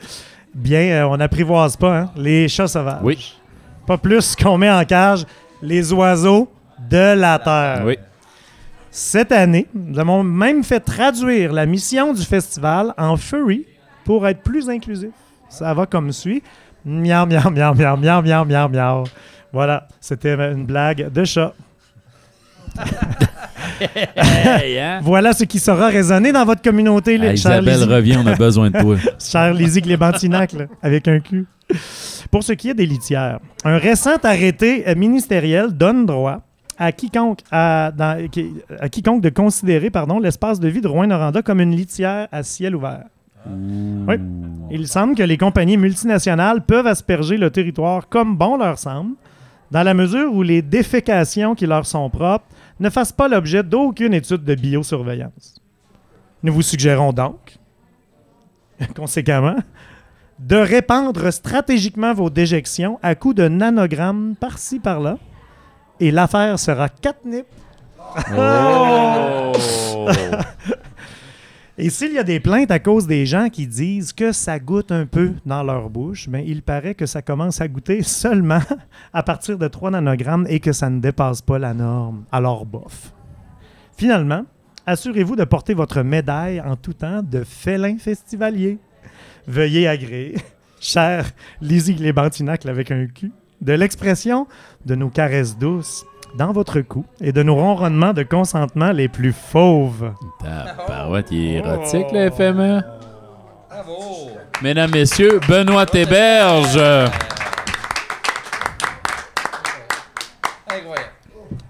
Bien, 0.55 0.81
euh, 0.81 1.03
on 1.07 1.17
n'apprivoise 1.17 1.77
pas 1.77 1.99
hein, 1.99 2.11
les 2.17 2.47
chats 2.47 2.67
sauvages. 2.67 2.99
Oui. 3.03 3.35
Pas 3.85 3.97
plus 3.97 4.35
qu'on 4.35 4.57
met 4.57 4.71
en 4.71 4.83
cage 4.85 5.23
les 5.61 5.93
oiseaux 5.93 6.49
de 6.89 7.15
la 7.15 7.37
terre. 7.37 7.83
Oui. 7.85 7.97
Cette 8.91 9.31
année, 9.31 9.67
nous 9.73 9.97
avons 9.99 10.21
même 10.23 10.63
fait 10.63 10.81
traduire 10.81 11.53
la 11.53 11.65
mission 11.65 12.13
du 12.13 12.23
festival 12.23 12.93
en 12.97 13.15
furry 13.15 13.65
pour 14.03 14.27
être 14.27 14.41
plus 14.41 14.69
inclusif. 14.69 15.11
Ça 15.49 15.73
va 15.73 15.85
comme 15.85 16.11
suit. 16.11 16.43
Miaou, 16.85 17.25
miaou, 17.25 17.49
miaou, 17.51 17.73
miaou, 17.75 17.97
miaou, 17.97 18.21
miaou, 18.21 18.45
miaou, 18.45 18.69
miaou. 18.69 19.03
Voilà, 19.53 19.87
c'était 20.01 20.33
une 20.51 20.65
blague 20.65 21.11
de 21.11 21.23
chat. 21.23 21.53
Hey, 24.15 24.77
hein? 24.79 24.99
Voilà 25.03 25.33
ce 25.33 25.43
qui 25.43 25.59
saura 25.59 25.87
résonner 25.87 26.31
dans 26.31 26.45
votre 26.45 26.61
communauté, 26.61 27.17
les 27.17 27.29
Ah, 27.29 27.35
chers 27.35 27.61
Isabelle 27.61 27.79
Lizzie- 27.79 27.93
revient, 27.93 28.17
on 28.23 28.27
a 28.27 28.35
besoin 28.35 28.69
de 28.69 28.79
toi. 28.79 28.95
cher 29.19 29.53
Lizzie 29.53 29.81
Glébantinac, 29.81 30.53
là, 30.53 30.65
avec 30.81 31.07
un 31.07 31.19
cul. 31.19 31.45
Pour 32.29 32.43
ce 32.43 32.53
qui 32.53 32.69
est 32.69 32.73
des 32.73 32.85
litières, 32.85 33.39
un 33.63 33.77
récent 33.77 34.17
arrêté 34.23 34.83
ministériel 34.95 35.69
donne 35.71 36.05
droit 36.05 36.41
à 36.81 36.91
quiconque, 36.91 37.39
à, 37.51 37.91
dans- 37.95 38.27
qui- 38.27 38.53
à 38.79 38.89
quiconque 38.89 39.21
de 39.21 39.29
considérer 39.29 39.89
pardon, 39.91 40.19
l'espace 40.19 40.59
de 40.59 40.67
vie 40.67 40.81
de 40.81 40.87
Rouen-Noranda 40.87 41.41
comme 41.43 41.61
une 41.61 41.75
litière 41.75 42.27
à 42.31 42.41
ciel 42.43 42.75
ouvert. 42.75 43.05
Oui. 43.47 44.15
Il 44.71 44.87
semble 44.87 45.15
que 45.15 45.23
les 45.23 45.37
compagnies 45.37 45.77
multinationales 45.77 46.65
peuvent 46.65 46.87
asperger 46.87 47.37
le 47.37 47.49
territoire 47.51 48.07
comme 48.09 48.35
bon 48.35 48.57
leur 48.57 48.77
semble, 48.79 49.15
dans 49.71 49.83
la 49.83 49.93
mesure 49.93 50.33
où 50.33 50.41
les 50.43 50.61
défécations 50.61 51.55
qui 51.55 51.65
leur 51.65 51.85
sont 51.85 52.09
propres 52.09 52.45
ne 52.79 52.89
fassent 52.89 53.11
pas 53.13 53.27
l'objet 53.27 53.63
d'aucune 53.63 54.13
étude 54.13 54.43
de 54.43 54.55
biosurveillance. 54.55 55.61
Nous 56.43 56.53
vous 56.53 56.61
suggérons 56.63 57.13
donc, 57.13 57.57
conséquemment, 58.95 59.57
de 60.39 60.55
répandre 60.55 61.31
stratégiquement 61.31 62.13
vos 62.13 62.29
déjections 62.31 62.99
à 63.03 63.13
coups 63.15 63.35
de 63.35 63.47
nanogrammes 63.47 64.35
par-ci 64.39 64.79
par-là, 64.79 65.17
et 66.01 66.11
l'affaire 66.11 66.59
sera 66.59 66.89
catnip. 66.89 67.45
Oh! 68.37 69.53
Et 71.77 71.89
s'il 71.89 72.11
y 72.11 72.19
a 72.19 72.23
des 72.23 72.39
plaintes 72.39 72.69
à 72.69 72.79
cause 72.79 73.07
des 73.07 73.25
gens 73.25 73.49
qui 73.49 73.65
disent 73.65 74.13
que 74.13 74.33
ça 74.33 74.59
goûte 74.59 74.91
un 74.91 75.05
peu 75.05 75.31
dans 75.45 75.63
leur 75.63 75.89
bouche, 75.89 76.29
ben, 76.29 76.43
il 76.45 76.61
paraît 76.61 76.93
que 76.93 77.05
ça 77.05 77.21
commence 77.21 77.61
à 77.61 77.67
goûter 77.67 78.03
seulement 78.03 78.59
à 79.13 79.23
partir 79.23 79.57
de 79.57 79.67
3 79.67 79.91
nanogrammes 79.91 80.45
et 80.49 80.59
que 80.59 80.73
ça 80.73 80.89
ne 80.89 80.99
dépasse 80.99 81.41
pas 81.41 81.57
la 81.57 81.73
norme. 81.73 82.25
Alors, 82.31 82.65
bof. 82.65 83.13
Finalement, 83.97 84.45
assurez-vous 84.85 85.35
de 85.35 85.43
porter 85.43 85.73
votre 85.73 86.03
médaille 86.03 86.61
en 86.61 86.75
tout 86.75 86.93
temps 86.93 87.23
de 87.23 87.43
félin 87.43 87.97
festivalier. 87.97 88.77
Veuillez 89.47 89.87
agréer, 89.87 90.35
cher 90.79 91.31
Lizzie 91.61 91.95
Glébantinacle 91.95 92.69
avec 92.69 92.91
un 92.91 93.07
cul, 93.07 93.31
de 93.61 93.73
l'expression 93.73 94.47
de 94.85 94.95
nos 94.95 95.09
caresses 95.09 95.57
douces 95.57 96.05
dans 96.37 96.51
votre 96.51 96.79
cou 96.81 97.05
et 97.19 97.31
de 97.31 97.43
nos 97.43 97.55
ronronnements 97.55 98.13
de 98.13 98.23
consentement 98.23 98.91
les 98.91 99.07
plus 99.09 99.33
fauves. 99.33 100.13
Tabarouette, 100.41 101.27
il 101.31 101.45
est 101.45 101.53
érotique, 101.57 102.07
le 102.13 102.29
FME. 102.31 102.81
Mesdames, 104.61 104.91
Messieurs, 104.91 105.39
Benoît 105.47 105.85
Théberge. 105.85 106.79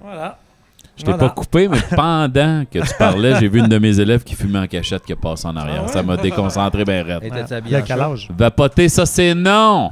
Voilà. 0.01 0.37
Je 0.97 1.03
t'ai 1.03 1.11
Voilà. 1.11 1.29
pas 1.29 1.33
coupé, 1.33 1.67
mais 1.67 1.79
pendant 1.95 2.63
que 2.71 2.79
tu 2.79 2.93
parlais, 2.99 3.35
j'ai 3.39 3.47
vu 3.47 3.59
une 3.59 3.67
de 3.67 3.77
mes 3.79 3.99
élèves 3.99 4.23
qui 4.23 4.35
fumait 4.35 4.59
en 4.59 4.67
cachette 4.67 5.03
qui 5.03 5.13
est 5.13 5.15
passée 5.15 5.47
en 5.47 5.55
arrière. 5.55 5.79
Ah 5.83 5.85
ouais? 5.87 5.91
Ça 5.91 6.03
m'a 6.03 6.17
déconcentré 6.17 6.85
ben 6.85 7.03
raide. 7.05 7.23
Était-tu 7.23 7.53
habillé 7.53 7.81
quel 7.85 8.01
âge? 8.01 8.29
Vapoter, 8.37 8.87
ça, 8.89 9.05
c'est 9.05 9.33
non! 9.33 9.91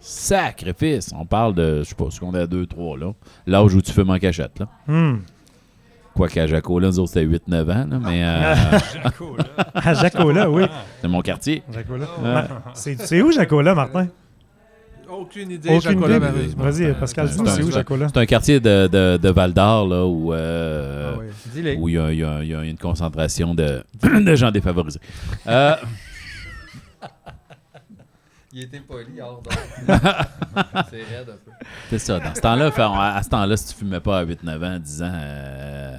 Sacrifice! 0.00 1.12
On 1.16 1.26
parle 1.26 1.54
de, 1.54 1.80
je 1.82 1.88
sais 1.90 1.94
pas, 1.94 2.10
secondaire 2.10 2.48
2, 2.48 2.66
3, 2.66 2.98
là. 2.98 3.12
L'âge 3.46 3.74
où 3.74 3.82
tu 3.82 3.92
fumes 3.92 4.10
en 4.10 4.18
cachette, 4.18 4.58
là. 4.58 4.68
Hmm. 4.86 5.18
Quoi 6.14 6.28
qu'à 6.28 6.46
Jaco, 6.46 6.78
là, 6.80 6.88
nous 6.88 6.98
autres, 6.98 7.12
c'était 7.12 7.24
8-9 7.26 7.62
ans, 7.70 7.86
là, 7.88 7.98
mais 8.00 8.22
euh, 8.24 8.54
À 9.74 9.94
Jacola, 9.94 10.50
oui. 10.50 10.64
c'est 11.00 11.08
mon 11.08 11.20
quartier. 11.22 11.62
Jacola. 11.72 12.06
Euh, 12.24 12.42
C'est 12.74 13.00
c'est 13.00 13.22
où 13.22 13.30
Jacola, 13.30 13.74
Martin? 13.74 14.08
Aucune 15.08 15.50
idée, 15.50 15.68
Aucune 15.70 15.80
Jacola. 16.00 16.18
Vas-y, 16.56 16.94
Pascal, 16.94 17.28
dis-nous, 17.28 17.46
c'est 17.46 17.56
c'est 17.56 17.62
où 17.64 17.68
un- 17.68 17.70
Jacola? 17.72 18.06
c'est 18.12 18.18
un 18.20 18.26
quartier 18.26 18.60
de, 18.60 18.86
de, 18.86 19.16
de 19.20 19.28
Val-d'Or, 19.30 19.88
là, 19.88 20.06
où, 20.06 20.32
euh, 20.32 21.14
Ah 21.14 21.18
oui. 21.20 21.26
Dis-les. 21.52 21.76
où 21.76 21.88
il 21.88 21.94
y 21.94 21.98
a, 21.98 22.12
y 22.12 22.46
y 22.48 22.70
une 22.70 22.78
concentration 22.78 23.54
de, 23.54 23.82
de 24.02 24.34
gens 24.34 24.50
défavorisés. 24.50 25.00
Il 28.60 28.64
était 28.64 28.80
poli 28.80 29.18
hors 29.22 29.40
d'ordre. 29.40 29.58
C'est 30.90 30.96
raide 30.98 31.28
un 31.28 31.38
peu. 31.44 31.50
c'est 31.88 31.98
ça. 31.98 32.18
Dans 32.18 32.34
ce 32.34 32.40
temps-là, 32.42 32.70
à 33.16 33.22
ce 33.22 33.28
temps-là, 33.30 33.56
si 33.56 33.68
tu 33.68 33.74
fumais 33.78 34.00
pas 34.00 34.18
à 34.18 34.24
8-9 34.26 34.64
ans, 34.64 34.78
10 34.78 35.02
ans, 35.02 35.12
euh, 35.14 35.96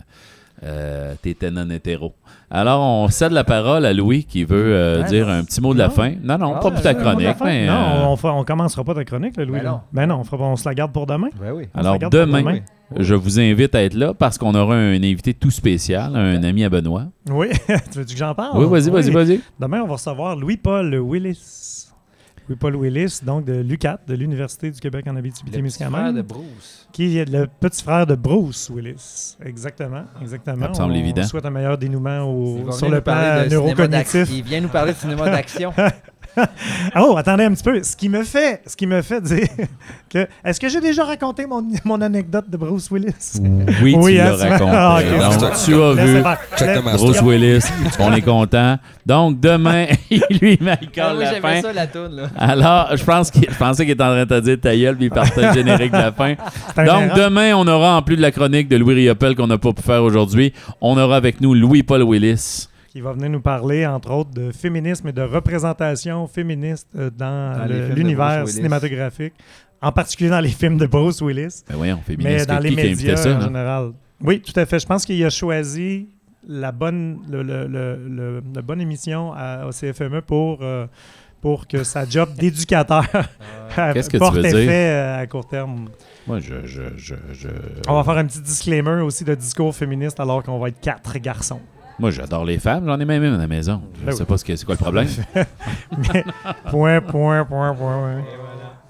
euh, 0.64 1.14
t'étais 1.22 1.50
non 1.50 1.68
hétéro. 1.72 2.14
Alors, 2.52 2.82
on 2.82 3.08
cède 3.08 3.32
la 3.32 3.44
parole 3.44 3.84
à 3.86 3.94
Louis 3.94 4.26
qui 4.26 4.44
veut 4.44 4.76
euh, 4.76 5.02
dire 5.04 5.26
non. 5.26 5.34
un 5.34 5.44
petit 5.44 5.60
mot 5.62 5.74
de 5.74 5.80
la 5.80 5.88
Non. 5.88 5.94
fin. 5.94 6.12
Non, 6.22 6.38
non, 6.38 6.54
Ah, 6.56 6.60
pas 6.60 6.70
pour 6.72 6.82
ta 6.82 6.94
chronique, 6.94 7.36
mais. 7.44 7.66
non, 7.66 7.74
euh, 7.74 8.16
on, 8.24 8.30
on 8.30 8.44
commencera 8.44 8.84
pas 8.84 8.94
ta 8.94 9.06
chronique, 9.06 9.38
là, 9.38 9.46
Louis. 9.46 9.60
Ben 9.60 9.66
non. 9.66 9.82
Ben 9.92 10.06
non, 10.06 10.20
on, 10.20 10.24
fera- 10.24 10.44
on 10.46 10.56
se 10.56 10.68
la 10.70 10.76
garde 10.76 10.92
pour 10.92 11.08
demain. 11.08 11.30
Ben 11.40 11.52
oui. 11.54 11.68
Alors, 11.74 11.98
demain, 11.98 12.60
je 12.96 13.16
vous 13.16 13.40
invite 13.40 13.74
à 13.74 13.82
être 13.84 13.96
là 13.96 14.14
parce 14.14 14.38
qu'on 14.38 14.54
aura 14.54 14.76
un 14.76 14.98
invité 15.02 15.34
tout 15.34 15.50
spécial, 15.52 16.16
un 16.16 16.44
ami 16.44 16.64
à 16.64 16.70
Benoît. 16.70 17.06
Oui, 17.32 17.48
tu 17.92 18.00
veux 18.00 18.04
que 18.04 18.16
j'en 18.16 18.36
parle? 18.36 18.58
Oui, 18.60 18.68
vas-y, 18.70 18.92
vas-y, 18.92 19.08
Oui. 19.08 19.14
vas-y. 19.14 19.42
Demain, 19.60 19.82
on 19.82 19.88
va 19.88 19.94
recevoir 19.94 20.36
Louis-Paul 20.36 20.94
Willis. 21.00 21.88
Louis-Paul 22.48 22.76
Willis, 22.76 23.20
donc 23.24 23.46
de 23.46 23.54
l'UCAT, 23.62 24.00
de 24.08 24.14
l'Université 24.16 24.72
du 24.72 24.80
Québec 24.80 25.06
en 25.08 25.14
Le 25.14 25.22
petit 25.22 25.32
frère 25.32 25.52
de 25.52 25.58
Abitibi-Témiscamingue, 25.58 26.22
Bruce. 26.22 26.88
qui 26.92 27.18
est 27.18 27.30
le 27.30 27.48
petit 27.48 27.84
frère 27.84 28.06
de 28.06 28.16
Bruce 28.16 28.70
Willis. 28.74 29.38
Exactement, 29.46 30.04
exactement. 30.22 30.64
Ça 30.64 30.70
me 30.70 30.74
semble 30.74 30.94
on, 30.94 30.98
évident. 30.98 31.22
On 31.22 31.28
souhaite 31.28 31.46
un 31.46 31.50
meilleur 31.52 31.78
dénouement 31.78 32.22
au- 32.24 32.72
sur 32.72 32.90
le 32.90 33.00
plan 33.02 33.46
neurocognitif. 33.50 34.30
Il 34.32 34.44
vient 34.44 34.60
nous 34.62 34.70
parler 34.70 34.92
de 34.94 34.98
cinéma 34.98 35.30
d'action. 35.30 35.74
Oh, 36.96 37.16
attendez 37.18 37.44
un 37.46 37.54
petit 37.54 37.64
peu. 37.64 37.82
Ce 37.84 37.96
qui 37.96 38.10
me 38.10 38.24
fait, 38.24 38.62
ce 38.66 38.76
qui 38.76 38.86
me 38.88 39.02
fait 39.02 39.22
dire 39.22 39.48
que. 40.10 40.28
Est-ce 40.44 40.60
que 40.60 40.68
j'ai 40.70 40.82
déjà 40.82 41.04
raconté 41.04 41.46
mon, 41.46 41.64
mon 41.86 42.02
anecdote 42.02 42.50
de 42.50 42.58
Bruce 42.58 42.90
Willis? 42.92 43.40
Oui, 43.82 43.96
Oui, 43.98 44.14
tu 44.16 44.20
hein, 44.20 44.32
l'as 44.32 44.38
tu- 44.46 44.50
raconté. 44.52 44.72
Ah. 44.74 45.00
Donc, 45.40 45.54
tu 45.66 45.74
as 45.76 45.94
vu. 45.94 46.24
Check. 46.58 46.84
Bruce 46.84 47.22
Willis. 47.22 47.64
On 48.00 48.14
est 48.14 48.22
content. 48.22 48.78
Donc, 49.06 49.40
demain, 49.40 49.88
lui, 50.42 50.58
Ah 50.62 50.64
Michael, 50.64 51.16
oui, 51.18 51.24
la 51.24 51.34
j'aimais 51.34 51.42
fin. 51.56 51.62
ça, 51.62 51.74
la 51.74 51.88
toune, 51.88 52.16
là. 52.16 52.24
Alors, 52.38 52.96
je 52.96 53.04
pense 53.04 53.32
qu'il, 53.32 53.48
je 53.50 53.58
pensais 53.58 53.84
qu'il 53.84 53.94
était 53.94 54.04
en 54.04 54.08
train 54.08 54.26
de 54.26 54.40
te 54.40 54.40
dire 54.42 54.58
ta 54.62 54.76
gueule, 54.76 54.96
puis 54.96 55.06
il 55.06 55.12
partait 55.12 55.48
le 55.48 55.54
générique 55.54 55.92
de 55.92 55.98
la 55.98 56.12
fin. 56.12 56.34
Donc, 56.78 57.14
demain, 57.16 57.54
on 57.56 57.68
aura, 57.68 57.98
en 57.98 58.02
plus 58.02 58.16
de 58.18 58.22
la 58.22 58.32
chronique 58.32 58.68
de 58.68 58.78
Louis 58.78 58.94
Riopel 58.96 59.36
qu'on 59.36 59.48
n'a 59.48 59.58
pas 59.58 59.74
pu 59.74 59.82
faire 59.82 60.04
aujourd'hui, 60.04 60.54
on 60.82 60.98
aura 60.98 61.16
avec 61.18 61.42
nous 61.42 61.54
Louis-Paul 61.54 62.04
Willis. 62.04 62.68
Qui 62.92 63.00
va 63.00 63.14
venir 63.14 63.30
nous 63.30 63.40
parler, 63.40 63.86
entre 63.88 64.12
autres, 64.12 64.32
de 64.32 64.52
féminisme 64.52 65.08
et 65.08 65.14
de 65.14 65.22
représentation 65.22 66.28
féministe 66.28 66.90
euh, 66.98 67.10
dans, 67.10 67.66
l'univers 67.96 68.46
cinématographique, 68.50 69.34
en 69.82 69.94
particulier 69.94 70.30
dans 70.30 70.42
les 70.42 70.50
films 70.50 70.78
de 70.78 70.86
Bruce 70.88 71.22
Willis, 71.22 71.64
Ben 71.70 71.78
voyons, 71.78 72.00
mais 72.20 72.46
dans 72.46 72.60
les 72.60 72.72
médias 72.72 73.16
ça, 73.16 73.38
en 73.38 73.42
général. 73.42 73.92
Oui, 74.22 74.42
tout 74.42 74.58
à 74.60 74.66
fait. 74.66 74.80
Je 74.80 74.86
pense 74.86 75.06
qu'il 75.06 75.24
a 75.24 75.30
choisi 75.30 76.10
la 76.48 76.72
bonne, 76.74 77.20
le, 77.30 77.42
le- 77.44 77.66
le- 77.68 78.44
la 78.54 78.62
bonne 78.62 78.82
émission 78.82 79.32
à, 79.34 79.66
au 79.68 79.72
CFME 79.72 80.22
pour, 80.22 80.60
euh, 80.62 80.86
pour 81.40 81.68
que 81.68 81.84
sa 81.86 82.06
job 82.08 82.30
d'éducateur 82.38 83.06
que 83.10 84.08
tu 84.10 84.18
porte 84.20 84.38
effet 84.38 84.90
euh, 84.90 85.20
à 85.22 85.28
court 85.28 85.48
terme. 85.48 85.88
Moi, 86.28 86.40
je... 86.40 86.54
je, 86.66 86.82
je, 86.98 87.16
je- 87.32 87.48
On 87.88 87.96
va 87.96 88.04
faire 88.04 88.18
un 88.18 88.26
petit 88.26 88.42
disclaimer 88.42 89.02
aussi 89.02 89.24
de 89.24 89.34
discours 89.34 89.74
féministe 89.74 90.20
alors 90.20 90.44
qu'on 90.44 90.60
va 90.60 90.68
être 90.68 90.80
quatre 90.82 91.18
garçons. 91.20 91.62
Moi, 92.00 92.12
j'adore 92.12 92.46
les 92.46 92.58
femmes. 92.58 92.86
J'en 92.88 93.00
ai 93.00 93.06
même 93.06 93.24
une 93.24 93.34
à 93.36 93.38
la 93.38 93.48
maison. 93.48 93.82
Je 94.00 94.06
Ben 94.06 94.12
sais 94.12 94.22
oui. 94.22 94.26
pas 94.28 94.38
ce 94.38 94.46
que, 94.46 94.56
c'est 94.56 94.66
quoi 94.66 94.76
le 94.76 94.80
problème. 94.80 95.08
Mais, 96.14 96.24
point, 96.70 97.02
point, 97.02 97.46
point, 97.46 97.74
point. 97.76 98.06
ouais. 98.16 98.24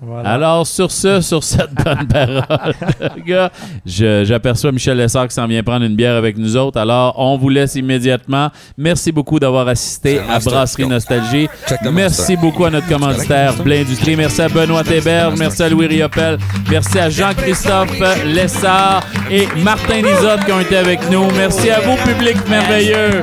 Voilà. 0.04 0.30
Alors, 0.30 0.66
sur 0.66 0.89
ce, 0.89 1.22
sur 1.22 1.43
cette 1.43 1.76
bonne 1.76 2.08
parole, 2.08 2.74
gars, 3.26 3.52
j'aperçois 3.86 4.72
Michel 4.72 4.97
Lessard 4.97 5.28
qui 5.28 5.36
s'en 5.36 5.45
vient 5.45 5.62
prendre 5.62 5.86
une 5.86 5.95
bière 5.95 6.16
avec 6.16 6.38
nous 6.38 6.58
autres. 6.58 6.80
Alors, 6.80 7.14
on 7.20 7.38
vous 7.38 7.49
laisse 7.49 7.76
immédiatement. 7.76 8.49
Merci 8.78 9.12
beaucoup 9.12 9.39
d'avoir 9.39 9.68
assisté 9.68 10.20
à 10.28 10.39
Brasserie 10.39 10.88
Nostalgie. 10.88 11.47
Check 11.70 11.82
the 11.82 11.91
Merci 11.91 12.36
beaucoup 12.36 12.66
à 12.66 12.72
notre 12.72 12.88
commanditaire 12.88 13.62
Blé 13.62 13.82
Industrie. 13.82 14.16
Merci 14.16 14.41
à 14.41 14.49
Benoît 14.49 14.82
Héberge. 14.91 15.38
Merci 15.38 15.62
à 15.62 15.70
Louis 15.70 15.86
Riopel. 15.86 16.39
Merci 16.70 16.97
à 16.97 17.10
Jean-Christophe 17.12 17.99
Lessard 18.26 19.04
et 19.30 19.47
Martin 19.64 19.97
Lisotte 19.97 20.45
qui 20.45 20.52
ont 20.52 20.62
été 20.62 20.78
avec 20.78 21.12
nous. 21.12 21.30
Merci 21.38 21.70
à 21.70 21.80
vous, 21.80 21.95
public 21.97 22.38
merveilleux. 22.49 23.22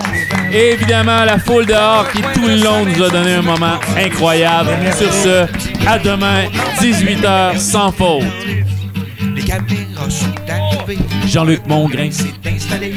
Et 0.53 0.75
évidemment, 0.75 1.25
la 1.25 1.39
foule 1.39 1.67
dehors 1.67 2.09
qui, 2.13 2.23
tout 2.23 2.47
le 2.47 2.63
long, 2.63 2.87
nous 2.87 3.03
a 3.03 3.11
donné 3.11 3.35
un 3.35 3.43
moment 3.43 3.79
incroyable. 3.99 4.71
Sur 4.97 5.13
ce, 5.13 5.47
à 5.87 5.99
demain, 5.99 6.45
18h, 6.77 7.59
sans 7.59 7.93
faute. 7.93 8.25
Jean-Luc 11.27 11.67
Mongrain. 11.67 12.11
s'est 12.11 12.33
installé. 12.47 12.95